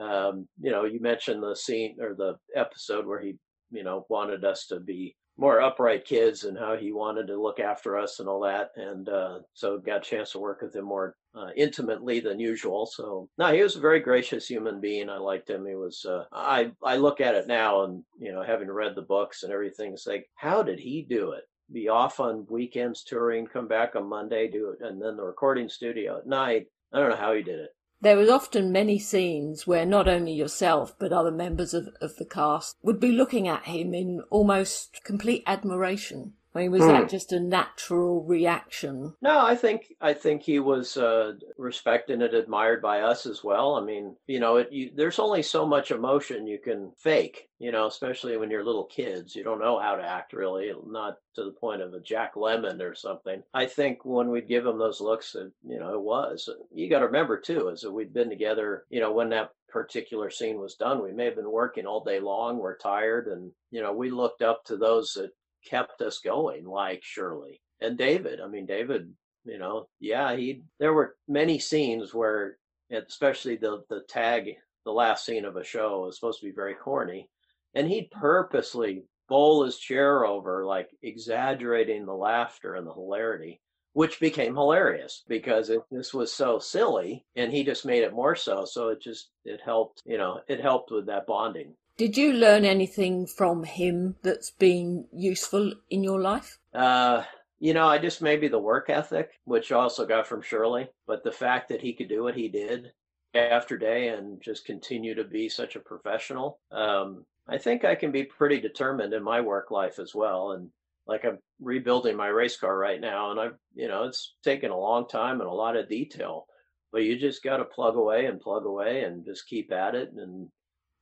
Um, 0.00 0.48
you 0.60 0.70
know, 0.70 0.84
you 0.84 1.00
mentioned 1.00 1.42
the 1.42 1.54
scene 1.54 1.96
or 2.00 2.14
the 2.14 2.36
episode 2.56 3.06
where 3.06 3.20
he 3.20 3.36
you 3.70 3.84
know 3.84 4.06
wanted 4.08 4.44
us 4.44 4.66
to 4.66 4.80
be 4.80 5.14
more 5.40 5.62
upright 5.62 6.04
kids 6.04 6.44
and 6.44 6.58
how 6.58 6.76
he 6.76 6.92
wanted 6.92 7.26
to 7.26 7.40
look 7.40 7.58
after 7.60 7.96
us 7.96 8.20
and 8.20 8.28
all 8.28 8.40
that. 8.40 8.70
And 8.76 9.08
uh, 9.08 9.38
so 9.54 9.78
got 9.78 10.06
a 10.06 10.10
chance 10.10 10.32
to 10.32 10.38
work 10.38 10.60
with 10.60 10.76
him 10.76 10.84
more 10.84 11.16
uh, 11.34 11.48
intimately 11.56 12.20
than 12.20 12.38
usual. 12.38 12.84
So 12.86 13.28
no, 13.38 13.52
he 13.52 13.62
was 13.62 13.74
a 13.74 13.80
very 13.80 14.00
gracious 14.00 14.46
human 14.46 14.80
being. 14.80 15.08
I 15.08 15.16
liked 15.16 15.48
him. 15.48 15.66
He 15.66 15.74
was. 15.74 16.04
Uh, 16.04 16.24
I 16.32 16.72
I 16.84 16.96
look 16.96 17.20
at 17.20 17.34
it 17.34 17.46
now, 17.46 17.84
and 17.84 18.04
you 18.18 18.32
know, 18.32 18.42
having 18.42 18.70
read 18.70 18.94
the 18.94 19.02
books 19.02 19.42
and 19.42 19.52
everything, 19.52 19.92
it's 19.92 20.06
like, 20.06 20.26
how 20.36 20.62
did 20.62 20.78
he 20.78 21.06
do 21.08 21.32
it? 21.32 21.44
Be 21.72 21.88
off 21.88 22.20
on 22.20 22.46
weekends 22.50 23.04
touring, 23.04 23.46
come 23.46 23.68
back 23.68 23.94
on 23.96 24.08
Monday, 24.08 24.48
do 24.48 24.70
it, 24.70 24.84
and 24.84 25.00
then 25.00 25.16
the 25.16 25.24
recording 25.24 25.68
studio 25.68 26.18
at 26.18 26.26
night. 26.26 26.66
I 26.92 26.98
don't 26.98 27.10
know 27.10 27.16
how 27.16 27.32
he 27.32 27.42
did 27.42 27.60
it. 27.60 27.70
There 28.02 28.16
was 28.16 28.30
often 28.30 28.72
many 28.72 28.98
scenes 28.98 29.66
where 29.66 29.84
not 29.84 30.08
only 30.08 30.32
yourself 30.32 30.94
but 30.98 31.12
other 31.12 31.30
members 31.30 31.74
of, 31.74 31.88
of 32.00 32.16
the 32.16 32.24
cast 32.24 32.76
would 32.82 32.98
be 32.98 33.12
looking 33.12 33.46
at 33.46 33.64
him 33.64 33.92
in 33.92 34.22
almost 34.30 35.04
complete 35.04 35.42
admiration. 35.46 36.32
I 36.54 36.60
mean, 36.60 36.72
was 36.72 36.80
that 36.80 37.02
hmm. 37.02 37.08
just 37.08 37.32
a 37.32 37.38
natural 37.38 38.24
reaction? 38.24 39.14
No, 39.22 39.38
I 39.38 39.54
think 39.54 39.94
I 40.00 40.14
think 40.14 40.42
he 40.42 40.58
was 40.58 40.96
uh, 40.96 41.34
respected 41.56 42.20
and 42.20 42.34
admired 42.34 42.82
by 42.82 43.02
us 43.02 43.24
as 43.24 43.44
well. 43.44 43.76
I 43.76 43.84
mean, 43.84 44.16
you 44.26 44.40
know, 44.40 44.56
it, 44.56 44.72
you, 44.72 44.90
there's 44.94 45.20
only 45.20 45.42
so 45.42 45.64
much 45.64 45.92
emotion 45.92 46.48
you 46.48 46.58
can 46.58 46.92
fake. 46.98 47.48
You 47.60 47.70
know, 47.70 47.86
especially 47.86 48.36
when 48.36 48.50
you're 48.50 48.64
little 48.64 48.86
kids, 48.86 49.36
you 49.36 49.44
don't 49.44 49.60
know 49.60 49.78
how 49.78 49.94
to 49.94 50.02
act 50.02 50.32
really, 50.32 50.72
not 50.86 51.18
to 51.36 51.44
the 51.44 51.52
point 51.52 51.82
of 51.82 51.94
a 51.94 52.00
Jack 52.00 52.34
Lemmon 52.34 52.80
or 52.80 52.94
something. 52.94 53.42
I 53.54 53.66
think 53.66 54.04
when 54.04 54.30
we'd 54.30 54.48
give 54.48 54.66
him 54.66 54.78
those 54.78 55.00
looks, 55.00 55.34
it, 55.34 55.52
you 55.64 55.78
know, 55.78 55.92
it 55.92 56.00
was. 56.00 56.48
You 56.74 56.90
got 56.90 57.00
to 57.00 57.06
remember 57.06 57.38
too, 57.38 57.68
is 57.68 57.82
that 57.82 57.92
we'd 57.92 58.14
been 58.14 58.30
together. 58.30 58.86
You 58.90 59.00
know, 59.00 59.12
when 59.12 59.28
that 59.30 59.50
particular 59.68 60.30
scene 60.30 60.58
was 60.58 60.74
done, 60.74 61.02
we 61.02 61.12
may 61.12 61.26
have 61.26 61.36
been 61.36 61.50
working 61.50 61.86
all 61.86 62.02
day 62.02 62.18
long. 62.18 62.58
We're 62.58 62.76
tired, 62.76 63.28
and 63.28 63.52
you 63.70 63.82
know, 63.82 63.92
we 63.92 64.10
looked 64.10 64.42
up 64.42 64.64
to 64.64 64.76
those 64.76 65.12
that 65.14 65.30
kept 65.64 66.00
us 66.02 66.18
going, 66.18 66.64
like 66.64 67.02
Shirley 67.02 67.60
and 67.80 67.98
David. 67.98 68.40
I 68.40 68.48
mean, 68.48 68.66
David, 68.66 69.12
you 69.44 69.58
know, 69.58 69.88
yeah, 70.00 70.36
he. 70.36 70.62
There 70.78 70.92
were 70.92 71.16
many 71.28 71.58
scenes 71.58 72.14
where, 72.14 72.56
especially 72.90 73.56
the 73.56 73.82
the 73.88 74.02
tag, 74.08 74.56
the 74.84 74.92
last 74.92 75.24
scene 75.24 75.44
of 75.44 75.56
a 75.56 75.64
show 75.64 76.06
is 76.08 76.16
supposed 76.16 76.40
to 76.40 76.46
be 76.46 76.52
very 76.52 76.74
corny, 76.74 77.28
and 77.74 77.88
he'd 77.88 78.10
purposely 78.10 79.04
bowl 79.28 79.64
his 79.64 79.78
chair 79.78 80.24
over, 80.24 80.64
like 80.66 80.90
exaggerating 81.02 82.04
the 82.04 82.14
laughter 82.14 82.74
and 82.74 82.86
the 82.86 82.92
hilarity 82.92 83.60
which 83.92 84.20
became 84.20 84.54
hilarious 84.54 85.24
because 85.28 85.68
it, 85.68 85.80
this 85.90 86.14
was 86.14 86.32
so 86.32 86.58
silly 86.58 87.24
and 87.34 87.52
he 87.52 87.64
just 87.64 87.84
made 87.84 88.02
it 88.02 88.12
more 88.12 88.36
so 88.36 88.64
so 88.64 88.88
it 88.88 89.00
just 89.00 89.30
it 89.44 89.60
helped 89.64 90.02
you 90.04 90.16
know 90.16 90.40
it 90.48 90.60
helped 90.60 90.90
with 90.90 91.06
that 91.06 91.26
bonding 91.26 91.74
did 92.00 92.16
you 92.16 92.32
learn 92.32 92.64
anything 92.64 93.26
from 93.26 93.62
him 93.62 94.16
that's 94.22 94.52
been 94.52 95.04
useful 95.12 95.74
in 95.90 96.02
your 96.02 96.18
life? 96.18 96.58
Uh, 96.72 97.22
you 97.58 97.74
know, 97.74 97.86
I 97.86 97.98
just 97.98 98.22
maybe 98.22 98.48
the 98.48 98.58
work 98.58 98.88
ethic, 98.88 99.32
which 99.44 99.70
also 99.70 100.06
got 100.06 100.26
from 100.26 100.40
Shirley, 100.40 100.88
but 101.06 101.22
the 101.22 101.30
fact 101.30 101.68
that 101.68 101.82
he 101.82 101.92
could 101.92 102.08
do 102.08 102.22
what 102.22 102.34
he 102.34 102.48
did 102.48 102.92
after 103.34 103.76
day 103.76 104.08
and 104.08 104.40
just 104.40 104.64
continue 104.64 105.14
to 105.14 105.24
be 105.24 105.50
such 105.50 105.76
a 105.76 105.80
professional. 105.80 106.58
Um, 106.72 107.26
I 107.46 107.58
think 107.58 107.84
I 107.84 107.96
can 107.96 108.12
be 108.12 108.24
pretty 108.24 108.62
determined 108.62 109.12
in 109.12 109.22
my 109.22 109.42
work 109.42 109.70
life 109.70 109.98
as 109.98 110.14
well. 110.14 110.52
And 110.52 110.70
like 111.06 111.26
I'm 111.26 111.38
rebuilding 111.60 112.16
my 112.16 112.28
race 112.28 112.56
car 112.56 112.78
right 112.78 112.98
now, 112.98 113.30
and 113.30 113.38
I've, 113.38 113.58
you 113.74 113.88
know, 113.88 114.04
it's 114.04 114.36
taken 114.42 114.70
a 114.70 114.78
long 114.78 115.06
time 115.06 115.42
and 115.42 115.50
a 115.50 115.52
lot 115.52 115.76
of 115.76 115.86
detail, 115.86 116.46
but 116.92 117.02
you 117.02 117.18
just 117.18 117.44
got 117.44 117.58
to 117.58 117.64
plug 117.66 117.96
away 117.96 118.24
and 118.24 118.40
plug 118.40 118.64
away 118.64 119.02
and 119.04 119.22
just 119.22 119.46
keep 119.46 119.70
at 119.70 119.94
it. 119.94 120.12
And, 120.16 120.48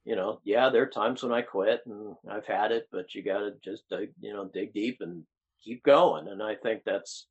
you 0.08 0.16
know, 0.16 0.40
yeah, 0.42 0.70
there 0.70 0.82
are 0.82 0.86
times 0.86 1.22
when 1.22 1.32
I 1.32 1.42
quit 1.42 1.82
and 1.86 2.16
I've 2.30 2.46
had 2.46 2.72
it, 2.72 2.88
but 2.90 3.14
you 3.14 3.22
got 3.22 3.40
to 3.40 3.52
just, 3.62 3.88
dig, 3.90 4.10
you 4.20 4.32
know, 4.32 4.46
dig 4.46 4.72
deep 4.72 4.98
and 5.00 5.22
keep 5.62 5.84
going. 5.84 6.28
And 6.28 6.42
I 6.42 6.54
think 6.54 6.82
that's 6.84 7.26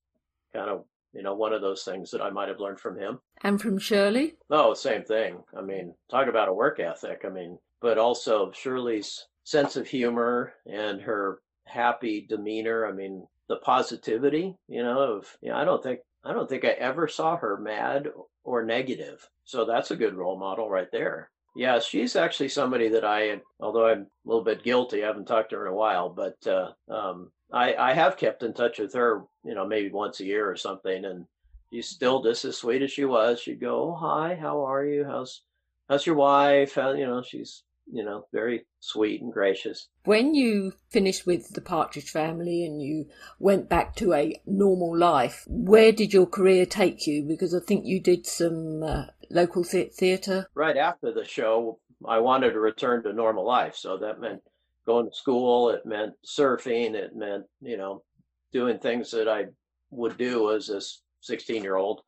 kind 0.53 0.69
of 0.69 0.85
you 1.13 1.23
know, 1.23 1.33
one 1.33 1.53
of 1.53 1.61
those 1.61 1.83
things 1.83 2.11
that 2.11 2.21
I 2.21 2.29
might 2.29 2.49
have 2.49 2.59
learned 2.59 2.79
from 2.79 2.99
him. 2.99 3.19
And 3.41 3.59
from 3.59 3.79
Shirley? 3.79 4.35
Oh, 4.51 4.75
same 4.75 5.03
thing. 5.03 5.43
I 5.57 5.61
mean, 5.61 5.95
talk 6.11 6.27
about 6.27 6.49
a 6.49 6.53
work 6.53 6.79
ethic. 6.79 7.23
I 7.25 7.29
mean, 7.29 7.57
but 7.81 7.97
also 7.97 8.51
Shirley's 8.51 9.25
sense 9.43 9.75
of 9.77 9.87
humor 9.87 10.53
and 10.67 11.01
her 11.01 11.39
happy 11.65 12.27
demeanor. 12.29 12.85
I 12.85 12.91
mean, 12.91 13.25
the 13.47 13.55
positivity, 13.55 14.55
you 14.67 14.83
know, 14.83 14.99
of, 14.99 15.37
you 15.41 15.49
know, 15.49 15.55
I 15.55 15.65
don't 15.65 15.81
think, 15.81 16.01
I 16.23 16.33
don't 16.33 16.47
think 16.49 16.65
I 16.65 16.69
ever 16.71 17.07
saw 17.07 17.37
her 17.37 17.57
mad 17.57 18.09
or 18.43 18.63
negative. 18.63 19.27
So 19.45 19.65
that's 19.65 19.89
a 19.91 19.95
good 19.95 20.13
role 20.13 20.37
model 20.37 20.69
right 20.69 20.91
there. 20.91 21.31
Yeah, 21.57 21.79
she's 21.79 22.15
actually 22.15 22.49
somebody 22.49 22.87
that 22.89 23.03
I, 23.03 23.41
although 23.59 23.87
I'm 23.87 24.01
a 24.01 24.29
little 24.29 24.43
bit 24.43 24.63
guilty, 24.63 25.03
I 25.03 25.07
haven't 25.07 25.25
talked 25.25 25.49
to 25.49 25.55
her 25.55 25.65
in 25.65 25.73
a 25.73 25.75
while, 25.75 26.07
but 26.07 26.37
uh, 26.45 26.73
um, 26.87 27.31
I, 27.51 27.73
I 27.73 27.93
have 27.93 28.15
kept 28.15 28.43
in 28.43 28.53
touch 28.53 28.77
with 28.77 28.93
her, 28.93 29.23
you 29.43 29.55
know, 29.55 29.65
maybe 29.65 29.89
once 29.89 30.19
a 30.19 30.25
year 30.25 30.47
or 30.47 30.55
something, 30.55 31.03
and 31.03 31.25
she's 31.71 31.87
still 31.87 32.21
just 32.21 32.45
as 32.45 32.57
sweet 32.57 32.83
as 32.83 32.91
she 32.91 33.05
was. 33.05 33.39
She'd 33.39 33.59
go, 33.59 33.89
"Oh, 33.89 33.95
hi, 33.95 34.37
how 34.39 34.65
are 34.65 34.85
you? 34.85 35.03
How's 35.03 35.41
how's 35.89 36.05
your 36.05 36.15
wife?" 36.15 36.75
How, 36.75 36.93
you 36.93 37.07
know, 37.07 37.23
she's 37.23 37.63
you 37.91 38.03
know 38.03 38.27
very 38.31 38.65
sweet 38.79 39.21
and 39.21 39.33
gracious. 39.33 39.87
When 40.03 40.35
you 40.35 40.73
finished 40.89 41.25
with 41.25 41.53
the 41.53 41.61
Partridge 41.61 42.11
Family 42.11 42.65
and 42.65 42.81
you 42.81 43.07
went 43.39 43.69
back 43.69 43.95
to 43.95 44.13
a 44.13 44.39
normal 44.45 44.95
life, 44.95 45.45
where 45.47 45.91
did 45.91 46.13
your 46.13 46.27
career 46.27 46.65
take 46.65 47.07
you? 47.07 47.23
Because 47.23 47.55
I 47.55 47.59
think 47.59 47.85
you 47.85 47.99
did 47.99 48.25
some 48.25 48.83
uh, 48.83 49.05
local 49.29 49.63
theatre. 49.63 50.47
Right 50.53 50.77
after 50.77 51.13
the 51.13 51.25
show, 51.25 51.79
I 52.07 52.19
wanted 52.19 52.51
to 52.51 52.59
return 52.59 53.03
to 53.03 53.13
normal 53.13 53.45
life, 53.45 53.75
so 53.75 53.97
that 53.97 54.19
meant 54.19 54.41
going 54.85 55.09
to 55.09 55.15
school. 55.15 55.69
It 55.69 55.85
meant 55.85 56.13
surfing. 56.25 56.93
It 56.93 57.15
meant, 57.15 57.45
you 57.61 57.77
know, 57.77 58.03
doing 58.51 58.79
things 58.79 59.11
that 59.11 59.27
I 59.27 59.45
would 59.91 60.17
do 60.17 60.51
as 60.51 60.69
a 60.69 60.81
16 61.21 61.63
year 61.63 61.75
old, 61.75 62.01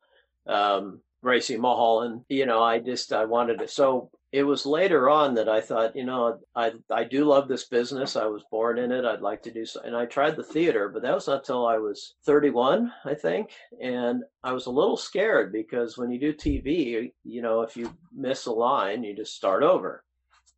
um, 0.46 1.00
racing 1.22 1.60
Mulholland. 1.60 2.22
You 2.28 2.46
know, 2.46 2.62
I 2.62 2.78
just, 2.78 3.12
I 3.12 3.24
wanted 3.26 3.58
to. 3.58 3.68
So 3.68 4.10
it 4.32 4.44
was 4.44 4.64
later 4.64 5.08
on 5.08 5.34
that 5.34 5.48
I 5.48 5.60
thought, 5.60 5.96
you 5.96 6.04
know, 6.04 6.38
I, 6.54 6.72
I 6.90 7.04
do 7.04 7.24
love 7.24 7.48
this 7.48 7.64
business. 7.64 8.16
I 8.16 8.26
was 8.26 8.42
born 8.50 8.78
in 8.78 8.92
it. 8.92 9.04
I'd 9.04 9.22
like 9.22 9.42
to 9.42 9.50
do 9.50 9.66
so. 9.66 9.80
And 9.80 9.96
I 9.96 10.06
tried 10.06 10.36
the 10.36 10.44
theater, 10.44 10.88
but 10.88 11.02
that 11.02 11.14
was 11.14 11.26
not 11.26 11.38
until 11.38 11.66
I 11.66 11.78
was 11.78 12.14
31, 12.24 12.92
I 13.04 13.14
think. 13.14 13.50
And 13.82 14.22
I 14.44 14.52
was 14.52 14.66
a 14.66 14.70
little 14.70 14.96
scared 14.96 15.52
because 15.52 15.98
when 15.98 16.10
you 16.10 16.20
do 16.20 16.32
TV, 16.32 17.12
you 17.24 17.42
know, 17.42 17.62
if 17.62 17.76
you 17.76 17.92
miss 18.14 18.46
a 18.46 18.52
line, 18.52 19.02
you 19.02 19.16
just 19.16 19.34
start 19.34 19.62
over 19.62 20.04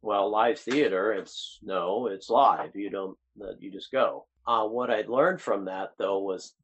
well, 0.02 0.30
live 0.30 0.58
theater, 0.58 1.12
it's 1.12 1.60
no, 1.62 2.08
it's 2.08 2.28
live. 2.28 2.74
You 2.74 2.90
don't, 2.90 3.16
you 3.60 3.70
just 3.70 3.92
go. 3.92 4.26
Uh, 4.46 4.66
what 4.66 4.90
I 4.90 5.02
learned 5.02 5.40
from 5.40 5.64
that 5.66 5.92
though 5.96 6.18
was 6.18 6.54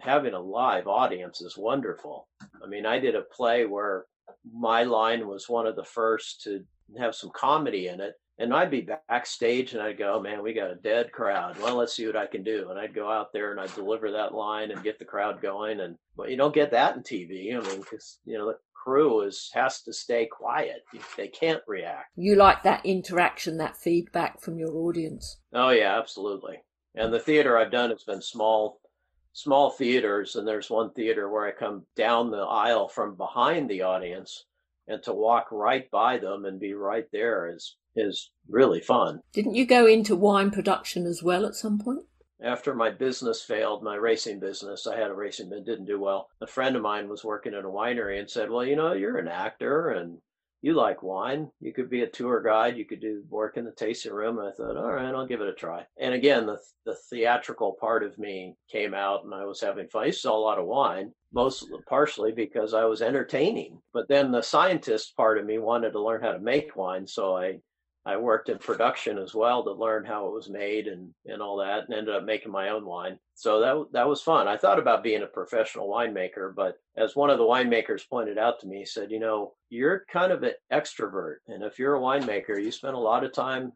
having 0.00 0.32
a 0.32 0.40
live 0.40 0.88
audience 0.88 1.42
is 1.42 1.58
wonderful. 1.58 2.26
I 2.64 2.66
mean, 2.66 2.86
I 2.86 2.98
did 2.98 3.14
a 3.14 3.20
play 3.20 3.66
where 3.66 4.06
my 4.52 4.82
line 4.82 5.26
was 5.26 5.48
one 5.48 5.66
of 5.66 5.76
the 5.76 5.84
first 5.84 6.42
to 6.42 6.64
have 6.98 7.14
some 7.14 7.30
comedy 7.34 7.88
in 7.88 8.00
it. 8.00 8.14
And 8.38 8.52
I'd 8.52 8.70
be 8.70 8.86
backstage 9.08 9.72
and 9.72 9.80
I'd 9.80 9.96
go, 9.96 10.16
oh, 10.16 10.20
man, 10.20 10.42
we 10.42 10.52
got 10.52 10.70
a 10.70 10.74
dead 10.74 11.10
crowd. 11.10 11.58
Well, 11.58 11.76
let's 11.76 11.96
see 11.96 12.06
what 12.06 12.16
I 12.16 12.26
can 12.26 12.42
do. 12.42 12.68
And 12.68 12.78
I'd 12.78 12.94
go 12.94 13.10
out 13.10 13.32
there 13.32 13.50
and 13.50 13.58
I'd 13.58 13.74
deliver 13.74 14.10
that 14.12 14.34
line 14.34 14.70
and 14.70 14.82
get 14.82 14.98
the 14.98 15.06
crowd 15.06 15.40
going. 15.40 15.80
And 15.80 15.96
but 16.18 16.30
you 16.30 16.36
don't 16.36 16.54
get 16.54 16.70
that 16.72 16.96
in 16.96 17.02
TV. 17.02 17.56
I 17.56 17.66
mean, 17.66 17.80
because 17.80 18.18
you 18.26 18.36
know 18.36 18.46
the 18.46 18.58
crew 18.74 19.22
is 19.22 19.50
has 19.54 19.82
to 19.82 19.92
stay 19.92 20.26
quiet. 20.26 20.84
They 21.16 21.28
can't 21.28 21.62
react. 21.66 22.10
You 22.14 22.36
like 22.36 22.62
that 22.62 22.84
interaction, 22.84 23.56
that 23.56 23.76
feedback 23.76 24.40
from 24.40 24.58
your 24.58 24.74
audience. 24.74 25.38
Oh 25.52 25.70
yeah, 25.70 25.98
absolutely. 25.98 26.62
And 26.94 27.12
the 27.12 27.18
theater 27.18 27.58
I've 27.58 27.72
done 27.72 27.90
has 27.90 28.04
been 28.04 28.22
small 28.22 28.80
small 29.36 29.68
theaters 29.68 30.34
and 30.34 30.48
there's 30.48 30.70
one 30.70 30.90
theater 30.92 31.28
where 31.28 31.46
I 31.46 31.52
come 31.52 31.84
down 31.94 32.30
the 32.30 32.38
aisle 32.38 32.88
from 32.88 33.16
behind 33.16 33.68
the 33.68 33.82
audience 33.82 34.46
and 34.88 35.02
to 35.02 35.12
walk 35.12 35.48
right 35.52 35.90
by 35.90 36.16
them 36.16 36.46
and 36.46 36.58
be 36.58 36.72
right 36.72 37.06
there 37.12 37.52
is 37.54 37.76
is 37.94 38.30
really 38.48 38.80
fun. 38.80 39.20
Didn't 39.32 39.54
you 39.54 39.66
go 39.66 39.86
into 39.86 40.16
wine 40.16 40.50
production 40.50 41.06
as 41.06 41.22
well 41.22 41.44
at 41.44 41.54
some 41.54 41.78
point? 41.78 42.04
after 42.42 42.74
my 42.74 42.90
business 42.90 43.42
failed, 43.42 43.82
my 43.82 43.94
racing 43.94 44.38
business, 44.38 44.86
I 44.86 44.96
had 44.96 45.10
a 45.10 45.14
racing 45.14 45.48
that 45.50 45.64
didn't 45.64 45.86
do 45.86 45.98
well. 45.98 46.28
A 46.42 46.46
friend 46.46 46.76
of 46.76 46.82
mine 46.82 47.08
was 47.08 47.24
working 47.24 47.54
in 47.54 47.64
a 47.64 47.68
winery 47.68 48.18
and 48.18 48.28
said, 48.28 48.50
Well, 48.50 48.64
you 48.64 48.76
know, 48.76 48.92
you're 48.92 49.16
an 49.16 49.28
actor 49.28 49.88
and 49.88 50.18
you 50.66 50.74
like 50.74 51.00
wine. 51.00 51.48
You 51.60 51.72
could 51.72 51.88
be 51.88 52.02
a 52.02 52.08
tour 52.08 52.42
guide. 52.42 52.76
You 52.76 52.84
could 52.84 53.00
do 53.00 53.22
work 53.30 53.56
in 53.56 53.64
the 53.64 53.70
tasting 53.70 54.12
room. 54.12 54.40
And 54.40 54.48
I 54.48 54.50
thought, 54.50 54.76
all 54.76 54.92
right, 54.92 55.14
I'll 55.14 55.24
give 55.24 55.40
it 55.40 55.48
a 55.48 55.52
try. 55.52 55.84
And 55.96 56.12
again, 56.12 56.44
the, 56.44 56.58
the 56.84 56.96
theatrical 57.08 57.76
part 57.80 58.02
of 58.02 58.18
me 58.18 58.56
came 58.68 58.92
out 58.92 59.22
and 59.22 59.32
I 59.32 59.44
was 59.44 59.60
having 59.60 59.86
fun. 59.86 60.02
I 60.02 60.10
saw 60.10 60.36
a 60.36 60.42
lot 60.42 60.58
of 60.58 60.66
wine, 60.66 61.12
most 61.32 61.68
partially 61.88 62.32
because 62.32 62.74
I 62.74 62.84
was 62.84 63.00
entertaining. 63.00 63.78
But 63.92 64.08
then 64.08 64.32
the 64.32 64.42
scientist 64.42 65.16
part 65.16 65.38
of 65.38 65.46
me 65.46 65.58
wanted 65.58 65.92
to 65.92 66.02
learn 66.02 66.20
how 66.20 66.32
to 66.32 66.40
make 66.40 66.74
wine. 66.74 67.06
So 67.06 67.36
I 67.36 67.60
I 68.06 68.16
worked 68.16 68.48
in 68.48 68.58
production 68.58 69.18
as 69.18 69.34
well 69.34 69.64
to 69.64 69.72
learn 69.72 70.04
how 70.04 70.28
it 70.28 70.32
was 70.32 70.48
made 70.48 70.86
and, 70.86 71.12
and 71.26 71.42
all 71.42 71.56
that, 71.56 71.86
and 71.86 71.94
ended 71.94 72.14
up 72.14 72.22
making 72.22 72.52
my 72.52 72.68
own 72.68 72.86
wine. 72.86 73.18
So 73.34 73.58
that 73.60 73.92
that 73.92 74.08
was 74.08 74.22
fun. 74.22 74.46
I 74.46 74.56
thought 74.56 74.78
about 74.78 75.02
being 75.02 75.22
a 75.24 75.26
professional 75.26 75.88
winemaker, 75.88 76.54
but 76.54 76.76
as 76.96 77.16
one 77.16 77.30
of 77.30 77.38
the 77.38 77.44
winemakers 77.44 78.08
pointed 78.08 78.38
out 78.38 78.60
to 78.60 78.68
me, 78.68 78.78
he 78.78 78.84
said, 78.84 79.10
"You 79.10 79.18
know, 79.18 79.54
you're 79.70 80.04
kind 80.08 80.30
of 80.30 80.44
an 80.44 80.52
extrovert, 80.72 81.38
and 81.48 81.64
if 81.64 81.80
you're 81.80 81.96
a 81.96 82.00
winemaker, 82.00 82.62
you 82.62 82.70
spend 82.70 82.94
a 82.94 82.98
lot 82.98 83.24
of 83.24 83.32
time 83.32 83.72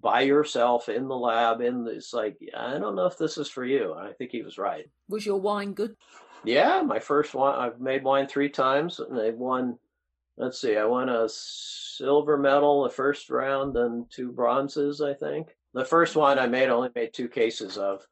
by 0.00 0.22
yourself 0.22 0.88
in 0.88 1.06
the 1.06 1.16
lab. 1.16 1.60
In 1.60 1.84
the, 1.84 1.90
it's 1.92 2.14
like 2.14 2.38
I 2.56 2.78
don't 2.78 2.96
know 2.96 3.06
if 3.06 3.18
this 3.18 3.36
is 3.36 3.50
for 3.50 3.66
you." 3.66 3.92
And 3.92 4.08
I 4.08 4.12
think 4.14 4.30
he 4.30 4.42
was 4.42 4.56
right. 4.56 4.86
Was 5.10 5.26
your 5.26 5.40
wine 5.40 5.74
good? 5.74 5.94
Yeah, 6.42 6.80
my 6.82 7.00
first 7.00 7.34
wine. 7.34 7.58
I've 7.58 7.80
made 7.80 8.02
wine 8.02 8.28
three 8.28 8.48
times, 8.48 8.98
and 8.98 9.20
I 9.20 9.30
won. 9.30 9.78
Let's 10.36 10.60
see, 10.60 10.76
I 10.76 10.84
won 10.84 11.08
a 11.08 11.28
silver 11.28 12.36
medal 12.36 12.82
the 12.82 12.90
first 12.90 13.30
round 13.30 13.76
and 13.76 14.10
two 14.10 14.32
bronzes, 14.32 15.00
I 15.00 15.14
think. 15.14 15.56
The 15.74 15.84
first 15.84 16.16
one 16.16 16.38
I 16.38 16.46
made, 16.46 16.68
only 16.68 16.90
made 16.94 17.12
two 17.12 17.28
cases 17.28 17.78
of. 17.78 18.06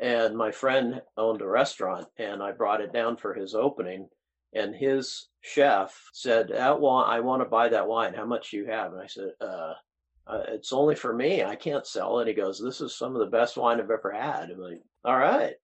And 0.00 0.36
my 0.36 0.50
friend 0.50 1.00
owned 1.16 1.40
a 1.40 1.46
restaurant 1.46 2.06
and 2.18 2.42
I 2.42 2.52
brought 2.52 2.82
it 2.82 2.92
down 2.92 3.16
for 3.16 3.32
his 3.34 3.54
opening. 3.54 4.08
And 4.54 4.74
his 4.74 5.28
chef 5.40 6.10
said, 6.12 6.48
that 6.48 6.80
wine, 6.80 7.06
I 7.08 7.20
want 7.20 7.42
to 7.42 7.48
buy 7.48 7.68
that 7.68 7.88
wine. 7.88 8.14
How 8.14 8.26
much 8.26 8.50
do 8.50 8.58
you 8.58 8.66
have? 8.66 8.92
And 8.92 9.02
I 9.02 9.06
said, 9.06 9.30
uh, 9.40 9.72
uh, 10.26 10.42
it's 10.48 10.72
only 10.72 10.94
for 10.94 11.14
me. 11.14 11.44
I 11.44 11.56
can't 11.56 11.86
sell 11.86 12.18
And 12.18 12.28
He 12.28 12.34
goes, 12.34 12.60
this 12.60 12.80
is 12.80 12.94
some 12.94 13.14
of 13.14 13.20
the 13.20 13.36
best 13.36 13.56
wine 13.56 13.80
I've 13.80 13.90
ever 13.90 14.12
had. 14.12 14.50
I'm 14.50 14.58
like, 14.58 14.82
all 15.04 15.16
right. 15.16 15.54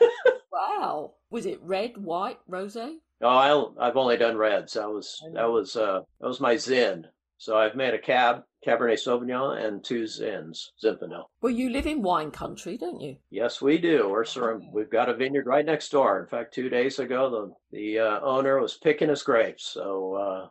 wow. 0.52 1.14
Was 1.30 1.46
it 1.46 1.60
red, 1.62 1.96
white, 1.96 2.38
rosé? 2.48 2.96
Oh, 3.22 3.74
I, 3.78 3.86
have 3.86 3.96
only 3.96 4.16
done 4.16 4.36
reds. 4.36 4.72
That 4.72 4.90
was 4.90 5.22
that 5.34 5.50
was 5.50 5.76
uh, 5.76 6.00
that 6.20 6.26
was 6.26 6.40
my 6.40 6.56
Zin. 6.56 7.06
So 7.38 7.56
I've 7.56 7.74
made 7.74 7.92
a 7.92 7.98
cab, 7.98 8.44
Cabernet 8.64 9.00
Sauvignon, 9.04 9.64
and 9.64 9.84
two 9.84 10.04
Zins, 10.04 10.68
Zinfandel. 10.82 11.24
Well, 11.40 11.52
you 11.52 11.70
live 11.70 11.86
in 11.86 12.02
wine 12.02 12.30
country, 12.30 12.78
don't 12.78 13.00
you? 13.00 13.16
Yes, 13.30 13.60
we 13.60 13.78
do. 13.78 14.08
We're 14.08 14.24
sur- 14.24 14.60
we've 14.72 14.90
got 14.90 15.08
a 15.08 15.14
vineyard 15.14 15.46
right 15.46 15.66
next 15.66 15.90
door. 15.90 16.20
In 16.20 16.28
fact, 16.28 16.54
two 16.54 16.68
days 16.68 16.98
ago, 16.98 17.54
the 17.70 17.76
the 17.76 17.98
uh, 17.98 18.20
owner 18.20 18.60
was 18.60 18.78
picking 18.78 19.08
his 19.08 19.22
grapes, 19.22 19.66
so 19.72 20.14
uh, 20.14 20.48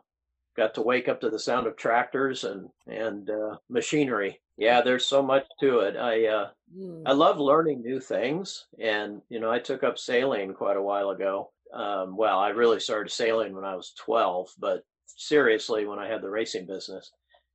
got 0.56 0.74
to 0.74 0.82
wake 0.82 1.08
up 1.08 1.20
to 1.22 1.30
the 1.30 1.38
sound 1.38 1.66
of 1.66 1.76
tractors 1.76 2.44
and 2.44 2.68
and 2.86 3.30
uh, 3.30 3.56
machinery. 3.68 4.40
Yeah, 4.56 4.82
there's 4.82 5.06
so 5.06 5.22
much 5.22 5.44
to 5.60 5.80
it. 5.80 5.96
I 5.96 6.26
uh, 6.26 6.48
mm. 6.76 7.02
I 7.06 7.12
love 7.12 7.38
learning 7.38 7.82
new 7.82 8.00
things, 8.00 8.66
and 8.78 9.22
you 9.28 9.40
know, 9.40 9.50
I 9.50 9.58
took 9.58 9.82
up 9.82 9.98
sailing 9.98 10.54
quite 10.54 10.76
a 10.76 10.82
while 10.82 11.10
ago. 11.10 11.50
Um, 11.72 12.16
well, 12.16 12.38
I 12.38 12.50
really 12.50 12.80
started 12.80 13.10
sailing 13.10 13.54
when 13.54 13.64
I 13.64 13.74
was 13.74 13.94
12, 13.98 14.50
but 14.58 14.84
seriously 15.06 15.86
when 15.86 15.98
I 15.98 16.08
had 16.08 16.22
the 16.22 16.30
racing 16.30 16.66
business 16.66 17.10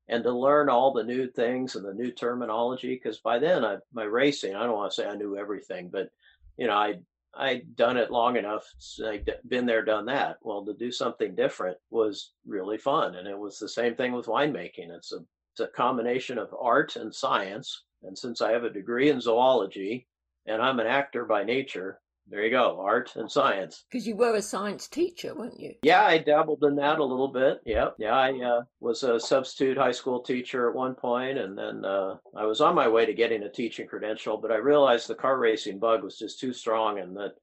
and 0.09 0.23
to 0.23 0.31
learn 0.31 0.69
all 0.69 0.93
the 0.93 1.03
new 1.03 1.27
things 1.27 1.75
and 1.75 1.85
the 1.85 1.93
new 1.93 2.11
terminology. 2.11 2.95
Because 2.95 3.19
by 3.19 3.39
then, 3.39 3.65
I, 3.65 3.77
my 3.93 4.03
racing, 4.03 4.55
I 4.55 4.63
don't 4.63 4.75
want 4.75 4.91
to 4.91 4.95
say 4.95 5.07
I 5.07 5.15
knew 5.15 5.37
everything, 5.37 5.89
but 5.91 6.09
you 6.57 6.67
know, 6.67 6.73
I 6.73 6.95
I'd 7.35 7.75
done 7.75 7.97
it 7.97 8.09
long 8.09 8.35
enough. 8.35 8.65
I'd 9.05 9.29
been 9.47 9.67
there, 9.67 9.85
done 9.85 10.05
that. 10.05 10.37
Well, 10.41 10.65
to 10.65 10.73
do 10.73 10.91
something 10.91 11.35
different 11.35 11.77
was 11.91 12.31
really 12.47 12.77
fun, 12.79 13.15
and 13.15 13.27
it 13.27 13.37
was 13.37 13.59
the 13.59 13.69
same 13.69 13.95
thing 13.95 14.13
with 14.13 14.25
winemaking. 14.25 14.89
It's 14.89 15.11
a 15.11 15.19
it's 15.53 15.59
a 15.59 15.67
combination 15.67 16.37
of 16.37 16.53
art 16.59 16.95
and 16.95 17.13
science. 17.13 17.83
And 18.03 18.17
since 18.17 18.41
I 18.41 18.51
have 18.51 18.63
a 18.63 18.69
degree 18.69 19.09
in 19.09 19.19
zoology, 19.19 20.07
and 20.45 20.61
I'm 20.61 20.79
an 20.79 20.87
actor 20.87 21.25
by 21.25 21.43
nature, 21.43 21.99
there 22.29 22.43
you 22.43 22.51
go, 22.51 22.79
art 22.81 23.15
and 23.15 23.31
science. 23.31 23.85
Because 23.89 24.05
you 24.07 24.15
were 24.15 24.35
a 24.35 24.41
science 24.41 24.87
teacher, 24.87 25.33
weren't 25.33 25.59
you? 25.59 25.75
Yeah, 25.81 26.05
I 26.05 26.17
dabbled 26.17 26.63
in 26.63 26.75
that 26.75 26.99
a 26.99 27.03
little 27.03 27.29
bit. 27.29 27.61
Yep. 27.65 27.95
Yeah, 27.99 28.15
I 28.15 28.31
uh, 28.33 28.61
was 28.79 29.03
a 29.03 29.19
substitute 29.19 29.77
high 29.77 29.91
school 29.91 30.21
teacher 30.21 30.69
at 30.69 30.75
one 30.75 30.95
point, 30.95 31.37
and 31.37 31.57
then 31.57 31.85
uh, 31.85 32.15
I 32.35 32.45
was 32.45 32.61
on 32.61 32.75
my 32.75 32.87
way 32.87 33.05
to 33.05 33.13
getting 33.13 33.43
a 33.43 33.49
teaching 33.49 33.87
credential, 33.87 34.37
but 34.37 34.51
I 34.51 34.57
realized 34.57 35.07
the 35.07 35.15
car 35.15 35.39
racing 35.39 35.79
bug 35.79 36.03
was 36.03 36.17
just 36.17 36.39
too 36.39 36.53
strong, 36.53 36.99
and 36.99 37.15
that 37.15 37.33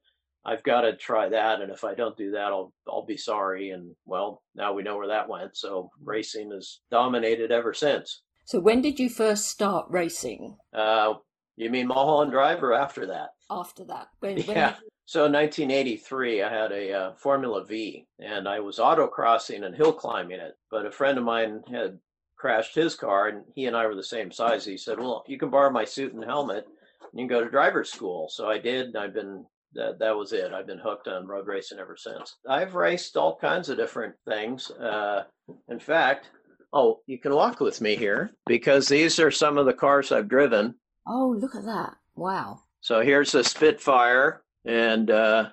I've 0.45 0.63
got 0.63 0.81
to 0.81 0.95
try 0.95 1.27
that. 1.29 1.61
And 1.61 1.71
if 1.71 1.83
I 1.83 1.95
don't 1.95 2.17
do 2.17 2.31
that, 2.31 2.47
I'll 2.47 2.71
I'll 2.87 3.05
be 3.05 3.17
sorry. 3.17 3.71
And 3.71 3.95
well, 4.05 4.43
now 4.53 4.73
we 4.73 4.83
know 4.83 4.97
where 4.97 5.07
that 5.07 5.27
went. 5.27 5.57
So 5.57 5.89
racing 6.03 6.51
has 6.51 6.79
dominated 6.91 7.51
ever 7.51 7.73
since. 7.73 8.21
So 8.45 8.59
when 8.59 8.81
did 8.81 8.99
you 8.99 9.09
first 9.09 9.47
start 9.47 9.87
racing? 9.89 10.57
Uh, 10.71 11.15
you 11.57 11.69
mean 11.69 11.87
Mulholland 11.87 12.31
Drive 12.31 12.63
or 12.63 12.73
after 12.73 13.05
that? 13.07 13.29
After 13.49 13.83
that, 13.85 14.07
when, 14.19 14.37
when 14.41 14.57
yeah. 14.57 14.75
You... 14.81 14.89
So 15.07 15.25
in 15.25 15.33
1983, 15.33 16.41
I 16.41 16.49
had 16.49 16.71
a 16.71 16.93
uh, 16.93 17.13
Formula 17.15 17.63
V, 17.63 18.07
and 18.19 18.47
I 18.47 18.59
was 18.59 18.79
autocrossing 18.79 19.63
and 19.63 19.75
hill 19.75 19.93
climbing 19.93 20.39
it. 20.39 20.57
But 20.71 20.87
a 20.87 20.91
friend 20.91 21.17
of 21.17 21.23
mine 21.23 21.61
had 21.71 21.99
crashed 22.37 22.75
his 22.75 22.95
car, 22.95 23.27
and 23.27 23.43
he 23.53 23.67
and 23.67 23.75
I 23.75 23.85
were 23.85 23.95
the 23.95 24.03
same 24.03 24.31
size. 24.31 24.65
He 24.65 24.77
said, 24.77 24.99
"Well, 24.99 25.23
you 25.27 25.37
can 25.37 25.49
borrow 25.49 25.69
my 25.69 25.85
suit 25.85 26.13
and 26.13 26.23
helmet, 26.23 26.65
and 26.65 27.19
you 27.19 27.27
can 27.27 27.27
go 27.27 27.43
to 27.43 27.49
driver's 27.49 27.91
school." 27.91 28.29
So 28.29 28.49
I 28.49 28.57
did. 28.57 28.87
And 28.87 28.97
I've 28.97 29.13
been 29.13 29.45
that 29.75 29.99
that 29.99 30.15
was 30.15 30.33
it. 30.33 30.53
I've 30.53 30.67
been 30.67 30.79
hooked 30.79 31.07
on 31.07 31.27
road 31.27 31.47
racing 31.47 31.79
ever 31.79 31.95
since. 31.97 32.37
I've 32.49 32.75
raced 32.75 33.15
all 33.15 33.37
kinds 33.37 33.69
of 33.69 33.77
different 33.77 34.15
things. 34.27 34.71
Uh, 34.71 35.23
in 35.69 35.79
fact, 35.79 36.31
oh, 36.73 37.01
you 37.05 37.19
can 37.19 37.35
walk 37.35 37.59
with 37.59 37.81
me 37.81 37.95
here 37.95 38.31
because 38.47 38.87
these 38.87 39.19
are 39.19 39.31
some 39.31 39.57
of 39.57 39.65
the 39.65 39.73
cars 39.73 40.11
I've 40.11 40.29
driven. 40.29 40.75
Oh, 41.07 41.35
look 41.37 41.55
at 41.55 41.65
that! 41.65 41.97
Wow. 42.15 42.61
So 42.81 43.01
here's 43.01 43.35
a 43.35 43.43
Spitfire, 43.43 44.43
and 44.65 45.09
uh, 45.09 45.49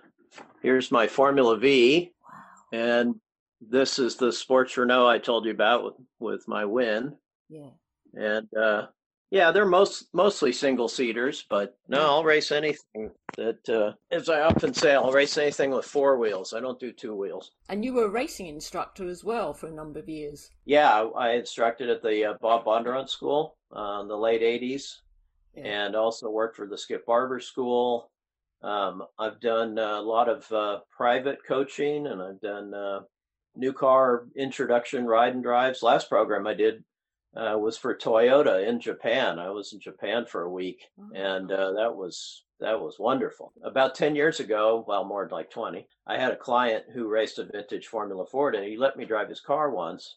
here's 0.63 0.91
my 0.91 1.07
Formula 1.07 1.57
V, 1.57 2.13
wow. 2.23 2.79
and 2.79 3.15
this 3.61 3.99
is 3.99 4.17
the 4.17 4.33
Sports 4.33 4.77
Renault 4.77 5.07
I 5.07 5.19
told 5.19 5.45
you 5.45 5.51
about 5.53 5.85
with 5.85 5.95
with 6.19 6.49
my 6.49 6.65
win. 6.65 7.17
Yeah. 7.49 7.71
And 8.15 8.49
uh, 8.55 8.87
yeah, 9.33 9.51
they're 9.51 9.65
most 9.65 10.09
mostly 10.13 10.53
single 10.53 10.89
seaters, 10.89 11.47
but 11.49 11.79
no, 11.89 12.01
I'll 12.01 12.25
race 12.25 12.53
anything 12.53 13.11
that, 13.39 13.67
uh, 13.67 13.93
as 14.11 14.29
I 14.29 14.43
often 14.43 14.75
say, 14.75 14.95
I'll 14.95 15.11
race 15.11 15.39
anything 15.39 15.71
with 15.71 15.87
four 15.87 16.19
wheels. 16.19 16.53
I 16.53 16.61
don't 16.61 16.79
do 16.79 16.93
two 16.93 17.15
wheels. 17.15 17.53
And 17.71 17.83
you 17.83 17.95
were 17.95 18.05
a 18.05 18.11
racing 18.11 18.49
instructor 18.49 19.09
as 19.09 19.25
well 19.25 19.55
for 19.55 19.69
a 19.69 19.73
number 19.73 20.01
of 20.01 20.09
years. 20.09 20.51
Yeah, 20.67 21.09
I 21.17 21.31
instructed 21.31 21.89
at 21.89 22.03
the 22.03 22.27
uh, 22.27 22.35
Bob 22.43 22.67
Bondurant 22.67 23.09
School 23.09 23.57
uh, 23.75 24.01
in 24.03 24.09
the 24.09 24.19
late 24.19 24.43
'80s, 24.43 24.99
yeah. 25.55 25.87
and 25.87 25.97
also 25.97 26.31
worked 26.31 26.57
for 26.57 26.67
the 26.67 26.79
Skip 26.79 27.07
Barber 27.07 27.41
School. 27.41 28.11
Um, 28.63 29.03
I've 29.19 29.41
done 29.41 29.79
a 29.79 30.01
lot 30.01 30.29
of 30.29 30.51
uh, 30.53 30.81
private 30.97 31.39
coaching, 31.47 32.07
and 32.07 32.23
I've 32.23 32.41
done 32.41 32.73
uh, 32.73 33.01
new 33.57 33.73
car 33.73 34.27
introduction 34.37 35.07
ride 35.07 35.35
and 35.35 35.43
drives. 35.43 35.83
Last 35.83 36.09
program 36.09 36.47
I 36.47 36.55
did 36.55 36.85
uh, 37.37 37.57
was 37.59 37.77
for 37.77 37.95
Toyota 37.95 38.67
in 38.67 38.81
Japan. 38.81 39.39
I 39.39 39.51
was 39.51 39.73
in 39.73 39.81
Japan 39.81 40.27
for 40.27 40.43
a 40.43 40.51
week, 40.51 40.83
oh, 41.01 41.11
and 41.15 41.51
uh, 41.51 41.73
that 41.73 41.95
was 41.95 42.45
that 42.61 42.81
was 42.81 42.99
wonderful. 42.99 43.53
About 43.65 43.95
ten 43.95 44.15
years 44.15 44.39
ago, 44.39 44.85
well, 44.87 45.05
more 45.05 45.29
like 45.31 45.51
twenty, 45.51 45.89
I 46.07 46.19
had 46.19 46.33
a 46.33 46.37
client 46.37 46.85
who 46.93 47.09
raced 47.09 47.39
a 47.39 47.45
vintage 47.45 47.87
Formula 47.87 48.25
Ford, 48.27 48.55
and 48.55 48.65
he 48.65 48.77
let 48.77 48.97
me 48.97 49.05
drive 49.05 49.29
his 49.29 49.41
car 49.41 49.71
once, 49.71 50.17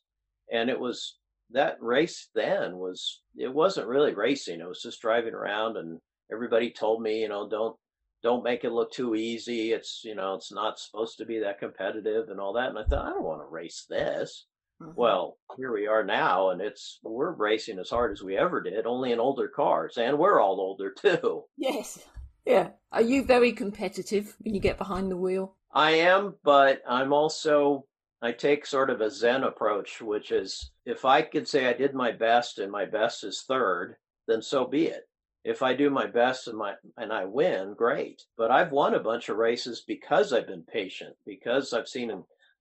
and 0.51 0.69
it 0.69 0.79
was 0.79 1.17
that 1.51 1.77
race. 1.81 2.29
Then 2.33 2.77
was 2.77 3.21
it 3.37 3.53
wasn't 3.53 3.87
really 3.87 4.13
racing; 4.13 4.59
it 4.59 4.67
was 4.67 4.81
just 4.81 5.01
driving 5.01 5.33
around, 5.33 5.77
and 5.77 5.99
everybody 6.31 6.71
told 6.71 7.01
me, 7.01 7.21
you 7.21 7.29
know, 7.29 7.47
don't 7.49 7.75
don't 8.23 8.43
make 8.43 8.63
it 8.63 8.71
look 8.71 8.91
too 8.91 9.15
easy. 9.15 9.71
It's 9.71 10.01
you 10.03 10.15
know, 10.15 10.33
it's 10.35 10.51
not 10.51 10.79
supposed 10.79 11.17
to 11.19 11.25
be 11.25 11.39
that 11.39 11.59
competitive 11.59 12.29
and 12.29 12.39
all 12.39 12.53
that. 12.53 12.69
And 12.69 12.79
I 12.79 12.83
thought, 12.83 13.05
I 13.05 13.09
don't 13.09 13.23
want 13.23 13.41
to 13.41 13.51
race 13.51 13.85
this. 13.89 14.45
Mm-hmm. 14.81 14.91
Well, 14.95 15.37
here 15.57 15.73
we 15.73 15.87
are 15.87 16.03
now, 16.03 16.49
and 16.49 16.59
it's 16.59 16.99
we're 17.03 17.31
racing 17.31 17.79
as 17.79 17.89
hard 17.89 18.11
as 18.11 18.23
we 18.23 18.37
ever 18.37 18.61
did, 18.61 18.85
only 18.85 19.11
in 19.11 19.19
older 19.19 19.47
cars, 19.47 19.97
and 19.97 20.17
we're 20.17 20.41
all 20.41 20.59
older 20.59 20.91
too. 21.01 21.43
Yes. 21.57 21.99
Yeah. 22.45 22.69
Are 22.91 23.01
you 23.01 23.23
very 23.23 23.51
competitive 23.53 24.35
when 24.39 24.53
you 24.53 24.59
get 24.61 24.77
behind 24.77 25.11
the 25.11 25.17
wheel? 25.17 25.55
I 25.73 25.91
am, 25.91 26.35
but 26.43 26.81
I'm 26.87 27.11
also 27.11 27.85
I 28.22 28.32
take 28.32 28.66
sort 28.66 28.89
of 28.89 29.01
a 29.01 29.09
Zen 29.09 29.43
approach, 29.43 30.01
which 30.01 30.32
is 30.32 30.72
if 30.86 31.05
I 31.05 31.22
could 31.22 31.47
say 31.47 31.68
I 31.68 31.74
did 31.74 31.93
my 31.93 32.11
best 32.11 32.59
and 32.59 32.72
my 32.72 32.86
best 32.86 33.24
is 33.24 33.43
third, 33.47 33.97
then 34.28 34.41
so 34.41 34.66
be 34.66 34.88
it. 34.88 35.07
If 35.43 35.61
I 35.61 35.76
do 35.76 35.89
my 35.89 36.07
best 36.07 36.47
and 36.47 36.57
my 36.57 36.76
and 36.97 37.13
I 37.13 37.26
win, 37.26 37.76
great. 37.76 38.24
But 38.36 38.49
I've 38.51 38.72
won 38.72 38.95
a 38.95 38.99
bunch 38.99 39.30
of 39.30 39.38
races 39.38 39.84
because 39.86 40.34
I've 40.34 40.47
been 40.47 40.63
patient, 40.63 41.16
because 41.26 41.72
I've 41.72 41.88
seen 41.88 42.09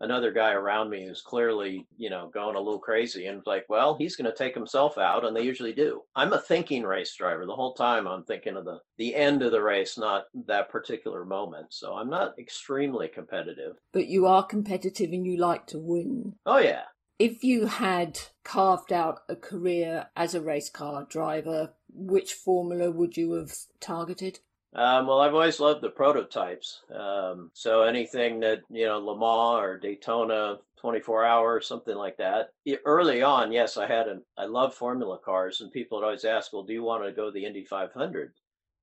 another 0.01 0.33
guy 0.33 0.53
around 0.53 0.91
me 0.91 1.07
who's 1.07 1.23
clearly, 1.23 1.87
you 1.97 2.11
know, 2.11 2.31
going 2.33 2.57
a 2.57 2.61
little 2.61 2.79
crazy 2.79 3.27
and 3.27 3.43
like, 3.47 3.65
well, 3.69 3.95
he's 3.97 4.17
going 4.17 4.31
to 4.31 4.37
take 4.37 4.55
himself 4.55 4.99
out 4.99 5.25
and 5.25 5.37
they 5.37 5.43
usually 5.43 5.73
do. 5.73 6.03
I'm 6.15 6.33
a 6.33 6.41
thinking 6.41 6.83
race 6.85 7.15
driver. 7.15 7.47
The 7.47 7.55
whole 7.55 7.75
time 7.75 8.07
I'm 8.07 8.25
thinking 8.25 8.57
of 8.57 8.65
the 8.65 8.81
the 8.99 9.15
end 9.15 9.43
of 9.43 9.53
the 9.53 9.63
race, 9.63 9.99
not 9.99 10.25
that 10.47 10.69
particular 10.69 11.25
moment. 11.25 11.67
So 11.71 11.95
I'm 11.95 12.11
not 12.11 12.39
extremely 12.39 13.09
competitive. 13.09 13.77
But 13.93 14.09
you 14.09 14.27
are 14.27 14.45
competitive 14.45 15.13
and 15.13 15.27
you 15.27 15.37
like 15.37 15.67
to 15.69 15.79
win. 15.79 16.35
Oh 16.47 16.59
yeah. 16.59 16.83
If 17.19 17.45
you 17.45 17.67
had 17.67 18.19
carved 18.43 18.93
out 18.93 19.21
a 19.29 19.37
career 19.37 20.09
as 20.17 20.35
a 20.35 20.41
race 20.41 20.69
car 20.69 21.07
driver, 21.09 21.75
which 21.93 22.35
formula 22.35 22.91
would 22.91 23.17
you 23.17 23.33
have 23.35 23.53
targeted? 23.81 24.41
Um, 24.75 25.07
well, 25.07 25.21
I've 25.21 25.35
always 25.35 25.61
loved 25.61 25.83
the 25.83 25.91
prototypes. 25.91 26.81
Um, 26.93 27.51
so 27.55 27.83
anything 27.83 28.41
that, 28.41 28.63
you 28.71 28.87
know, 28.87 28.99
Le 28.99 29.17
Mans 29.17 29.63
or 29.63 29.79
Daytona 29.79 30.59
24 30.81 31.25
hours, 31.25 31.67
something 31.69 31.95
like 31.97 32.17
that. 32.17 32.49
Early 32.85 33.23
on, 33.23 33.53
yes, 33.53 33.77
I 33.77 33.87
had 33.87 34.09
an, 34.09 34.23
I 34.37 34.47
love 34.47 34.75
formula 34.75 35.19
cars 35.25 35.61
and 35.61 35.71
people 35.71 35.99
would 35.99 36.05
always 36.05 36.25
ask, 36.25 36.53
well, 36.53 36.65
do 36.65 36.73
you 36.73 36.83
want 36.83 37.05
to 37.05 37.13
go 37.13 37.31
the 37.31 37.45
Indy 37.45 37.65
500? 37.65 38.33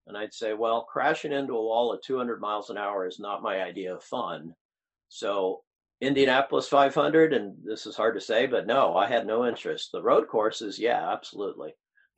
And 0.07 0.17
I'd 0.17 0.33
say, 0.33 0.53
well, 0.53 0.83
crashing 0.83 1.33
into 1.33 1.53
a 1.53 1.61
wall 1.61 1.93
at 1.93 2.03
200 2.03 2.39
miles 2.39 2.69
an 2.69 2.77
hour 2.77 3.05
is 3.05 3.19
not 3.19 3.43
my 3.43 3.61
idea 3.61 3.93
of 3.93 4.03
fun. 4.03 4.55
So 5.09 5.61
Indianapolis 5.99 6.67
500, 6.69 7.33
and 7.33 7.55
this 7.63 7.85
is 7.85 7.95
hard 7.95 8.15
to 8.15 8.21
say, 8.21 8.47
but 8.47 8.65
no, 8.65 8.95
I 8.95 9.07
had 9.07 9.27
no 9.27 9.45
interest. 9.45 9.91
The 9.91 10.01
road 10.01 10.27
courses, 10.27 10.79
yeah, 10.79 11.11
absolutely. 11.11 11.73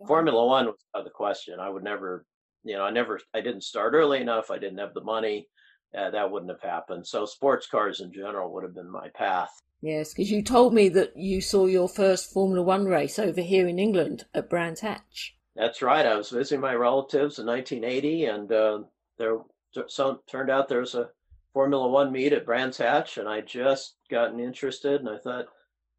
Formula 0.08 0.46
One 0.46 0.68
was 0.68 0.76
out 0.96 1.00
of 1.00 1.06
the 1.06 1.12
question. 1.12 1.60
I 1.60 1.70
would 1.70 1.84
never 1.84 2.26
you 2.64 2.76
know, 2.76 2.84
I 2.84 2.92
never, 2.92 3.20
I 3.34 3.42
didn't 3.42 3.64
start 3.64 3.94
early 3.94 4.22
enough. 4.22 4.52
I 4.52 4.58
didn't 4.58 4.80
have 4.80 4.94
the 4.94 5.04
money. 5.04 5.48
Uh, 5.98 6.10
that 6.10 6.32
wouldn't 6.32 6.52
have 6.52 6.62
happened. 6.62 7.06
So 7.06 7.26
sports 7.26 7.68
cars 7.68 8.02
in 8.02 8.12
general 8.12 8.52
would 8.54 8.64
have 8.64 8.74
been 8.74 8.92
my 8.92 9.10
path. 9.10 9.52
Yes, 9.82 10.14
because 10.14 10.32
you 10.32 10.42
told 10.42 10.74
me 10.74 10.90
that 10.90 11.16
you 11.16 11.42
saw 11.42 11.66
your 11.66 11.90
first 11.90 12.32
Formula 12.32 12.64
One 12.64 12.86
race 12.86 13.20
over 13.20 13.42
here 13.42 13.68
in 13.68 13.80
England 13.80 14.26
at 14.34 14.50
Brands 14.50 14.80
Hatch. 14.80 15.36
That's 15.56 15.82
right. 15.82 16.06
I 16.06 16.16
was 16.16 16.30
visiting 16.30 16.62
my 16.62 16.74
relatives 16.74 17.38
in 17.38 17.46
1980, 17.46 18.26
and 18.26 18.52
uh, 18.52 18.80
there 19.18 19.40
so 19.88 20.22
turned 20.28 20.50
out 20.50 20.68
there 20.70 20.80
was 20.80 20.96
a 20.96 21.10
Formula 21.54 21.88
One 21.88 22.12
meet 22.12 22.34
at 22.34 22.46
Brands 22.46 22.78
Hatch, 22.78 23.18
and 23.18 23.28
I 23.28 23.42
just 23.42 23.96
gotten 24.10 24.40
interested, 24.40 25.02
and 25.02 25.10
I 25.10 25.18
thought, 25.18 25.46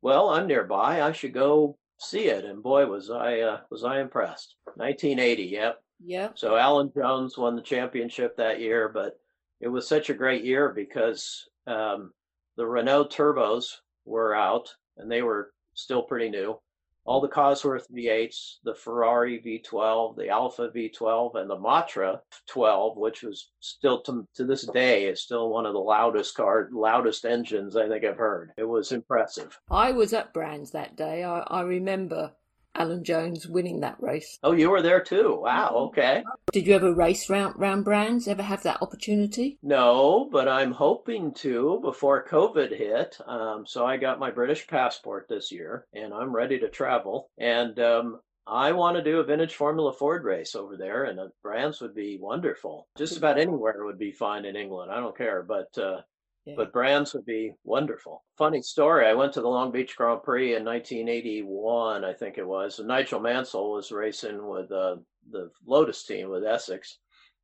well, 0.03 0.31
I'm 0.31 0.47
nearby. 0.47 1.03
I 1.03 1.13
should 1.13 1.35
go 1.35 1.77
see 1.99 2.27
it. 2.27 2.45
And 2.45 2.63
boy, 2.63 2.87
was 2.87 3.11
I 3.11 3.41
uh, 3.41 3.61
was 3.71 3.85
I 3.85 4.01
impressed. 4.01 4.57
1980. 4.77 5.43
Yep. 5.45 5.84
Yeah. 6.01 6.31
So 6.35 6.57
Alan 6.57 6.93
Jones 6.95 7.39
won 7.39 7.57
the 7.57 7.63
championship 7.63 8.37
that 8.37 8.61
year, 8.61 8.89
but 8.89 9.19
it 9.61 9.69
was 9.69 9.89
such 9.89 10.11
a 10.11 10.15
great 10.15 10.45
year 10.45 10.71
because 10.71 11.49
um, 11.67 12.13
the 12.57 12.67
Renault 12.67 13.09
turbos 13.09 13.65
were 14.05 14.35
out 14.35 14.69
and 14.97 15.11
they 15.11 15.23
were 15.23 15.53
still 15.75 16.03
pretty 16.03 16.29
new. 16.29 16.59
All 17.07 17.21
the 17.21 17.29
Cosworth 17.29 17.87
V8s, 17.95 18.57
the 18.65 18.75
Ferrari 18.75 19.39
V12, 19.39 20.17
the 20.17 20.31
Alfa 20.31 20.71
V12, 20.71 21.35
and 21.35 21.51
the 21.51 21.57
Matra 21.57 22.21
12, 22.49 22.97
which 22.97 23.23
was 23.23 23.51
still 23.61 24.01
to, 24.03 24.27
to 24.37 24.45
this 24.47 24.67
day 24.69 25.05
is 25.05 25.21
still 25.21 25.51
one 25.51 25.67
of 25.67 25.75
the 25.75 25.81
loudest 25.81 26.35
car, 26.35 26.71
loudest 26.73 27.27
engines 27.27 27.77
I 27.77 27.89
think 27.89 28.05
I've 28.05 28.17
heard. 28.17 28.53
It 28.57 28.65
was 28.65 28.93
impressive. 28.93 29.59
I 29.71 29.93
was 29.93 30.15
at 30.15 30.33
Brands 30.33 30.71
that 30.71 30.97
day. 30.97 31.25
I, 31.25 31.41
I 31.41 31.61
remember 31.61 32.33
Alan 32.75 33.05
Jones 33.05 33.47
winning 33.47 33.81
that 33.81 33.97
race. 34.01 34.39
Oh, 34.43 34.53
you 34.53 34.71
were 34.71 34.83
there 34.83 35.01
too. 35.01 35.39
Wow. 35.41 35.71
Mm-hmm. 35.71 36.01
Okay. 36.01 36.25
Did 36.53 36.67
you 36.67 36.75
ever 36.75 36.95
race 36.95 37.29
round 37.31 37.55
round 37.59 37.85
brands? 37.85 38.29
Ever 38.29 38.43
have 38.43 38.63
that 38.63 38.83
opportunity? 38.83 39.59
No, 39.63 40.29
but 40.31 40.49
I'm 40.49 40.73
hoping 40.73 41.33
to 41.35 41.81
before 41.83 42.27
COVID 42.27 42.77
hit. 42.77 43.19
Um, 43.27 43.65
so 43.67 43.87
I 43.87 43.97
got 43.97 44.19
my 44.19 44.31
British 44.31 44.67
passport 44.67 45.27
this 45.29 45.51
year, 45.53 45.87
and 45.93 46.13
I'm 46.13 46.35
ready 46.35 46.59
to 46.61 46.69
travel. 46.69 47.29
And 47.39 47.79
um, 47.79 48.21
I 48.47 48.73
want 48.73 48.97
to 48.97 49.03
do 49.03 49.21
a 49.21 49.25
vintage 49.25 49.55
Formula 49.55 49.93
Ford 49.93 50.25
race 50.25 50.55
over 50.55 50.77
there, 50.77 51.05
and 51.05 51.19
the 51.19 51.33
brands 51.43 51.81
would 51.81 51.95
be 51.95 52.19
wonderful. 52.19 52.87
Just 52.97 53.17
about 53.17 53.39
anywhere 53.39 53.85
would 53.85 53.99
be 53.99 54.13
fine 54.13 54.45
in 54.45 54.57
England. 54.57 54.91
I 54.91 55.01
don't 55.01 55.17
care, 55.17 55.43
but 55.43 55.77
uh, 55.79 56.03
yeah. 56.45 56.55
But 56.57 56.73
brands 56.73 57.15
would 57.15 57.25
be 57.25 57.55
wonderful. 57.65 58.23
Funny 58.37 58.61
story. 58.61 59.07
I 59.07 59.15
went 59.15 59.33
to 59.35 59.41
the 59.41 59.49
Long 59.49 59.73
Beach 59.73 59.97
Grand 59.97 60.23
Prix 60.23 60.55
in 60.55 60.65
1981, 60.65 62.05
I 62.05 62.13
think 62.13 62.37
it 62.37 62.47
was. 62.47 62.79
And 62.79 62.89
Nigel 62.89 63.21
Mansell 63.21 63.73
was 63.73 63.91
racing 63.91 64.47
with 64.47 64.71
uh, 64.71 64.97
the 65.31 65.51
Lotus 65.67 66.05
team 66.05 66.29
with 66.29 66.45
Essex, 66.45 66.99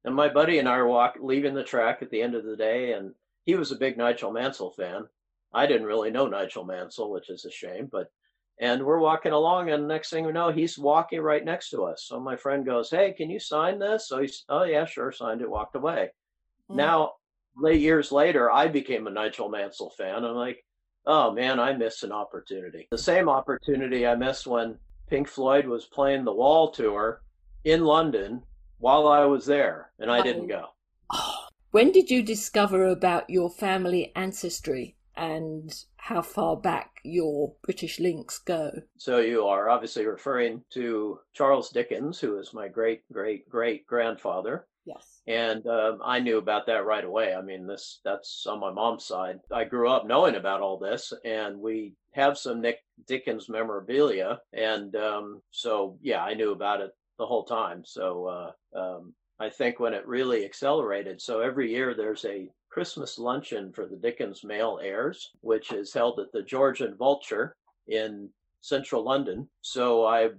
And 0.04 0.14
my 0.14 0.28
buddy 0.28 0.58
and 0.58 0.68
I 0.68 0.76
were 0.76 0.86
walk, 0.86 1.16
leaving 1.18 1.54
the 1.54 1.64
track 1.64 2.02
at 2.02 2.10
the 2.10 2.20
end 2.20 2.34
of 2.34 2.44
the 2.44 2.56
day, 2.56 2.92
and 2.92 3.14
he 3.44 3.54
was 3.54 3.72
a 3.72 3.76
big 3.76 3.96
Nigel 3.96 4.32
Mansell 4.32 4.70
fan. 4.72 5.06
I 5.52 5.66
didn't 5.66 5.86
really 5.86 6.10
know 6.10 6.26
Nigel 6.26 6.64
Mansell, 6.64 7.10
which 7.10 7.30
is 7.30 7.44
a 7.44 7.50
shame, 7.50 7.88
but 7.90 8.08
and 8.60 8.84
we're 8.84 8.98
walking 8.98 9.32
along, 9.32 9.70
and 9.70 9.88
next 9.88 10.10
thing 10.10 10.26
we 10.26 10.32
know, 10.32 10.50
he's 10.50 10.78
walking 10.78 11.22
right 11.22 11.42
next 11.42 11.70
to 11.70 11.84
us. 11.84 12.04
So 12.06 12.20
my 12.20 12.36
friend 12.36 12.66
goes, 12.66 12.90
"Hey, 12.90 13.12
can 13.12 13.30
you 13.30 13.40
sign 13.40 13.78
this?" 13.78 14.06
So 14.06 14.20
he's, 14.20 14.44
"Oh 14.50 14.64
yeah, 14.64 14.84
sure." 14.84 15.10
Signed 15.10 15.40
it, 15.40 15.48
walked 15.48 15.76
away. 15.76 16.10
Mm. 16.70 16.76
Now, 16.76 17.12
late 17.60 17.80
years 17.80 18.10
later, 18.10 18.50
I 18.50 18.68
became 18.68 19.06
a 19.06 19.10
Nigel 19.10 19.48
Mansell 19.48 19.90
fan. 19.90 20.24
I'm 20.24 20.34
like, 20.34 20.64
"Oh 21.06 21.30
man, 21.32 21.60
I 21.60 21.72
missed 21.72 22.02
an 22.02 22.12
opportunity." 22.12 22.88
The 22.90 22.98
same 22.98 23.28
opportunity 23.28 24.06
I 24.06 24.14
missed 24.14 24.46
when 24.46 24.78
Pink 25.08 25.28
Floyd 25.28 25.66
was 25.66 25.86
playing 25.86 26.24
the 26.24 26.32
Wall 26.32 26.70
tour 26.70 27.22
in 27.64 27.84
London 27.84 28.42
while 28.78 29.06
I 29.06 29.24
was 29.24 29.46
there, 29.46 29.92
and 29.98 30.10
I 30.10 30.22
didn't 30.22 30.50
oh. 30.52 30.72
go. 31.10 31.16
When 31.72 31.92
did 31.92 32.10
you 32.10 32.24
discover 32.24 32.86
about 32.86 33.30
your 33.30 33.48
family 33.48 34.10
ancestry 34.16 34.96
and 35.16 35.72
how 35.98 36.20
far 36.20 36.56
back 36.56 36.98
your 37.04 37.54
British 37.62 38.00
links 38.00 38.40
go? 38.40 38.72
So 38.96 39.18
you 39.18 39.46
are 39.46 39.68
obviously 39.68 40.04
referring 40.04 40.64
to 40.70 41.20
Charles 41.32 41.70
Dickens, 41.70 42.18
who 42.18 42.38
is 42.38 42.52
my 42.52 42.66
great 42.66 43.02
great 43.12 43.48
great 43.48 43.86
grandfather. 43.86 44.66
Yes. 44.94 45.20
And 45.26 45.66
um, 45.66 46.00
I 46.04 46.18
knew 46.18 46.38
about 46.38 46.66
that 46.66 46.84
right 46.84 47.04
away. 47.04 47.34
I 47.34 47.42
mean, 47.42 47.66
this 47.66 48.00
that's 48.04 48.44
on 48.46 48.60
my 48.60 48.72
mom's 48.72 49.04
side. 49.04 49.38
I 49.52 49.64
grew 49.64 49.88
up 49.88 50.06
knowing 50.06 50.34
about 50.34 50.60
all 50.60 50.78
this, 50.78 51.12
and 51.24 51.60
we 51.60 51.94
have 52.14 52.36
some 52.36 52.60
Nick 52.60 52.78
Dickens 53.06 53.48
memorabilia, 53.48 54.40
and 54.52 54.94
um, 54.96 55.42
so 55.50 55.98
yeah, 56.02 56.22
I 56.24 56.34
knew 56.34 56.52
about 56.52 56.80
it 56.80 56.90
the 57.18 57.26
whole 57.26 57.44
time. 57.44 57.82
So 57.84 58.26
uh, 58.26 58.78
um, 58.78 59.14
I 59.38 59.48
think 59.48 59.78
when 59.78 59.94
it 59.94 60.06
really 60.06 60.44
accelerated. 60.44 61.20
So 61.20 61.40
every 61.40 61.70
year 61.70 61.94
there's 61.94 62.24
a 62.24 62.48
Christmas 62.70 63.18
luncheon 63.18 63.72
for 63.72 63.86
the 63.86 63.96
Dickens 63.96 64.42
male 64.44 64.80
heirs, 64.82 65.30
which 65.40 65.72
is 65.72 65.92
held 65.92 66.18
at 66.18 66.32
the 66.32 66.42
George 66.42 66.80
and 66.80 66.96
Vulture 66.96 67.54
in 67.86 68.28
central 68.60 69.04
London. 69.04 69.48
So 69.60 70.04
I 70.04 70.30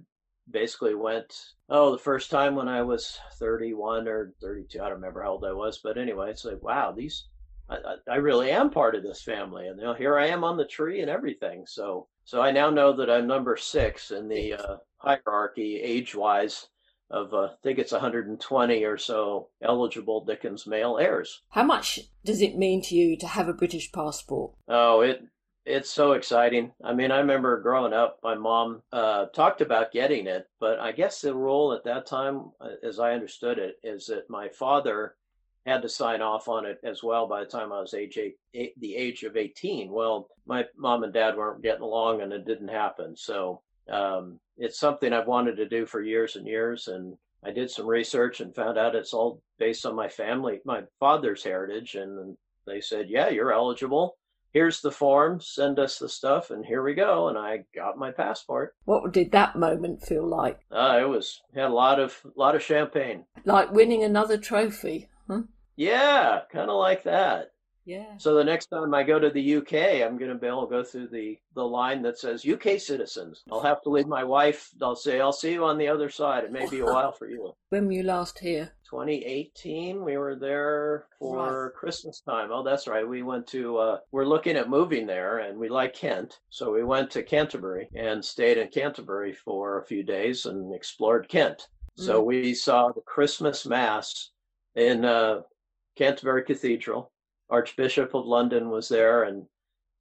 basically 0.50 0.94
went, 0.94 1.34
oh, 1.68 1.92
the 1.92 1.98
first 1.98 2.30
time 2.30 2.54
when 2.54 2.68
I 2.68 2.82
was 2.82 3.18
31 3.38 4.08
or 4.08 4.34
32, 4.40 4.78
I 4.78 4.84
don't 4.84 4.92
remember 4.94 5.22
how 5.22 5.32
old 5.32 5.44
I 5.44 5.52
was, 5.52 5.78
but 5.78 5.98
anyway, 5.98 6.30
it's 6.30 6.44
like, 6.44 6.62
wow, 6.62 6.92
these, 6.92 7.26
I, 7.68 7.96
I 8.10 8.16
really 8.16 8.50
am 8.50 8.70
part 8.70 8.94
of 8.94 9.02
this 9.02 9.22
family. 9.22 9.68
And 9.68 9.78
you 9.78 9.84
know, 9.84 9.94
here 9.94 10.18
I 10.18 10.28
am 10.28 10.44
on 10.44 10.56
the 10.56 10.64
tree 10.64 11.00
and 11.00 11.10
everything. 11.10 11.64
So, 11.66 12.08
so 12.24 12.40
I 12.40 12.50
now 12.50 12.70
know 12.70 12.92
that 12.96 13.10
I'm 13.10 13.26
number 13.26 13.56
six 13.56 14.10
in 14.10 14.28
the 14.28 14.54
uh, 14.54 14.76
hierarchy 14.98 15.80
age 15.80 16.14
wise 16.14 16.68
of 17.12 17.34
uh, 17.34 17.42
I 17.42 17.50
think 17.62 17.78
it's 17.78 17.92
120 17.92 18.84
or 18.84 18.96
so 18.96 19.48
eligible 19.60 20.24
Dickens 20.24 20.66
male 20.66 20.98
heirs. 20.98 21.42
How 21.50 21.62
much 21.62 22.00
does 22.24 22.40
it 22.40 22.56
mean 22.56 22.82
to 22.82 22.94
you 22.94 23.16
to 23.18 23.26
have 23.26 23.48
a 23.48 23.52
British 23.52 23.92
passport? 23.92 24.52
Oh, 24.66 25.02
it 25.02 25.22
it's 25.64 25.90
so 25.90 26.12
exciting. 26.12 26.72
I 26.82 26.92
mean, 26.92 27.10
I 27.10 27.18
remember 27.18 27.60
growing 27.60 27.92
up, 27.92 28.18
my 28.22 28.34
mom 28.34 28.82
uh, 28.92 29.26
talked 29.26 29.60
about 29.60 29.92
getting 29.92 30.26
it, 30.26 30.48
but 30.58 30.80
I 30.80 30.92
guess 30.92 31.20
the 31.20 31.34
rule 31.34 31.72
at 31.72 31.84
that 31.84 32.06
time, 32.06 32.50
uh, 32.60 32.70
as 32.82 32.98
I 32.98 33.12
understood 33.12 33.58
it, 33.58 33.76
is 33.82 34.06
that 34.06 34.28
my 34.28 34.48
father 34.48 35.14
had 35.64 35.82
to 35.82 35.88
sign 35.88 36.20
off 36.20 36.48
on 36.48 36.66
it 36.66 36.80
as 36.82 37.02
well 37.02 37.28
by 37.28 37.40
the 37.40 37.50
time 37.50 37.72
I 37.72 37.80
was 37.80 37.94
age 37.94 38.18
eight, 38.18 38.36
eight, 38.54 38.78
the 38.80 38.96
age 38.96 39.22
of 39.22 39.36
18. 39.36 39.92
Well, 39.92 40.28
my 40.46 40.66
mom 40.76 41.04
and 41.04 41.12
dad 41.12 41.36
weren't 41.36 41.62
getting 41.62 41.82
along 41.82 42.22
and 42.22 42.32
it 42.32 42.44
didn't 42.44 42.68
happen. 42.68 43.16
So 43.16 43.62
um, 43.88 44.40
it's 44.56 44.80
something 44.80 45.12
I've 45.12 45.28
wanted 45.28 45.56
to 45.56 45.68
do 45.68 45.86
for 45.86 46.02
years 46.02 46.34
and 46.34 46.48
years. 46.48 46.88
And 46.88 47.16
I 47.44 47.52
did 47.52 47.70
some 47.70 47.86
research 47.86 48.40
and 48.40 48.54
found 48.54 48.76
out 48.76 48.96
it's 48.96 49.14
all 49.14 49.40
based 49.60 49.86
on 49.86 49.94
my 49.94 50.08
family, 50.08 50.60
my 50.64 50.82
father's 50.98 51.44
heritage. 51.44 51.94
And 51.94 52.36
they 52.66 52.80
said, 52.80 53.08
yeah, 53.08 53.28
you're 53.28 53.52
eligible. 53.52 54.16
Here's 54.52 54.82
the 54.82 54.90
form, 54.90 55.40
send 55.40 55.78
us 55.78 55.98
the 55.98 56.08
stuff, 56.08 56.50
and 56.50 56.64
here 56.64 56.82
we 56.82 56.94
go. 56.94 57.28
And 57.28 57.38
I 57.38 57.64
got 57.74 57.96
my 57.96 58.10
passport. 58.10 58.74
What 58.84 59.12
did 59.12 59.32
that 59.32 59.56
moment 59.56 60.02
feel 60.02 60.26
like? 60.26 60.60
Uh, 60.70 60.98
it 61.00 61.08
was 61.08 61.40
had 61.54 61.64
a 61.64 61.68
lot 61.68 61.98
of 61.98 62.20
lot 62.36 62.54
of 62.54 62.62
champagne. 62.62 63.24
Like 63.44 63.72
winning 63.72 64.02
another 64.02 64.36
trophy, 64.36 65.08
huh? 65.28 65.42
Yeah, 65.76 66.40
kind 66.52 66.70
of 66.70 66.76
like 66.76 67.04
that. 67.04 67.52
Yeah. 67.84 68.16
So 68.18 68.34
the 68.34 68.44
next 68.44 68.66
time 68.66 68.94
I 68.94 69.02
go 69.02 69.18
to 69.18 69.30
the 69.30 69.56
UK, 69.56 70.04
I'm 70.06 70.16
going 70.16 70.30
to 70.30 70.36
be 70.36 70.46
able 70.46 70.66
to 70.66 70.70
go 70.70 70.84
through 70.84 71.08
the 71.08 71.38
the 71.54 71.64
line 71.64 72.02
that 72.02 72.18
says 72.18 72.46
UK 72.46 72.78
citizens. 72.78 73.42
I'll 73.50 73.62
have 73.62 73.82
to 73.82 73.90
leave 73.90 74.06
my 74.06 74.22
wife. 74.22 74.70
I'll 74.80 74.94
say 74.94 75.20
I'll 75.20 75.32
see 75.32 75.52
you 75.52 75.64
on 75.64 75.78
the 75.78 75.88
other 75.88 76.10
side. 76.10 76.44
It 76.44 76.52
may 76.52 76.68
be 76.68 76.80
a 76.80 76.84
while 76.84 77.12
for 77.12 77.26
you. 77.26 77.54
When 77.70 77.86
were 77.86 77.92
you 77.92 78.02
last 78.02 78.38
here? 78.38 78.72
2018. 78.92 80.04
We 80.04 80.18
were 80.18 80.36
there 80.36 81.06
for. 81.18 81.72
Christmas 81.74 82.20
time. 82.20 82.50
Oh, 82.52 82.62
that's 82.62 82.86
right. 82.86 83.08
We 83.08 83.22
went 83.22 83.46
to. 83.48 83.78
Uh, 83.78 83.98
we're 84.12 84.26
looking 84.26 84.56
at 84.56 84.68
moving 84.68 85.06
there, 85.06 85.38
and 85.38 85.58
we 85.58 85.70
like 85.70 85.94
Kent, 85.94 86.38
so 86.50 86.70
we 86.70 86.84
went 86.84 87.10
to 87.12 87.22
Canterbury 87.22 87.88
and 87.94 88.22
stayed 88.22 88.58
in 88.58 88.68
Canterbury 88.68 89.32
for 89.32 89.78
a 89.78 89.84
few 89.86 90.02
days 90.02 90.44
and 90.44 90.74
explored 90.74 91.28
Kent. 91.28 91.68
Mm. 91.98 92.04
So 92.04 92.22
we 92.22 92.52
saw 92.52 92.92
the 92.92 93.00
Christmas 93.00 93.64
Mass 93.64 94.30
in 94.74 95.06
uh, 95.06 95.40
Canterbury 95.96 96.44
Cathedral 96.44 97.10
Archbishop 97.48 98.14
of 98.14 98.26
London 98.26 98.70
was 98.70 98.88
there, 98.88 99.24
and 99.24 99.46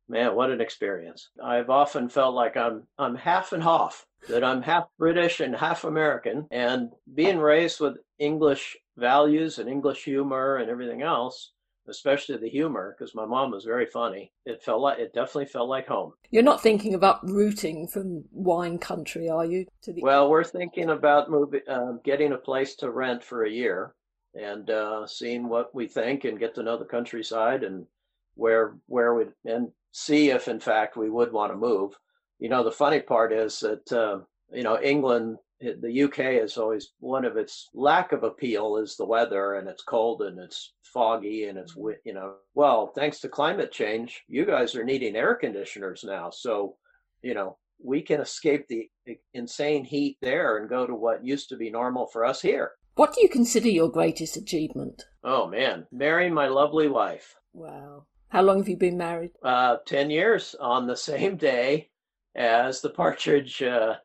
man, 0.08 0.36
what 0.36 0.52
an 0.52 0.62
experience! 0.62 1.30
I've 1.42 1.70
often 1.70 2.10
felt 2.10 2.36
like 2.36 2.58
I'm 2.58 2.88
I'm 2.98 3.16
half 3.16 3.54
and 3.54 3.64
half. 3.64 4.06
That 4.30 4.44
I'm 4.44 4.62
half 4.62 4.86
British 5.00 5.40
and 5.40 5.56
half 5.56 5.84
American, 5.84 6.48
and 6.52 6.92
being 7.14 7.40
raised 7.40 7.80
with 7.80 7.98
English 8.20 8.78
values 9.02 9.60
and 9.60 9.70
English 9.70 10.04
humor 10.06 10.58
and 10.58 10.70
everything 10.70 11.02
else, 11.02 11.52
especially 11.88 12.38
the 12.38 12.48
humor, 12.48 12.96
because 12.98 13.14
my 13.14 13.26
mom 13.26 13.52
was 13.52 13.66
very 13.66 13.88
funny. 13.88 14.32
It 14.46 14.64
felt 14.64 14.82
like 14.82 15.00
it 15.00 15.14
definitely 15.14 15.48
felt 15.48 15.68
like 15.68 15.88
home. 15.88 16.14
You're 16.30 16.44
not 16.44 16.62
thinking 16.62 16.94
about 16.94 17.28
rooting 17.28 17.88
from 17.88 18.24
wine 18.32 18.78
country, 18.78 19.30
are 19.30 19.46
you? 19.46 19.66
To 19.84 19.92
the 19.92 20.02
well, 20.02 20.30
we're 20.30 20.46
thinking 20.46 20.92
about 20.92 21.30
moving, 21.30 21.62
uh, 21.68 21.94
getting 22.06 22.32
a 22.32 22.38
place 22.38 22.76
to 22.76 22.92
rent 22.92 23.24
for 23.24 23.44
a 23.44 23.52
year, 23.52 23.94
and 24.34 24.70
uh, 24.70 25.06
seeing 25.08 25.50
what 25.50 25.74
we 25.76 25.88
think 25.88 26.24
and 26.24 26.40
get 26.40 26.56
to 26.56 26.64
know 26.64 26.78
the 26.78 26.86
countryside 26.86 27.64
and 27.64 27.86
where 28.36 28.76
where 28.88 29.14
we 29.14 29.26
and 29.46 29.72
see 29.92 30.30
if 30.30 30.48
in 30.48 30.60
fact 30.60 30.96
we 30.96 31.10
would 31.10 31.32
want 31.34 31.52
to 31.52 31.58
move. 31.58 31.94
You 32.40 32.50
know, 32.50 32.64
the 32.64 32.72
funny 32.72 33.02
part 33.02 33.34
is 33.34 33.60
that 33.60 33.92
uh, 33.92 34.20
you 34.54 34.64
know 34.64 34.80
England, 34.82 35.38
the 35.62 36.04
UK 36.04 36.44
is 36.44 36.58
always 36.58 36.94
one 37.00 37.26
of 37.26 37.38
its 37.38 37.70
lack 37.74 38.12
of 38.12 38.24
appeal 38.24 38.78
is 38.78 38.96
the 38.96 39.06
weather 39.06 39.56
and 39.56 39.68
it's 39.68 39.84
cold 39.84 40.22
and 40.24 40.40
it's 40.40 40.74
foggy 40.84 41.46
and 41.46 41.58
it's 41.58 41.76
you 42.04 42.14
know 42.14 42.34
well 42.56 42.92
thanks 42.96 43.20
to 43.20 43.30
climate 43.30 43.72
change 43.72 44.24
you 44.28 44.46
guys 44.46 44.76
are 44.76 44.84
needing 44.84 45.16
air 45.16 45.36
conditioners 45.36 46.04
now 46.04 46.30
so 46.30 46.76
you 47.22 47.34
know 47.34 47.58
we 47.84 48.02
can 48.02 48.20
escape 48.20 48.68
the 48.68 48.90
insane 49.34 49.86
heat 49.86 50.18
there 50.22 50.58
and 50.58 50.70
go 50.70 50.86
to 50.86 50.96
what 50.96 51.26
used 51.26 51.48
to 51.50 51.56
be 51.56 51.70
normal 51.70 52.08
for 52.08 52.26
us 52.26 52.42
here 52.42 52.72
what 52.96 53.14
do 53.14 53.22
you 53.22 53.30
consider 53.30 53.70
your 53.70 53.90
greatest 53.90 54.36
achievement? 54.36 55.06
Oh 55.24 55.48
man, 55.48 55.88
marrying 55.92 56.34
my 56.34 56.48
lovely 56.48 56.88
wife. 56.88 57.36
Wow. 57.54 58.06
How 58.30 58.42
long 58.42 58.60
have 58.60 58.70
you 58.70 58.78
been 58.78 58.98
married? 58.98 59.32
Uh, 59.44 59.78
10 59.86 60.10
years 60.10 60.56
on 60.60 60.88
the 60.88 60.96
same 60.96 61.38
day 61.38 61.90
as 62.36 62.82
the 62.82 62.90
Partridge 62.90 63.64
uh, 63.64 63.96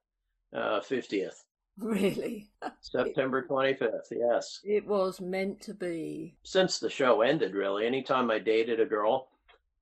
uh, 0.54 0.80
50th. 0.80 1.34
Really? 1.83 2.49
September 2.81 3.47
25th, 3.47 4.11
yes. 4.11 4.61
It 4.64 4.87
was 4.87 5.20
meant 5.20 5.61
to 5.62 5.74
be. 5.74 6.35
Since 6.43 6.79
the 6.79 6.89
show 6.89 7.20
ended, 7.20 7.55
really, 7.55 7.87
anytime 7.87 8.31
I 8.31 8.39
dated 8.39 8.81
a 8.81 8.87
girl, 8.87 9.29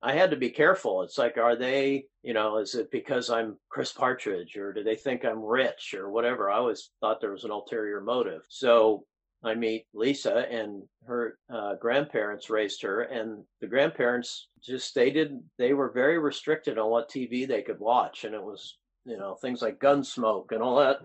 I 0.03 0.12
had 0.12 0.30
to 0.32 0.36
be 0.36 0.51
careful. 0.51 1.03
It's 1.03 1.18
like, 1.18 1.38
are 1.38 1.57
they, 1.57 2.07
you 2.22 2.34
know, 2.34 2.59
is 2.59 2.74
it 2.74 2.90
because 2.90 3.30
I'm 3.30 3.57
Chris 3.68 3.92
Partridge 3.92 4.57
or 4.57 4.72
do 4.72 4.82
they 4.82 4.97
think 4.97 5.24
I'm 5.24 5.42
rich 5.42 5.95
or 5.95 6.11
whatever? 6.11 6.51
I 6.51 6.57
always 6.57 6.90
thought 7.01 7.20
there 7.20 7.32
was 7.32 7.45
an 7.45 7.53
ulterior 7.53 8.01
motive. 8.01 8.42
So 8.49 9.07
I 9.45 9.55
meet 9.55 9.86
Lisa 9.95 10.47
and 10.51 10.82
her 11.07 11.38
uh, 11.53 11.74
grandparents 11.76 12.51
raised 12.51 12.82
her, 12.82 13.03
and 13.03 13.45
the 13.61 13.66
grandparents 13.66 14.49
just 14.62 14.88
stated 14.88 15.38
they 15.59 15.74
were 15.74 15.90
very 15.90 16.18
restricted 16.18 16.78
on 16.78 16.90
what 16.90 17.11
TV 17.11 17.47
they 17.47 17.62
could 17.62 17.78
watch. 17.78 18.24
And 18.24 18.34
it 18.34 18.42
was, 18.42 18.78
you 19.05 19.18
know, 19.18 19.34
things 19.34 19.61
like 19.62 19.80
Gunsmoke 19.80 20.53
and 20.53 20.62
all 20.62 20.76
that. 20.76 20.99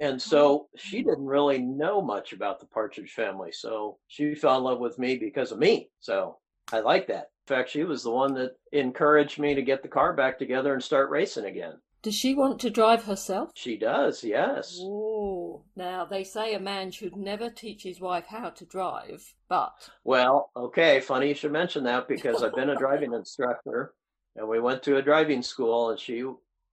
And 0.00 0.14
uh-huh. 0.14 0.18
so 0.18 0.68
she 0.76 1.02
didn't 1.02 1.26
really 1.26 1.58
know 1.58 2.00
much 2.00 2.32
about 2.32 2.58
the 2.58 2.66
Partridge 2.66 3.12
family. 3.12 3.52
So 3.52 3.98
she 4.08 4.34
fell 4.34 4.58
in 4.58 4.64
love 4.64 4.80
with 4.80 4.98
me 4.98 5.16
because 5.16 5.52
of 5.52 5.58
me. 5.58 5.90
So 6.00 6.38
I 6.72 6.80
like 6.80 7.06
that 7.08 7.30
In 7.48 7.56
fact, 7.56 7.70
she 7.70 7.84
was 7.84 8.02
the 8.02 8.10
one 8.10 8.34
that 8.34 8.52
encouraged 8.72 9.38
me 9.38 9.54
to 9.54 9.62
get 9.62 9.82
the 9.82 9.88
car 9.88 10.14
back 10.14 10.38
together 10.38 10.72
and 10.72 10.82
start 10.82 11.10
racing 11.10 11.44
again. 11.44 11.74
Does 12.02 12.14
she 12.14 12.34
want 12.34 12.60
to 12.60 12.70
drive 12.70 13.04
herself? 13.04 13.50
She 13.54 13.76
does, 13.76 14.24
yes. 14.24 14.78
Oh, 14.80 15.64
now 15.76 16.06
they 16.06 16.24
say 16.24 16.54
a 16.54 16.58
man 16.58 16.90
should 16.90 17.14
never 17.14 17.50
teach 17.50 17.82
his 17.82 18.00
wife 18.00 18.24
how 18.26 18.48
to 18.50 18.64
drive, 18.64 19.34
but. 19.50 19.90
Well, 20.02 20.50
okay, 20.56 21.00
funny 21.00 21.28
you 21.28 21.34
should 21.34 21.52
mention 21.52 21.84
that 21.84 22.08
because 22.08 22.42
I've 22.42 22.54
been 22.54 22.70
a 22.70 22.76
driving 22.76 23.12
instructor 23.12 23.92
and 24.34 24.48
we 24.48 24.60
went 24.60 24.82
to 24.84 24.96
a 24.96 25.02
driving 25.02 25.42
school 25.42 25.90
and 25.90 26.00
she 26.00 26.24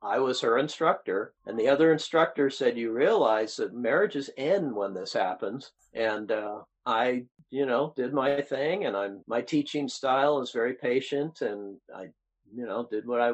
I 0.02 0.20
was 0.20 0.42
her 0.42 0.58
instructor, 0.58 1.34
and 1.46 1.58
the 1.58 1.70
other 1.70 1.92
instructor 1.92 2.50
said, 2.50 2.78
"You 2.78 2.92
realize 2.92 3.56
that 3.58 3.74
marriages 3.74 4.30
end 4.38 4.76
when 4.76 4.94
this 4.94 5.14
happens." 5.14 5.72
And 5.94 6.32
uh, 6.32 6.60
I, 6.86 7.26
you 7.50 7.66
know, 7.66 7.94
did 7.96 8.14
my 8.14 8.42
thing 8.42 8.86
and 8.86 8.96
I'm 8.96 9.22
my 9.28 9.42
teaching 9.42 9.88
style 9.90 10.40
is 10.42 10.52
very 10.52 10.74
patient 10.74 11.42
and 11.42 11.78
I, 11.94 12.04
you 12.56 12.66
know, 12.66 12.88
did 12.90 13.06
what 13.06 13.22
I 13.22 13.34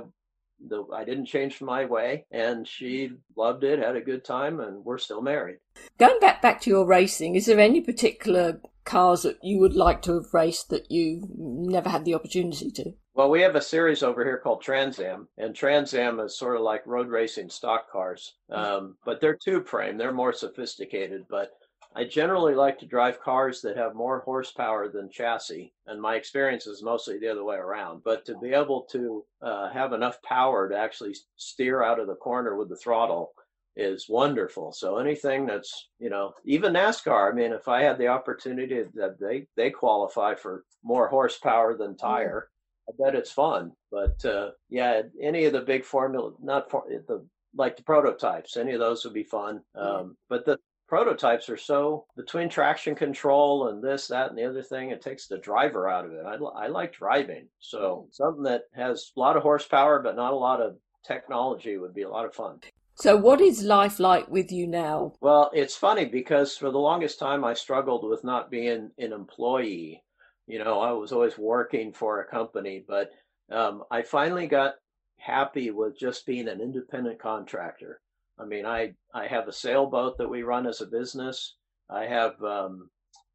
the, 0.68 0.86
I 0.94 1.04
didn't 1.04 1.26
change 1.26 1.62
my 1.62 1.86
way 1.86 2.26
and 2.32 2.68
she 2.68 3.12
loved 3.36 3.64
it, 3.64 3.80
had 3.80 3.96
a 3.96 4.02
good 4.02 4.24
time 4.24 4.60
and 4.60 4.84
we're 4.84 4.98
still 4.98 5.22
married. 5.22 5.58
Going 5.98 6.20
back 6.20 6.42
back 6.42 6.62
to 6.62 6.70
your 6.70 6.86
racing, 6.86 7.36
is 7.36 7.46
there 7.46 7.60
any 7.60 7.82
particular 7.82 8.62
cars 8.86 9.22
that 9.24 9.38
you 9.44 9.60
would 9.60 9.76
like 9.76 10.02
to 10.04 10.14
have 10.14 10.34
raced 10.34 10.70
that 10.70 10.90
you 10.92 11.28
never 11.38 11.90
had 11.90 12.06
the 12.06 12.16
opportunity 12.16 12.72
to? 12.72 12.94
Well, 13.16 13.30
we 13.30 13.42
have 13.42 13.56
a 13.56 13.62
series 13.62 14.02
over 14.02 14.24
here 14.26 14.40
called 14.40 14.64
Trans 14.64 15.00
Am, 15.00 15.28
and 15.38 15.56
Trans 15.56 15.94
Am 15.94 16.20
is 16.20 16.36
sort 16.36 16.56
of 16.56 16.64
like 16.64 16.88
road 16.88 17.10
racing 17.10 17.50
stock 17.50 17.92
cars, 17.92 18.34
um, 18.50 18.98
but 19.06 19.22
they're 19.22 19.38
tube 19.38 19.68
frame. 19.68 19.98
They're 20.00 20.12
more 20.12 20.34
sophisticated, 20.34 21.28
but 21.30 21.52
I 21.96 22.06
generally 22.06 22.56
like 22.56 22.80
to 22.80 22.88
drive 22.88 23.22
cars 23.22 23.62
that 23.62 23.78
have 23.78 23.94
more 23.94 24.22
horsepower 24.22 24.90
than 24.90 25.12
chassis, 25.12 25.74
and 25.86 26.02
my 26.02 26.16
experience 26.16 26.66
is 26.66 26.82
mostly 26.82 27.20
the 27.20 27.28
other 27.28 27.44
way 27.44 27.58
around. 27.58 28.02
But 28.04 28.26
to 28.26 28.40
be 28.40 28.52
able 28.52 28.82
to 28.92 29.24
uh, 29.44 29.70
have 29.70 29.94
enough 29.94 30.20
power 30.24 30.68
to 30.68 30.76
actually 30.76 31.16
steer 31.36 31.84
out 31.84 32.00
of 32.00 32.08
the 32.08 32.16
corner 32.16 32.56
with 32.56 32.70
the 32.70 32.78
throttle 32.78 33.34
is 33.76 34.10
wonderful. 34.10 34.74
So 34.74 34.98
anything 34.98 35.46
that's 35.46 35.90
you 36.00 36.10
know 36.10 36.34
even 36.46 36.74
NASCAR. 36.74 37.32
I 37.32 37.36
mean, 37.36 37.54
if 37.54 37.68
I 37.68 37.84
had 37.84 38.00
the 38.00 38.08
opportunity 38.08 38.86
that 38.96 39.20
they 39.20 39.46
they 39.56 39.70
qualify 39.70 40.34
for 40.34 40.64
more 40.84 41.10
horsepower 41.10 41.78
than 41.78 41.96
tire. 41.96 42.50
I 42.88 42.92
bet 42.98 43.16
it's 43.16 43.32
fun, 43.32 43.72
but 43.92 44.24
uh, 44.26 44.52
yeah, 44.70 45.04
any 45.22 45.46
of 45.46 45.54
the 45.54 45.62
big 45.62 45.86
formula, 45.86 46.32
not 46.42 46.70
for 46.70 46.84
the 46.88 47.26
like 47.56 47.78
the 47.78 47.84
prototypes, 47.84 48.58
any 48.58 48.74
of 48.74 48.80
those 48.80 49.04
would 49.04 49.14
be 49.14 49.24
fun. 49.24 49.62
Um, 49.76 50.18
but 50.28 50.46
the 50.46 50.58
prototypes 50.88 51.50
are 51.50 51.58
so 51.58 52.06
between 52.16 52.50
traction 52.50 52.96
control 52.96 53.70
and 53.70 53.84
this, 53.84 54.08
that, 54.08 54.30
and 54.30 54.38
the 54.38 54.48
other 54.48 54.64
thing, 54.64 54.90
it 54.90 55.02
takes 55.02 55.28
the 55.28 55.38
driver 55.38 55.90
out 55.90 56.06
of 56.06 56.12
it. 56.12 56.26
I, 56.26 56.36
I 56.36 56.68
like 56.68 56.94
driving. 56.94 57.48
So 57.60 58.08
something 58.12 58.44
that 58.44 58.64
has 58.76 59.12
a 59.16 59.20
lot 59.20 59.38
of 59.38 59.44
horsepower, 59.44 60.00
but 60.02 60.16
not 60.16 60.34
a 60.34 60.38
lot 60.38 60.62
of 60.62 60.78
technology 61.06 61.78
would 61.78 61.94
be 61.94 62.04
a 62.04 62.10
lot 62.10 62.26
of 62.26 62.34
fun. 62.34 62.60
So, 62.96 63.18
what 63.18 63.42
is 63.42 63.64
life 63.64 64.00
like 64.00 64.30
with 64.30 64.52
you 64.52 64.68
now? 64.68 65.14
Well, 65.20 65.50
it's 65.54 65.76
funny 65.76 66.06
because 66.06 66.56
for 66.56 66.70
the 66.70 66.78
longest 66.78 67.18
time 67.18 67.44
I 67.44 67.56
struggled 67.56 68.08
with 68.08 68.24
not 68.24 68.52
being 68.52 68.92
an 69.00 69.14
employee. 69.14 70.04
You 70.48 70.64
know, 70.64 70.82
I 70.82 70.92
was 70.92 71.12
always 71.12 71.38
working 71.38 71.94
for 71.94 72.20
a 72.20 72.28
company, 72.28 72.84
but 72.88 73.12
um, 73.52 73.84
I 73.90 74.02
finally 74.02 74.48
got 74.48 74.76
happy 75.18 75.72
with 75.72 75.98
just 75.98 76.26
being 76.26 76.48
an 76.48 76.60
independent 76.60 77.20
contractor. 77.20 78.02
I 78.38 78.46
mean, 78.46 78.66
I 78.66 78.94
I 79.14 79.28
have 79.28 79.48
a 79.48 79.54
sailboat 79.54 80.18
that 80.18 80.30
we 80.30 80.44
run 80.44 80.68
as 80.68 80.82
a 80.82 80.88
business. 80.88 81.56
I 81.90 82.06
have 82.06 82.42
um, 82.44 82.90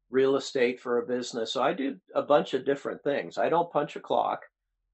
real 0.09 0.35
estate 0.35 0.79
for 0.79 0.99
a 0.99 1.07
business, 1.07 1.53
so 1.53 1.63
I 1.63 1.73
do 1.73 1.97
a 2.13 2.21
bunch 2.21 2.53
of 2.53 2.65
different 2.65 3.03
things. 3.03 3.37
I 3.37 3.49
don't 3.49 3.71
punch 3.71 3.95
a 3.95 4.01
clock, 4.01 4.41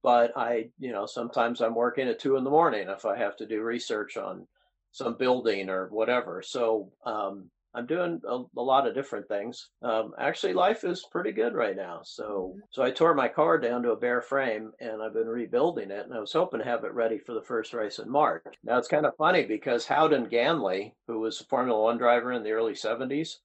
but 0.03 0.31
I, 0.37 0.69
you 0.79 0.91
know, 0.91 1.05
sometimes 1.05 1.61
I'm 1.61 1.75
working 1.75 2.07
at 2.07 2.19
two 2.19 2.37
in 2.37 2.43
the 2.43 2.49
morning 2.49 2.87
if 2.89 3.05
I 3.05 3.17
have 3.17 3.35
to 3.37 3.47
do 3.47 3.61
research 3.61 4.17
on 4.17 4.47
some 4.91 5.17
building 5.17 5.69
or 5.69 5.87
whatever. 5.87 6.41
So 6.41 6.91
um, 7.05 7.49
I'm 7.75 7.85
doing 7.85 8.21
a, 8.27 8.41
a, 8.57 8.61
lot 8.61 8.87
of 8.87 8.95
different 8.95 9.27
things. 9.27 9.69
Um, 9.81 10.13
actually, 10.17 10.53
life 10.53 10.85
is 10.85 11.05
pretty 11.11 11.31
good 11.31 11.53
right 11.53 11.75
now. 11.75 12.01
So, 12.03 12.53
mm-hmm. 12.53 12.59
so 12.71 12.83
I 12.83 12.91
tore 12.91 13.13
my 13.13 13.27
car 13.27 13.57
down 13.57 13.83
to 13.83 13.91
a 13.91 13.97
bare 13.97 14.21
frame, 14.21 14.71
and 14.79 15.01
I've 15.01 15.13
been 15.13 15.27
rebuilding 15.27 15.91
it. 15.91 16.05
And 16.05 16.13
I 16.13 16.19
was 16.19 16.31
hoping 16.31 16.59
to 16.59 16.65
have 16.65 16.85
it 16.85 16.93
ready 16.93 17.17
for 17.19 17.33
the 17.33 17.41
first 17.41 17.73
race 17.73 17.99
in 17.99 18.09
March. 18.09 18.45
Now 18.63 18.77
it's 18.77 18.87
kind 18.87 19.05
of 19.05 19.15
funny 19.17 19.43
because 19.43 19.85
Howden 19.85 20.27
Ganley, 20.27 20.93
who 21.07 21.19
was 21.19 21.41
a 21.41 21.45
Formula 21.45 21.81
One 21.81 21.97
driver 21.97 22.31
in 22.31 22.43
the 22.43 22.51
early 22.51 22.73
'70s, 22.73 23.35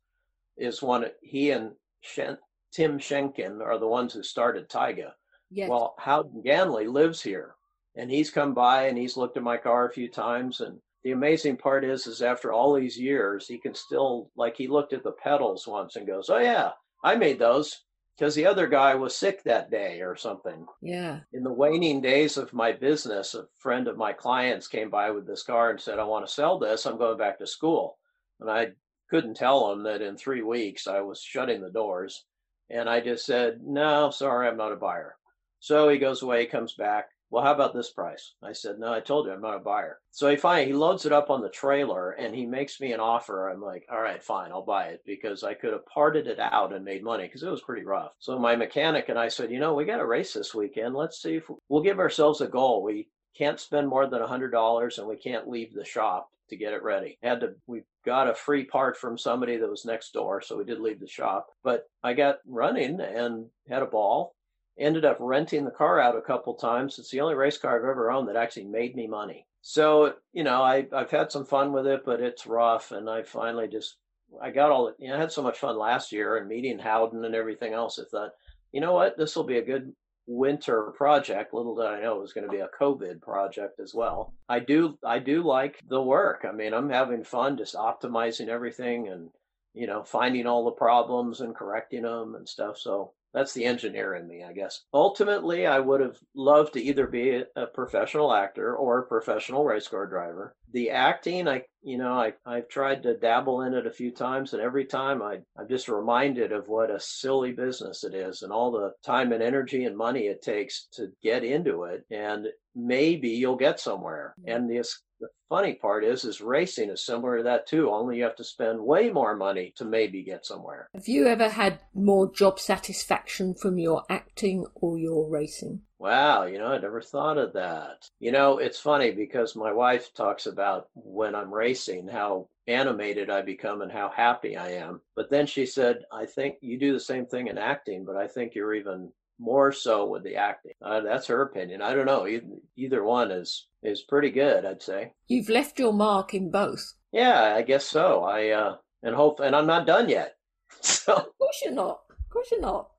is 0.57 0.81
one. 0.81 1.07
He 1.23 1.51
and 1.51 1.73
Shen, 2.01 2.39
Tim 2.73 2.99
Schenken 2.99 3.61
are 3.61 3.79
the 3.79 3.89
ones 3.89 4.15
who 4.15 4.23
started 4.23 4.69
Tiga. 4.69 5.13
Yes. 5.51 5.69
Well, 5.69 5.97
Howden 5.99 6.43
Ganley 6.45 6.91
lives 6.91 7.21
here, 7.21 7.57
and 7.97 8.09
he's 8.09 8.31
come 8.31 8.55
by 8.55 8.85
and 8.85 8.97
he's 8.97 9.17
looked 9.17 9.37
at 9.37 9.43
my 9.43 9.57
car 9.57 9.89
a 9.89 9.93
few 9.93 10.09
times 10.09 10.61
and 10.61 10.79
the 11.05 11.13
amazing 11.13 11.57
part 11.57 11.85
is 11.85 12.07
is 12.07 12.23
after 12.23 12.53
all 12.53 12.75
these 12.75 12.99
years 12.99 13.47
he 13.47 13.59
can 13.59 13.75
still 13.75 14.31
like 14.37 14.57
he 14.57 14.69
looked 14.69 14.93
at 14.93 15.03
the 15.03 15.13
pedals 15.13 15.67
once 15.67 15.97
and 15.97 16.07
goes 16.07 16.29
oh 16.29 16.39
yeah 16.39 16.71
i 17.03 17.15
made 17.15 17.39
those 17.39 17.85
because 18.21 18.35
the 18.35 18.45
other 18.45 18.67
guy 18.67 18.95
was 18.95 19.17
sick 19.17 19.43
that 19.45 19.71
day 19.71 20.03
or 20.03 20.15
something. 20.15 20.67
Yeah. 20.83 21.21
In 21.33 21.43
the 21.43 21.51
waning 21.51 22.03
days 22.03 22.37
of 22.37 22.53
my 22.53 22.71
business 22.71 23.35
a 23.35 23.47
friend 23.57 23.89
of 23.89 23.97
my 23.97 24.13
clients 24.13 24.69
came 24.69 24.91
by 24.91 25.11
with 25.11 25.27
this 25.27 25.43
car 25.43 25.71
and 25.71 25.81
said 25.81 25.99
i 25.99 26.05
want 26.05 26.27
to 26.27 26.33
sell 26.33 26.59
this 26.59 26.85
i'm 26.85 26.99
going 26.99 27.17
back 27.17 27.39
to 27.39 27.47
school. 27.47 27.99
And 28.39 28.51
i 28.51 28.73
couldn't 29.09 29.39
tell 29.39 29.73
him 29.73 29.85
that 29.85 30.03
in 30.03 30.19
three 30.19 30.43
weeks 30.43 30.87
i 30.87 31.01
was 31.01 31.23
shutting 31.23 31.63
the 31.63 31.71
doors. 31.71 32.27
And 32.69 32.91
i 32.91 33.01
just 33.01 33.25
said 33.25 33.61
no 33.63 34.11
sorry 34.11 34.49
i'm 34.49 34.59
not 34.59 34.73
a 34.73 34.77
buyer. 34.77 35.17
So 35.61 35.89
he 35.89 35.97
goes 35.99 36.21
away 36.21 36.45
comes 36.45 36.75
back 36.75 37.09
well, 37.31 37.45
how 37.45 37.55
about 37.55 37.75
this 37.75 37.93
price? 37.93 38.35
I 38.43 38.53
said, 38.53 38.79
no, 38.79 38.93
I 38.93 39.01
told 39.01 39.27
you 39.27 39.33
I'm 39.33 39.41
not 39.41 39.57
a 39.57 39.61
buyer. 39.61 39.99
So 40.11 40.29
he 40.29 40.37
finally, 40.37 40.67
he 40.67 40.73
loads 40.73 41.07
it 41.07 41.13
up 41.13 41.31
on 41.31 41.41
the 41.41 41.49
trailer 41.49 42.11
and 42.11 42.35
he 42.35 42.45
makes 42.45 42.81
me 42.81 42.93
an 42.93 43.01
offer. 43.01 43.49
I'm 43.49 43.63
like, 43.63 43.85
all 43.91 44.01
right, 44.01 44.23
fine, 44.23 44.51
I'll 44.51 44.65
buy 44.65 44.87
it 44.87 45.03
because 45.07 45.45
I 45.45 45.55
could 45.55 45.73
have 45.73 45.87
parted 45.87 46.27
it 46.27 46.41
out 46.41 46.73
and 46.73 46.85
made 46.85 47.05
money 47.05 47.25
because 47.25 47.43
it 47.43 47.51
was 47.51 47.63
pretty 47.63 47.85
rough. 47.85 48.13
So 48.19 48.39
my 48.39 48.57
mechanic 48.57 49.09
and 49.09 49.19
I 49.19 49.29
said, 49.29 49.51
you 49.51 49.61
know, 49.61 49.75
we 49.75 49.85
got 49.85 50.01
a 50.01 50.07
race 50.07 50.33
this 50.33 50.55
weekend. 50.55 50.95
Let's 50.95 51.23
see 51.23 51.37
if 51.37 51.49
we'll 51.69 51.83
give 51.83 52.01
ourselves 52.01 52.41
a 52.41 52.49
goal. 52.49 52.83
We 52.83 53.09
can't 53.37 53.61
spend 53.61 53.89
more 53.89 54.09
than 54.09 54.23
a 54.23 54.27
hundred 54.27 54.51
dollars 54.51 54.99
and 54.99 55.07
we 55.07 55.17
can't 55.17 55.49
leave 55.49 55.73
the 55.73 55.85
shop 55.85 56.29
to 56.49 56.57
get 56.57 56.73
it 56.75 56.83
ready. 56.83 57.17
Had 57.23 57.41
to 57.41 57.55
we 57.69 57.83
got 58.05 58.29
a 58.29 58.35
free 58.35 58.65
part 58.65 58.97
from 58.97 59.17
somebody 59.17 59.57
that 59.57 59.71
was 59.71 59.85
next 59.85 60.13
door, 60.13 60.43
so 60.43 60.57
we 60.57 60.65
did 60.65 60.81
leave 60.81 60.99
the 60.99 61.07
shop. 61.07 61.47
But 61.63 61.85
I 62.03 62.15
got 62.15 62.39
running 62.47 63.01
and 63.01 63.47
had 63.69 63.83
a 63.83 63.87
ball 63.87 64.35
ended 64.81 65.05
up 65.05 65.19
renting 65.21 65.65
the 65.65 65.71
car 65.71 66.01
out 66.01 66.17
a 66.17 66.23
couple 66.23 66.55
times. 66.55 66.99
It's 66.99 67.11
the 67.11 67.21
only 67.21 67.35
race 67.35 67.59
car 67.59 67.77
I've 67.77 67.89
ever 67.89 68.11
owned 68.11 68.29
that 68.29 68.37
actually 68.37 68.65
made 68.65 68.97
me 68.97 69.07
money. 69.07 69.47
So, 69.63 70.15
you 70.33 70.43
know, 70.43 70.63
I, 70.63 70.87
I've 70.93 71.11
had 71.11 71.31
some 71.31 71.45
fun 71.45 71.73
with 71.73 71.87
it, 71.87 72.03
but 72.05 72.21
it's 72.21 72.47
rough. 72.47 72.93
And 72.93 73.09
I 73.09 73.23
finally 73.23 73.69
just, 73.69 73.97
I 74.43 74.51
got 74.51 74.71
all, 74.71 74.93
you 74.99 75.09
know, 75.09 75.17
I 75.17 75.21
had 75.21 75.33
so 75.33 75.43
much 75.43 75.59
fun 75.59 75.79
last 75.79 76.13
year 76.13 76.39
and 76.39 76.49
meeting 76.49 76.79
Howden 76.79 77.25
and 77.25 77.35
everything 77.35 77.75
else. 77.75 77.99
I 77.99 78.05
thought, 78.11 78.31
you 78.73 78.81
know 78.81 78.95
what, 78.95 79.19
this 79.19 79.37
will 79.37 79.45
be 79.45 79.59
a 79.59 79.65
good 79.65 79.93
winter 80.27 80.95
project. 80.97 81.53
Little 81.53 81.75
did 81.75 81.87
I 81.87 82.01
know 82.01 82.17
it 82.17 82.23
was 82.23 82.33
going 82.33 82.47
to 82.47 82.53
be 82.53 82.61
a 82.61 82.69
COVID 82.81 83.21
project 83.21 83.81
as 83.81 83.93
well. 83.95 84.33
I 84.49 84.61
do, 84.61 84.97
I 85.05 85.19
do 85.19 85.43
like 85.43 85.81
the 85.89 86.01
work. 86.01 86.47
I 86.49 86.53
mean, 86.53 86.73
I'm 86.73 86.89
having 86.89 87.25
fun 87.25 87.59
just 87.59 87.75
optimizing 87.75 88.49
everything 88.49 89.09
and, 89.09 89.29
you 89.75 89.87
know, 89.87 90.05
finding 90.05 90.47
all 90.47 90.65
the 90.65 90.71
problems 90.71 91.41
and 91.41 91.55
correcting 91.55 92.03
them 92.03 92.35
and 92.35 92.49
stuff. 92.49 92.79
So 92.79 93.13
that's 93.33 93.53
the 93.53 93.65
engineer 93.65 94.15
in 94.15 94.27
me, 94.27 94.43
I 94.43 94.53
guess. 94.53 94.83
Ultimately, 94.93 95.67
I 95.67 95.79
would 95.79 96.01
have 96.01 96.19
loved 96.35 96.75
to 96.75 96.83
either 96.83 97.07
be 97.07 97.43
a 97.57 97.67
professional 97.67 98.33
actor 98.33 98.75
or 98.75 98.99
a 98.99 99.07
professional 99.07 99.65
race 99.65 99.89
car 99.89 100.07
driver. 100.07 100.55
The 100.73 100.91
acting, 100.91 101.49
I, 101.49 101.63
you 101.83 101.99
know, 101.99 102.13
I, 102.13 102.33
I've 102.45 102.69
tried 102.69 103.03
to 103.05 103.17
dabble 103.17 103.63
in 103.63 103.75
it 103.75 103.87
a 103.87 103.93
few 103.93 104.11
times, 104.11 104.53
and 104.53 104.63
every 104.63 104.85
time 104.85 105.23
I, 105.23 105.39
I'm 105.57 105.69
just 105.69 105.89
reminded 105.89 106.53
of 106.53 106.69
what 106.69 106.91
a 106.91 107.01
silly 107.01 107.53
business 107.53 108.05
it 108.05 108.15
is 108.15 108.43
and 108.43 108.53
all 108.53 108.71
the 108.71 108.93
time 109.05 109.33
and 109.33 109.43
energy 109.43 109.85
and 109.85 109.97
money 109.97 110.23
it 110.23 110.43
takes 110.43 110.87
to 110.95 111.09
get 111.23 111.45
into 111.45 111.85
it. 111.85 112.05
And 112.11 112.49
maybe 112.75 113.29
you'll 113.29 113.57
get 113.57 113.81
somewhere. 113.81 114.35
Mm-hmm. 114.41 114.57
And 114.57 114.71
the 114.71 114.85
the 115.21 115.29
funny 115.49 115.75
part 115.75 116.05
is, 116.05 116.25
is 116.25 116.41
racing 116.41 116.91
is 116.91 117.05
similar 117.05 117.39
to 117.39 117.43
that 117.45 117.67
too. 117.67 117.91
Only 117.91 118.19
you 118.19 118.25
have 118.25 118.37
to 118.37 118.45
spend 118.45 118.81
way 118.81 119.11
more 119.11 119.37
money 119.37 119.73
to 119.77 119.85
maybe 119.85 120.23
get 120.23 120.47
somewhere. 120.47 120.89
Have 120.95 121.09
you 121.09 121.27
ever 121.27 121.49
had 121.49 121.81
more 121.95 122.33
job 122.33 122.59
satisfaction 122.59 123.55
from 123.55 123.79
your 123.79 124.03
acting 124.09 124.67
or 124.75 124.99
your 124.99 125.29
racing? 125.29 125.83
Wow, 125.99 126.45
you 126.45 126.59
know, 126.59 126.69
I 126.69 126.79
never 126.79 127.03
thought 127.03 127.37
of 127.37 127.53
that. 127.53 128.09
You 128.21 128.33
know, 128.33 128.57
it's 128.57 128.81
funny 128.81 129.11
because 129.11 129.55
my 129.55 129.71
wife 129.71 130.15
talks 130.15 130.47
about 130.47 130.89
when 130.95 131.35
I'm 131.35 131.53
racing 131.53 132.09
how 132.09 132.49
animated 132.67 133.29
I 133.29 133.43
become 133.43 133.83
and 133.83 133.93
how 133.93 134.09
happy 134.09 134.57
I 134.57 134.71
am. 134.73 135.03
But 135.15 135.29
then 135.31 135.47
she 135.47 135.67
said, 135.67 136.05
I 136.11 136.25
think 136.25 136.57
you 136.63 136.79
do 136.79 136.95
the 136.95 137.01
same 137.01 137.27
thing 137.27 137.49
in 137.49 137.59
acting, 137.59 138.05
but 138.07 138.17
I 138.17 138.29
think 138.29 138.55
you're 138.55 138.75
even 138.75 139.13
more 139.41 139.73
so 139.73 140.07
with 140.07 140.23
the 140.23 140.37
acting. 140.37 140.75
Uh, 140.83 141.01
that's 141.01 141.27
her 141.27 141.43
opinion. 141.43 141.81
I 141.83 141.95
don't 141.95 142.07
know. 142.07 142.27
Either, 142.27 142.47
either 142.77 143.03
one 143.03 143.31
is 143.31 143.67
is 143.83 144.03
pretty 144.03 144.31
good, 144.31 144.65
I'd 144.65 144.83
say. 144.83 145.13
You've 145.27 145.49
left 145.49 145.79
your 145.79 145.93
mark 145.93 146.35
in 146.35 146.51
both. 146.51 146.95
Yeah, 147.11 147.55
I 147.57 147.63
guess 147.63 147.87
so. 147.87 148.23
I 148.23 148.51
uh, 148.51 148.77
and 149.03 149.17
hope, 149.17 149.41
and 149.41 149.57
I'm 149.57 149.67
not 149.67 149.87
done 149.87 150.09
yet. 150.09 150.37
So 150.83 151.15
of 151.15 151.39
course 151.39 151.61
you're 151.65 151.75
not. 151.75 152.01
Of 152.11 152.31
course 152.31 152.51
you're 152.53 152.61
not. 152.61 152.91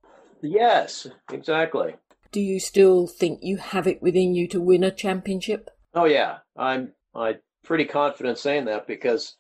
Yes, 0.42 1.08
exactly. 1.32 1.96
Do 2.32 2.42
you 2.42 2.60
still 2.60 3.08
think 3.08 3.40
you 3.42 3.58
have 3.58 3.88
it 3.88 4.02
within 4.02 4.36
you 4.36 4.48
to 4.50 4.62
win 4.62 4.84
a 4.84 4.92
championship? 4.92 5.70
Oh 5.94 6.06
yeah, 6.06 6.40
I'm 6.58 6.94
I'm 7.16 7.40
pretty 7.64 7.86
confident 7.86 8.38
saying 8.38 8.66
that 8.66 8.88
because 8.88 9.36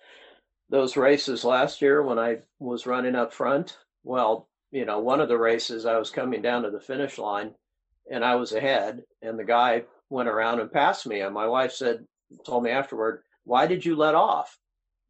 those 0.69 0.97
races 0.97 1.43
last 1.43 1.81
year 1.81 2.01
when 2.01 2.17
I 2.17 2.37
was 2.59 2.87
running 2.87 3.15
up 3.15 3.33
front, 3.33 3.77
well, 4.03 4.47
you 4.71 4.85
know, 4.85 4.99
one 4.99 5.19
of 5.19 5.27
the 5.27 5.37
races 5.37 5.85
I 5.85 5.97
was 5.97 6.09
coming 6.09 6.41
down 6.41 6.63
to 6.63 6.71
the 6.71 6.79
finish 6.79 7.17
line 7.17 7.53
and 8.09 8.23
I 8.23 8.35
was 8.35 8.53
ahead 8.53 9.03
and 9.21 9.37
the 9.37 9.43
guy 9.43 9.83
went 10.09 10.29
around 10.29 10.59
and 10.59 10.71
passed 10.71 11.05
me. 11.05 11.21
And 11.21 11.33
my 11.33 11.47
wife 11.47 11.73
said, 11.73 12.05
told 12.45 12.63
me 12.63 12.71
afterward, 12.71 13.23
why 13.43 13.67
did 13.67 13.85
you 13.85 13.95
let 13.95 14.15
off? 14.15 14.57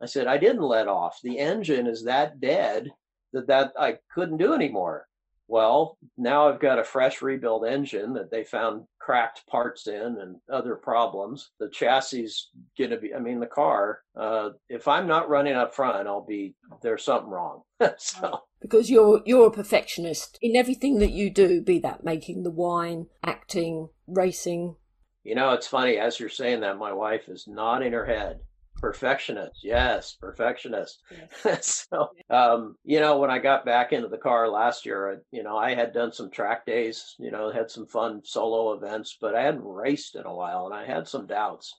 I 0.01 0.07
said, 0.07 0.27
I 0.27 0.37
didn't 0.37 0.63
let 0.63 0.87
off. 0.87 1.19
The 1.23 1.37
engine 1.37 1.85
is 1.85 2.03
that 2.05 2.39
dead 2.39 2.91
that 3.33 3.47
that 3.47 3.73
I 3.79 3.97
couldn't 4.13 4.37
do 4.37 4.53
anymore. 4.53 5.07
Well, 5.51 5.97
now 6.17 6.47
I've 6.47 6.61
got 6.61 6.79
a 6.79 6.83
fresh 6.85 7.21
rebuild 7.21 7.65
engine 7.65 8.13
that 8.13 8.31
they 8.31 8.45
found 8.45 8.85
cracked 9.01 9.45
parts 9.47 9.85
in 9.85 10.17
and 10.21 10.37
other 10.49 10.77
problems. 10.77 11.51
The 11.59 11.67
chassis 11.67 12.29
going 12.77 12.91
to 12.91 12.97
be, 12.97 13.13
I 13.13 13.19
mean, 13.19 13.41
the 13.41 13.47
car, 13.47 13.99
uh, 14.15 14.51
if 14.69 14.87
I'm 14.87 15.07
not 15.07 15.27
running 15.27 15.55
up 15.55 15.75
front, 15.75 16.07
I'll 16.07 16.25
be, 16.25 16.55
there's 16.81 17.03
something 17.03 17.29
wrong. 17.29 17.63
so. 17.97 18.43
Because 18.61 18.89
you're, 18.89 19.21
you're 19.25 19.47
a 19.47 19.51
perfectionist 19.51 20.39
in 20.41 20.55
everything 20.55 20.99
that 20.99 21.11
you 21.11 21.29
do, 21.29 21.61
be 21.61 21.79
that 21.79 22.05
making 22.05 22.43
the 22.43 22.49
wine, 22.49 23.07
acting, 23.21 23.89
racing. 24.07 24.77
You 25.25 25.35
know, 25.35 25.51
it's 25.51 25.67
funny, 25.67 25.97
as 25.97 26.17
you're 26.17 26.29
saying 26.29 26.61
that, 26.61 26.77
my 26.77 26.93
wife 26.93 27.27
is 27.27 27.45
nodding 27.45 27.91
her 27.91 28.05
head 28.05 28.39
perfectionist. 28.81 29.59
Yes 29.63 30.17
perfectionist. 30.19 31.01
Yes. 31.45 31.87
so 31.91 32.09
um, 32.29 32.75
you 32.83 32.99
know 32.99 33.17
when 33.17 33.29
i 33.29 33.39
got 33.39 33.65
back 33.65 33.93
into 33.93 34.07
the 34.07 34.17
car 34.17 34.49
last 34.49 34.85
year 34.85 35.21
you 35.31 35.43
know 35.43 35.57
i 35.57 35.73
had 35.73 35.93
done 35.93 36.11
some 36.11 36.29
track 36.29 36.65
days 36.65 37.15
you 37.19 37.31
know 37.31 37.51
had 37.51 37.69
some 37.69 37.85
fun 37.85 38.21
solo 38.23 38.73
events 38.73 39.17
but 39.21 39.35
i 39.35 39.41
hadn't 39.41 39.63
raced 39.63 40.15
in 40.15 40.25
a 40.25 40.33
while 40.33 40.65
and 40.65 40.75
i 40.75 40.85
had 40.85 41.07
some 41.07 41.27
doubts. 41.27 41.73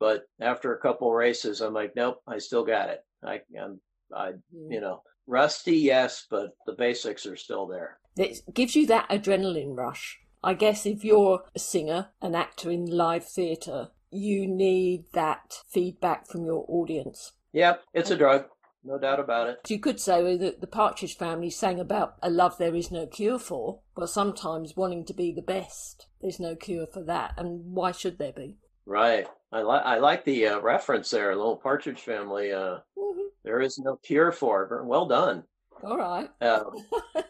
But 0.00 0.24
after 0.40 0.74
a 0.74 0.80
couple 0.80 1.12
races 1.12 1.60
i'm 1.60 1.74
like 1.74 1.94
nope 1.96 2.18
i 2.26 2.38
still 2.38 2.64
got 2.64 2.88
it. 2.88 3.00
I 3.24 3.40
am 3.56 3.80
i 4.14 4.32
you 4.68 4.80
know 4.80 5.02
rusty 5.26 5.76
yes 5.76 6.26
but 6.30 6.50
the 6.66 6.74
basics 6.74 7.26
are 7.26 7.36
still 7.36 7.66
there. 7.66 7.98
It 8.16 8.42
gives 8.52 8.76
you 8.76 8.86
that 8.86 9.08
adrenaline 9.08 9.76
rush. 9.76 10.20
I 10.44 10.52
guess 10.52 10.84
if 10.84 11.04
you're 11.04 11.42
a 11.54 11.58
singer, 11.58 12.10
an 12.20 12.34
actor 12.34 12.70
in 12.70 12.84
live 12.84 13.26
theatre, 13.26 13.88
you 14.14 14.46
need 14.46 15.04
that 15.12 15.58
feedback 15.68 16.26
from 16.28 16.44
your 16.44 16.64
audience. 16.68 17.32
Yep, 17.52 17.82
it's 17.92 18.10
a 18.10 18.16
drug. 18.16 18.46
No 18.86 18.98
doubt 18.98 19.18
about 19.18 19.48
it. 19.48 19.60
You 19.68 19.78
could 19.78 19.98
say 19.98 20.36
that 20.36 20.60
the 20.60 20.66
Partridge 20.66 21.16
family 21.16 21.48
sang 21.48 21.80
about 21.80 22.16
a 22.22 22.28
love 22.28 22.58
there 22.58 22.74
is 22.74 22.90
no 22.90 23.06
cure 23.06 23.38
for. 23.38 23.80
Well, 23.96 24.06
sometimes 24.06 24.76
wanting 24.76 25.06
to 25.06 25.14
be 25.14 25.32
the 25.32 25.40
best, 25.40 26.06
there's 26.20 26.38
no 26.38 26.54
cure 26.54 26.86
for 26.86 27.02
that. 27.04 27.32
And 27.38 27.74
why 27.74 27.92
should 27.92 28.18
there 28.18 28.32
be? 28.32 28.58
Right. 28.84 29.26
I, 29.50 29.62
like 29.62 29.84
I 29.86 29.98
like 29.98 30.24
the 30.24 30.48
uh, 30.48 30.60
reference 30.60 31.10
there, 31.10 31.34
little 31.34 31.56
Partridge 31.56 32.00
family. 32.00 32.52
Uh, 32.52 32.80
mm-hmm. 32.98 33.28
there 33.42 33.60
is 33.60 33.78
no 33.78 33.96
cure 33.96 34.32
for. 34.32 34.64
it. 34.64 34.84
Well 34.84 35.06
done. 35.06 35.44
All 35.82 35.96
right. 35.96 36.28
Um, 36.42 36.72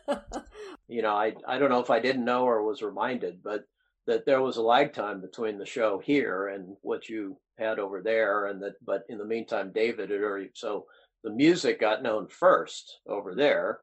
you 0.89 1.03
know, 1.03 1.15
I, 1.15 1.35
I 1.47 1.59
don't 1.59 1.71
know 1.71 1.81
if 1.81 1.91
I 1.91 2.01
didn't 2.01 2.25
know 2.25 2.45
or 2.45 2.63
was 2.65 2.83
reminded, 2.83 3.43
but 3.45 3.65
that 4.07 4.27
there 4.27 4.43
was 4.43 4.57
a 4.57 4.63
lag 4.63 4.93
time 4.93 5.21
between 5.21 5.59
the 5.59 5.67
show 5.67 5.99
here 5.99 6.49
and 6.49 6.77
what 6.83 7.09
you 7.09 7.37
had 7.59 7.79
over 7.79 8.03
there 8.03 8.47
and 8.47 8.63
that 8.63 8.75
but 8.85 9.05
in 9.09 9.19
the 9.19 9.25
meantime 9.25 9.71
david 9.75 10.11
had 10.11 10.21
already 10.21 10.51
so 10.55 10.87
the 11.23 11.31
music 11.31 11.81
got 11.81 12.03
known 12.03 12.27
first 12.29 12.99
over 13.09 13.35
there 13.35 13.81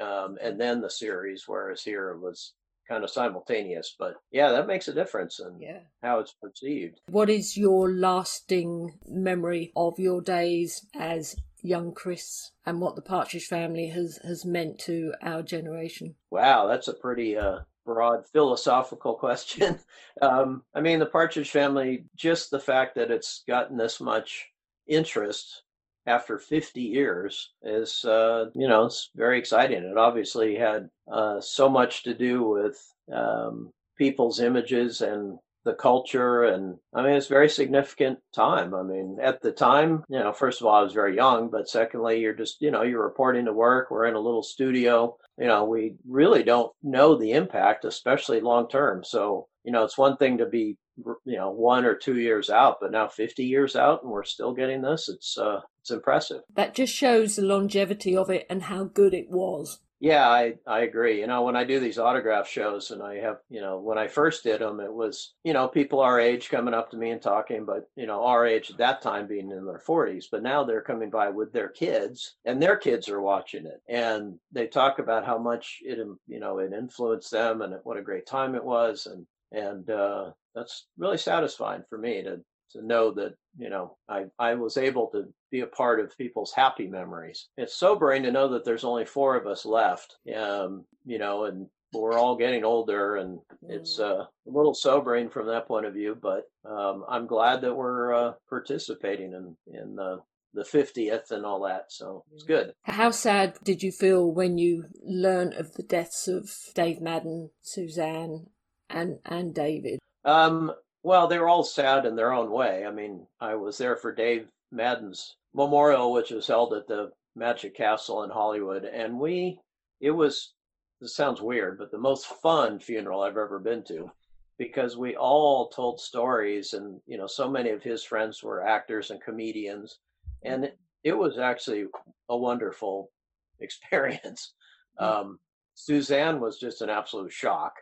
um, 0.00 0.36
and 0.42 0.60
then 0.60 0.80
the 0.80 0.90
series 0.90 1.44
whereas 1.46 1.82
here 1.82 2.10
it 2.10 2.20
was 2.20 2.52
kind 2.88 3.04
of 3.04 3.10
simultaneous 3.10 3.94
but 3.98 4.14
yeah 4.30 4.50
that 4.50 4.66
makes 4.66 4.88
a 4.88 4.92
difference 4.92 5.40
in 5.40 5.58
yeah. 5.60 5.78
how 6.02 6.18
it's 6.18 6.34
perceived 6.42 7.00
what 7.08 7.30
is 7.30 7.56
your 7.56 7.90
lasting 7.90 8.98
memory 9.06 9.72
of 9.74 9.98
your 9.98 10.20
days 10.20 10.86
as 10.94 11.36
young 11.62 11.92
chris 11.92 12.50
and 12.66 12.80
what 12.80 12.94
the 12.94 13.00
partridge 13.00 13.46
family 13.46 13.88
has 13.88 14.18
has 14.22 14.44
meant 14.44 14.78
to 14.78 15.14
our 15.22 15.42
generation 15.42 16.14
wow 16.30 16.66
that's 16.66 16.88
a 16.88 16.92
pretty 16.92 17.36
uh 17.38 17.60
broad 17.84 18.26
philosophical 18.26 19.14
question. 19.24 19.78
Um, 20.22 20.62
I 20.74 20.80
mean, 20.80 20.98
the 20.98 21.06
Partridge 21.06 21.50
Family, 21.50 22.04
just 22.16 22.50
the 22.50 22.60
fact 22.60 22.94
that 22.96 23.10
it's 23.10 23.42
gotten 23.46 23.76
this 23.76 24.00
much 24.00 24.48
interest 24.86 25.62
after 26.06 26.38
50 26.38 26.82
years 26.82 27.50
is, 27.62 28.04
uh, 28.04 28.46
you 28.54 28.68
know, 28.68 28.84
it's 28.84 29.10
very 29.14 29.38
exciting. 29.38 29.82
It 29.82 29.96
obviously 29.96 30.54
had 30.54 30.88
uh, 31.10 31.40
so 31.40 31.68
much 31.68 32.02
to 32.04 32.14
do 32.14 32.42
with 32.42 32.78
um, 33.12 33.70
people's 33.96 34.40
images 34.40 35.00
and 35.00 35.38
the 35.64 35.74
culture 35.74 36.44
and 36.44 36.76
i 36.94 37.02
mean 37.02 37.14
it's 37.14 37.26
very 37.26 37.48
significant 37.48 38.18
time 38.34 38.74
i 38.74 38.82
mean 38.82 39.16
at 39.20 39.40
the 39.40 39.50
time 39.50 40.04
you 40.10 40.18
know 40.18 40.32
first 40.32 40.60
of 40.60 40.66
all 40.66 40.74
i 40.74 40.82
was 40.82 40.92
very 40.92 41.16
young 41.16 41.48
but 41.48 41.68
secondly 41.68 42.20
you're 42.20 42.34
just 42.34 42.60
you 42.60 42.70
know 42.70 42.82
you're 42.82 43.02
reporting 43.02 43.46
to 43.46 43.52
work 43.52 43.90
we're 43.90 44.04
in 44.04 44.14
a 44.14 44.20
little 44.20 44.42
studio 44.42 45.16
you 45.38 45.46
know 45.46 45.64
we 45.64 45.96
really 46.08 46.42
don't 46.42 46.72
know 46.82 47.16
the 47.16 47.32
impact 47.32 47.84
especially 47.84 48.40
long 48.40 48.68
term. 48.68 49.04
So 49.04 49.48
you 49.64 49.72
know 49.72 49.84
it's 49.84 49.98
one 49.98 50.16
thing 50.16 50.38
to 50.38 50.46
be 50.46 50.76
you 51.24 51.36
know 51.36 51.50
one 51.50 51.84
or 51.84 51.96
two 51.96 52.18
years 52.18 52.50
out 52.50 52.76
but 52.80 52.92
now 52.92 53.08
50 53.08 53.44
years 53.44 53.74
out 53.74 54.04
and 54.04 54.12
we're 54.12 54.22
still 54.22 54.54
getting 54.54 54.80
this 54.80 55.08
it's 55.08 55.36
uh 55.36 55.60
it's 55.80 55.90
impressive. 55.90 56.42
That 56.54 56.74
just 56.74 56.94
shows 56.94 57.36
the 57.36 57.42
longevity 57.42 58.16
of 58.16 58.30
it 58.30 58.46
and 58.48 58.62
how 58.62 58.84
good 58.84 59.12
it 59.12 59.28
was 59.28 59.80
yeah, 60.00 60.28
I, 60.28 60.54
I 60.66 60.80
agree. 60.80 61.20
You 61.20 61.26
know, 61.26 61.42
when 61.42 61.56
I 61.56 61.64
do 61.64 61.80
these 61.80 61.98
autograph 61.98 62.46
shows 62.48 62.90
and 62.90 63.02
I 63.02 63.14
have, 63.16 63.38
you 63.48 63.60
know, 63.60 63.78
when 63.78 63.96
I 63.96 64.06
first 64.06 64.42
did 64.42 64.60
them, 64.60 64.80
it 64.80 64.92
was, 64.92 65.34
you 65.44 65.52
know, 65.54 65.66
people 65.68 66.00
our 66.00 66.20
age 66.20 66.50
coming 66.50 66.74
up 66.74 66.90
to 66.90 66.96
me 66.98 67.10
and 67.10 67.22
talking, 67.22 67.64
but, 67.64 67.88
you 67.96 68.06
know, 68.06 68.22
our 68.24 68.44
age 68.46 68.70
at 68.70 68.76
that 68.78 69.00
time 69.00 69.26
being 69.26 69.50
in 69.50 69.64
their 69.64 69.78
40s. 69.78 70.26
But 70.30 70.42
now 70.42 70.62
they're 70.62 70.82
coming 70.82 71.10
by 71.10 71.28
with 71.30 71.52
their 71.52 71.68
kids 71.70 72.36
and 72.44 72.60
their 72.62 72.76
kids 72.76 73.08
are 73.08 73.22
watching 73.22 73.66
it. 73.66 73.80
And 73.88 74.38
they 74.52 74.66
talk 74.66 74.98
about 74.98 75.24
how 75.24 75.38
much 75.38 75.78
it, 75.82 75.98
you 76.26 76.40
know, 76.40 76.58
it 76.58 76.72
influenced 76.72 77.30
them 77.30 77.62
and 77.62 77.74
what 77.84 77.96
a 77.96 78.02
great 78.02 78.26
time 78.26 78.54
it 78.54 78.64
was. 78.64 79.06
And, 79.06 79.26
and 79.52 79.88
uh, 79.88 80.32
that's 80.54 80.86
really 80.98 81.18
satisfying 81.18 81.82
for 81.88 81.96
me 81.96 82.22
to 82.24 82.40
to 82.74 82.86
know 82.86 83.10
that 83.12 83.34
you 83.58 83.70
know 83.70 83.96
I 84.08 84.26
I 84.38 84.54
was 84.54 84.76
able 84.76 85.08
to 85.08 85.24
be 85.50 85.60
a 85.60 85.66
part 85.66 86.00
of 86.00 86.16
people's 86.16 86.52
happy 86.52 86.86
memories. 86.86 87.48
It's 87.56 87.76
sobering 87.76 88.22
to 88.24 88.32
know 88.32 88.48
that 88.48 88.64
there's 88.64 88.84
only 88.84 89.06
four 89.06 89.36
of 89.36 89.46
us 89.46 89.64
left. 89.64 90.16
Um, 90.36 90.84
you 91.04 91.18
know, 91.18 91.44
and 91.44 91.68
we're 91.92 92.18
all 92.18 92.36
getting 92.36 92.64
older, 92.64 93.16
and 93.16 93.38
it's 93.68 93.98
mm. 93.98 94.04
uh, 94.04 94.24
a 94.24 94.50
little 94.50 94.74
sobering 94.74 95.30
from 95.30 95.46
that 95.46 95.66
point 95.66 95.86
of 95.86 95.94
view. 95.94 96.16
But 96.20 96.44
um, 96.68 97.04
I'm 97.08 97.26
glad 97.26 97.62
that 97.62 97.74
we're 97.74 98.12
uh, 98.14 98.32
participating 98.48 99.32
in 99.32 99.56
in 99.66 99.96
the 99.96 100.20
the 100.54 100.62
50th 100.62 101.32
and 101.32 101.44
all 101.44 101.62
that. 101.64 101.86
So 101.90 102.24
it's 102.32 102.44
good. 102.44 102.72
How 102.84 103.10
sad 103.10 103.58
did 103.64 103.82
you 103.82 103.90
feel 103.90 104.30
when 104.30 104.56
you 104.56 104.84
learned 105.02 105.54
of 105.54 105.74
the 105.74 105.82
deaths 105.82 106.28
of 106.28 106.50
Dave 106.74 107.00
Madden, 107.00 107.50
Suzanne, 107.60 108.46
and 108.88 109.18
and 109.24 109.54
David? 109.54 109.98
Um, 110.24 110.72
well, 111.04 111.28
they're 111.28 111.48
all 111.48 111.62
sad 111.62 112.06
in 112.06 112.16
their 112.16 112.32
own 112.32 112.50
way. 112.50 112.84
I 112.84 112.90
mean, 112.90 113.26
I 113.38 113.54
was 113.54 113.78
there 113.78 113.94
for 113.94 114.12
Dave 114.12 114.48
Madden's 114.72 115.36
memorial, 115.54 116.12
which 116.12 116.30
was 116.30 116.46
held 116.46 116.72
at 116.72 116.88
the 116.88 117.12
Magic 117.36 117.76
Castle 117.76 118.24
in 118.24 118.30
Hollywood, 118.30 118.84
and 118.84 119.20
we, 119.20 119.60
it 120.00 120.10
was, 120.10 120.54
this 121.00 121.14
sounds 121.14 121.42
weird, 121.42 121.78
but 121.78 121.90
the 121.90 121.98
most 121.98 122.26
fun 122.26 122.80
funeral 122.80 123.20
I've 123.20 123.36
ever 123.36 123.58
been 123.58 123.84
to 123.84 124.10
because 124.58 124.96
we 124.96 125.16
all 125.16 125.68
told 125.68 126.00
stories 126.00 126.72
and 126.74 127.00
you 127.06 127.18
know 127.18 127.26
so 127.26 127.50
many 127.50 127.70
of 127.70 127.82
his 127.82 128.04
friends 128.04 128.42
were 128.42 128.66
actors 128.66 129.10
and 129.10 129.20
comedians 129.20 129.98
and 130.44 130.70
it, 131.02 131.12
was 131.12 131.38
actually 131.38 131.86
a 132.28 132.36
wonderful 132.36 133.10
experience 133.60 134.54
mm. 135.00 135.04
um, 135.04 135.38
suzanne 135.74 136.40
was 136.40 136.58
just 136.58 136.82
an 136.82 136.90
absolute 136.90 137.32
shock 137.32 137.74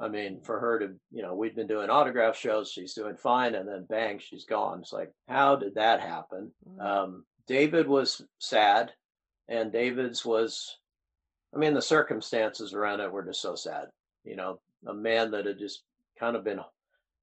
I 0.00 0.08
mean, 0.08 0.40
for 0.42 0.60
her 0.60 0.78
to, 0.78 0.90
you 1.10 1.22
know, 1.22 1.34
we'd 1.34 1.56
been 1.56 1.66
doing 1.66 1.90
autograph 1.90 2.36
shows, 2.36 2.70
she's 2.70 2.94
doing 2.94 3.16
fine, 3.16 3.56
and 3.56 3.68
then 3.68 3.84
bang, 3.88 4.20
she's 4.20 4.44
gone. 4.44 4.80
It's 4.80 4.92
like, 4.92 5.12
how 5.28 5.56
did 5.56 5.74
that 5.74 6.00
happen? 6.00 6.52
Mm-hmm. 6.68 6.80
Um, 6.80 7.24
David 7.48 7.88
was 7.88 8.22
sad, 8.38 8.92
and 9.48 9.72
David's 9.72 10.24
was, 10.24 10.78
I 11.54 11.58
mean, 11.58 11.74
the 11.74 11.82
circumstances 11.82 12.74
around 12.74 13.00
it 13.00 13.10
were 13.10 13.24
just 13.24 13.42
so 13.42 13.56
sad. 13.56 13.86
You 14.24 14.36
know, 14.36 14.60
a 14.86 14.94
man 14.94 15.32
that 15.32 15.46
had 15.46 15.58
just 15.58 15.82
kind 16.20 16.36
of 16.36 16.44
been 16.44 16.60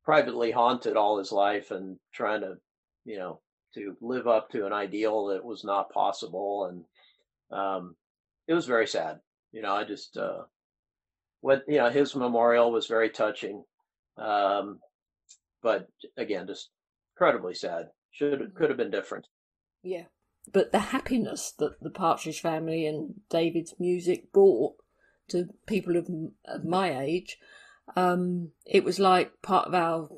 privately 0.04 0.52
haunted 0.52 0.98
all 0.98 1.18
his 1.18 1.32
life 1.32 1.72
and 1.72 1.98
trying 2.14 2.42
to, 2.42 2.58
you 3.06 3.18
know, 3.18 3.40
to 3.76 3.96
live 4.02 4.28
up 4.28 4.50
to 4.50 4.66
an 4.66 4.74
ideal 4.74 5.28
that 5.28 5.46
was 5.46 5.64
not 5.64 5.92
possible. 5.92 6.66
And 6.66 7.58
um, 7.58 7.96
it 8.48 8.54
was 8.54 8.66
very 8.66 8.88
sad. 8.88 9.20
You 9.52 9.62
know, 9.62 9.74
I 9.74 9.84
just, 9.84 10.18
uh, 10.18 10.42
what 11.46 11.64
you 11.68 11.78
know 11.78 11.90
his 11.90 12.16
memorial 12.16 12.72
was 12.72 12.88
very 12.88 13.10
touching. 13.10 13.64
Um, 14.18 14.80
but 15.62 15.88
again 16.18 16.48
just 16.48 16.70
incredibly 17.14 17.54
sad. 17.54 17.90
Should 18.12 18.40
mm-hmm. 18.40 18.58
could 18.58 18.70
have 18.70 18.78
been 18.78 18.92
different. 18.92 19.28
Yeah. 19.84 20.06
But 20.52 20.72
the 20.72 20.80
happiness 20.80 21.54
that 21.60 21.82
the 21.82 21.90
partridge 21.90 22.40
family 22.42 22.86
and 22.86 23.16
david's 23.30 23.76
music 23.80 24.32
brought 24.32 24.76
to 25.30 25.50
people 25.66 25.98
of, 25.98 26.08
of 26.46 26.64
my 26.64 27.00
age 27.02 27.38
um, 27.96 28.52
it 28.66 28.84
was 28.84 29.00
like 29.00 29.42
part 29.42 29.68
of 29.68 29.74
our 29.74 30.10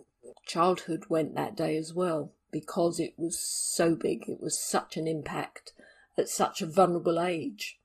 childhood 0.45 1.05
went 1.09 1.35
that 1.35 1.55
day 1.55 1.75
as 1.77 1.93
well 1.93 2.31
because 2.51 2.99
it 2.99 3.13
was 3.17 3.39
so 3.39 3.95
big. 3.95 4.23
It 4.27 4.39
was 4.39 4.59
such 4.59 4.95
an 4.95 5.07
impact 5.07 5.73
at 6.17 6.29
such 6.29 6.61
a 6.61 6.65
vulnerable 6.65 7.19
age. 7.19 7.79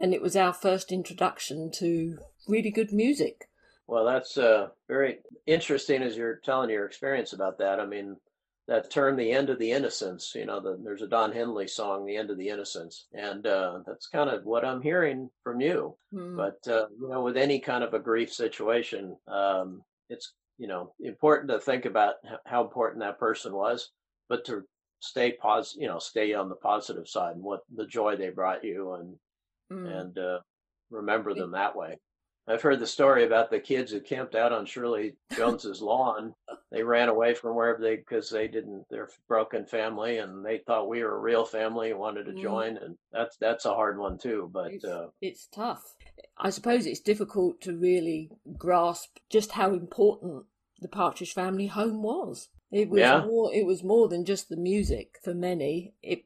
And 0.00 0.12
it 0.12 0.22
was 0.22 0.34
our 0.34 0.52
first 0.52 0.90
introduction 0.90 1.70
to 1.76 2.18
really 2.48 2.70
good 2.70 2.92
music. 2.92 3.48
Well, 3.86 4.04
that's 4.04 4.38
uh, 4.38 4.68
very 4.88 5.18
interesting 5.46 6.02
as 6.02 6.16
you're 6.16 6.40
telling 6.44 6.70
your 6.70 6.86
experience 6.86 7.32
about 7.32 7.58
that. 7.58 7.80
I 7.80 7.86
mean, 7.86 8.16
that 8.68 8.90
term, 8.90 9.16
the 9.16 9.32
end 9.32 9.50
of 9.50 9.58
the 9.58 9.72
innocence. 9.72 10.32
You 10.34 10.46
know, 10.46 10.60
the, 10.60 10.78
there's 10.82 11.02
a 11.02 11.08
Don 11.08 11.32
Henley 11.32 11.66
song, 11.66 12.06
"The 12.06 12.16
End 12.16 12.30
of 12.30 12.38
the 12.38 12.48
Innocence," 12.48 13.06
and 13.12 13.46
uh, 13.46 13.80
that's 13.86 14.06
kind 14.06 14.30
of 14.30 14.44
what 14.44 14.64
I'm 14.64 14.80
hearing 14.80 15.28
from 15.42 15.60
you. 15.60 15.96
Mm. 16.14 16.36
But 16.36 16.72
uh, 16.72 16.86
you 17.00 17.08
know, 17.08 17.22
with 17.22 17.36
any 17.36 17.58
kind 17.58 17.82
of 17.82 17.94
a 17.94 17.98
grief 17.98 18.32
situation, 18.32 19.16
um, 19.26 19.82
it's 20.08 20.34
you 20.56 20.68
know 20.68 20.92
important 21.00 21.50
to 21.50 21.58
think 21.58 21.84
about 21.84 22.14
how 22.46 22.62
important 22.62 23.00
that 23.00 23.18
person 23.18 23.52
was, 23.52 23.90
but 24.28 24.44
to 24.44 24.62
stay 25.00 25.32
pos, 25.32 25.74
you 25.76 25.88
know, 25.88 25.98
stay 25.98 26.32
on 26.34 26.48
the 26.48 26.54
positive 26.54 27.08
side 27.08 27.34
and 27.34 27.42
what 27.42 27.62
the 27.74 27.86
joy 27.86 28.14
they 28.14 28.30
brought 28.30 28.62
you, 28.62 28.92
and 28.92 29.16
Mm. 29.70 30.00
and 30.00 30.18
uh, 30.18 30.40
remember 30.90 31.34
them 31.34 31.52
that 31.52 31.76
way. 31.76 31.96
I've 32.50 32.62
heard 32.62 32.80
the 32.80 32.86
story 32.86 33.24
about 33.24 33.50
the 33.50 33.60
kids 33.60 33.92
who 33.92 34.00
camped 34.00 34.34
out 34.34 34.52
on 34.52 34.66
Shirley 34.66 35.14
Jones's 35.36 35.80
lawn. 35.92 36.34
They 36.72 36.82
ran 36.82 37.08
away 37.08 37.34
from 37.34 37.54
wherever 37.54 37.80
they 37.80 37.96
because 37.96 38.28
they 38.28 38.48
didn't 38.48 38.88
their 38.90 39.08
broken 39.28 39.64
family 39.66 40.18
and 40.18 40.44
they 40.44 40.58
thought 40.58 40.88
we 40.88 41.02
were 41.04 41.16
a 41.16 41.20
real 41.20 41.44
family 41.44 41.90
and 41.90 41.98
wanted 42.00 42.24
to 42.24 42.32
Mm. 42.32 42.42
join 42.42 42.76
and 42.78 42.96
that's 43.12 43.36
that's 43.36 43.66
a 43.66 43.74
hard 43.74 43.98
one 43.98 44.18
too. 44.18 44.50
But 44.52 44.72
It's, 44.72 44.84
uh, 44.84 45.08
it's 45.20 45.46
tough. 45.46 45.94
I 46.36 46.50
suppose 46.50 46.86
it's 46.86 47.00
difficult 47.00 47.60
to 47.62 47.76
really 47.76 48.30
grasp 48.56 49.18
just 49.28 49.52
how 49.52 49.72
important 49.72 50.44
the 50.80 50.88
Partridge 50.88 51.34
Family 51.34 51.66
home 51.66 52.02
was. 52.02 52.48
It 52.72 52.88
was 52.88 53.00
Yeah. 53.00 53.24
more. 53.24 53.52
It 53.52 53.66
was 53.66 53.82
more 53.84 54.08
than 54.08 54.24
just 54.24 54.48
the 54.48 54.56
music 54.56 55.18
for 55.22 55.34
many. 55.34 55.92
It, 56.02 56.24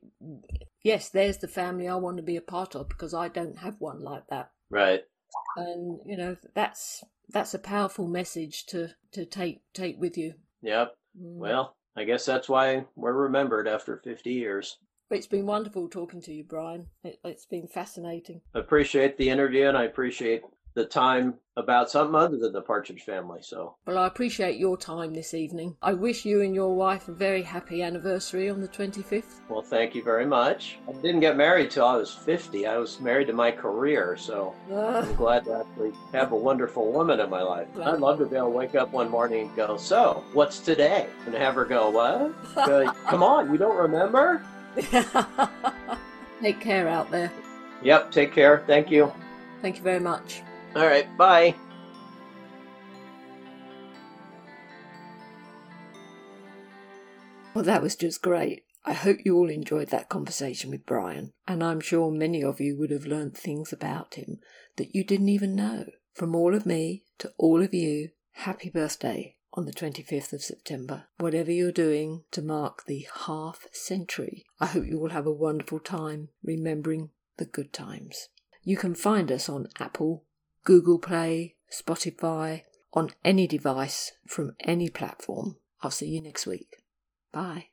yes, 0.83 1.09
there's 1.09 1.39
the 1.39 1.49
family 1.49 1.89
I 1.89 1.97
want 1.97 2.19
to 2.19 2.23
be 2.23 2.37
a 2.37 2.43
part 2.43 2.77
of 2.77 2.89
because 2.89 3.15
I 3.15 3.29
don't 3.29 3.59
have 3.59 3.81
one 3.81 4.01
like 4.01 4.27
that, 4.29 4.53
right, 4.71 5.05
and 5.57 6.01
you 6.05 6.17
know 6.17 6.37
that's 6.55 7.05
that's 7.31 7.55
a 7.55 7.59
powerful 7.59 8.07
message 8.07 8.67
to 8.67 8.91
to 9.13 9.25
take 9.25 9.61
take 9.73 9.99
with 10.01 10.17
you. 10.19 10.35
yep. 10.63 10.97
Mm. 11.19 11.39
Well, 11.39 11.77
I 11.97 12.05
guess 12.05 12.27
that's 12.27 12.49
why 12.49 12.85
we're 12.97 13.13
remembered 13.13 13.69
after 13.69 13.97
50 14.03 14.33
years. 14.33 14.79
it's 15.11 15.29
been 15.29 15.47
wonderful 15.47 15.89
talking 15.89 16.21
to 16.23 16.33
you, 16.33 16.43
Brian. 16.45 16.87
It, 17.05 17.21
it's 17.25 17.47
been 17.47 17.69
fascinating. 17.69 18.41
I 18.55 18.59
Appreciate 18.59 19.17
the 19.17 19.31
interview 19.31 19.69
and 19.69 19.77
I 19.77 19.85
appreciate 19.85 20.43
the 20.75 20.85
time 20.85 21.35
about 21.57 21.89
something 21.89 22.17
other 22.17 22.37
than 22.37 22.53
the 22.53 22.61
Partridge 22.61 23.03
Family. 23.03 23.39
So 23.41 23.77
Well, 23.87 23.97
I 23.99 24.09
appreciate 24.09 24.59
your 24.59 24.77
time 24.77 25.15
this 25.15 25.33
evening. 25.33 25.77
I 25.81 25.93
wish 25.93 26.25
you 26.25 26.43
and 26.43 26.53
your 26.53 26.75
wife 26.75 27.07
a 27.07 27.13
very 27.13 27.43
happy 27.43 27.81
anniversary 27.81 28.51
on 28.51 28.61
the 28.61 28.67
25th. 28.67 29.41
Well, 29.49 29.63
thank 29.63 29.95
you 29.95 30.03
very 30.03 30.27
much. 30.27 30.79
I 30.89 30.93
didn't 30.95 31.21
get 31.21 31.37
married 31.37 31.71
till 31.71 31.87
I 31.87 31.95
was 31.97 32.13
50. 32.13 32.67
I 32.67 32.77
was 32.79 32.99
married 33.01 33.29
to 33.29 33.33
my 33.33 33.53
career, 33.53 34.17
so 34.17 34.53
Ah, 34.73 35.03
I'm 35.03 35.15
glad 35.15 35.45
to 35.45 35.61
actually 35.61 35.93
have 36.13 36.33
a 36.33 36.37
wonderful 36.37 36.91
woman 36.91 37.21
in 37.21 37.31
my 37.31 37.43
life. 37.43 37.69
Glad- 37.75 37.95
I'd 37.95 38.01
love 38.01 38.19
to 38.19 38.27
be 38.27 38.35
able 38.37 38.51
to 38.51 38.57
wake 38.57 38.75
up 38.75 38.91
one 38.93 39.09
morning 39.09 39.47
and 39.47 39.57
go, 39.57 39.77
So, 39.77 40.25
what's 40.33 40.59
today? 40.59 41.07
And 41.27 41.35
have 41.37 41.55
her 41.55 41.65
go, 41.65 41.91
What? 41.91 42.35
Go, 42.67 42.91
Come 43.07 43.23
on, 43.23 43.53
you 43.53 43.59
don't 43.59 43.77
remember? 43.77 44.45
Take 46.41 46.61
care 46.61 46.89
out 46.89 47.11
there. 47.13 47.31
Yep, 47.83 48.11
take 48.11 48.33
care. 48.33 48.65
Thank 48.67 48.91
you. 48.91 49.13
Thank 49.63 49.77
you 49.77 49.83
very 49.83 50.01
much. 50.01 50.43
All 50.77 50.87
right, 50.87 51.07
bye. 51.17 51.55
Well, 57.55 57.65
that 57.65 57.83
was 57.83 57.95
just 57.95 58.23
great. 58.23 58.65
I 58.85 58.93
hope 58.93 59.19
you 59.25 59.37
all 59.37 59.49
enjoyed 59.49 59.89
that 59.89 60.09
conversation 60.09 60.71
with 60.71 60.85
Brian, 60.85 61.33
and 61.47 61.63
I'm 61.63 61.81
sure 61.81 62.11
many 62.11 62.43
of 62.43 62.61
you 62.61 62.77
would 62.77 62.91
have 62.91 63.07
learnt 63.07 63.39
things 63.39 63.73
about 63.73 64.15
him 64.15 64.41
that 64.77 64.95
you 64.95 65.05
didn't 65.05 65.29
even 65.29 65.55
know. 65.55 65.87
From 66.13 66.35
all 66.35 66.55
of 66.55 66.67
me 66.67 67.05
to 67.19 67.33
all 67.39 67.63
of 67.63 67.73
you, 67.73 68.11
happy 68.33 68.69
birthday 68.69 69.37
on 69.53 69.67
the 69.67 69.73
25th 69.73 70.33
of 70.33 70.43
September. 70.43 71.05
Whatever 71.19 71.53
you're 71.53 71.73
doing 71.73 72.25
to 72.33 72.43
mark 72.43 72.85
the 72.85 73.07
half 73.27 73.67
century, 73.73 74.45
I 74.61 74.67
hope 74.67 74.87
you 74.87 74.99
will 74.99 75.11
have 75.11 75.27
a 75.27 75.33
wonderful 75.33 75.79
time 75.79 76.31
remembering 76.43 77.11
the 77.37 77.47
good 77.47 77.73
times. 77.73 78.29
You 78.65 78.77
can 78.77 78.95
find 78.95 79.31
us 79.31 79.49
on 79.49 79.69
Apple, 79.79 80.25
Google 80.65 80.99
Play, 80.99 81.57
Spotify, 81.71 82.63
on 82.93 83.11
any 83.25 83.47
device 83.47 84.13
from 84.27 84.57
any 84.61 84.89
platform. 84.89 85.57
I'll 85.83 85.91
see 85.91 86.09
you 86.09 86.23
next 86.23 86.47
week. 86.47 86.77
Bye. 87.33 87.67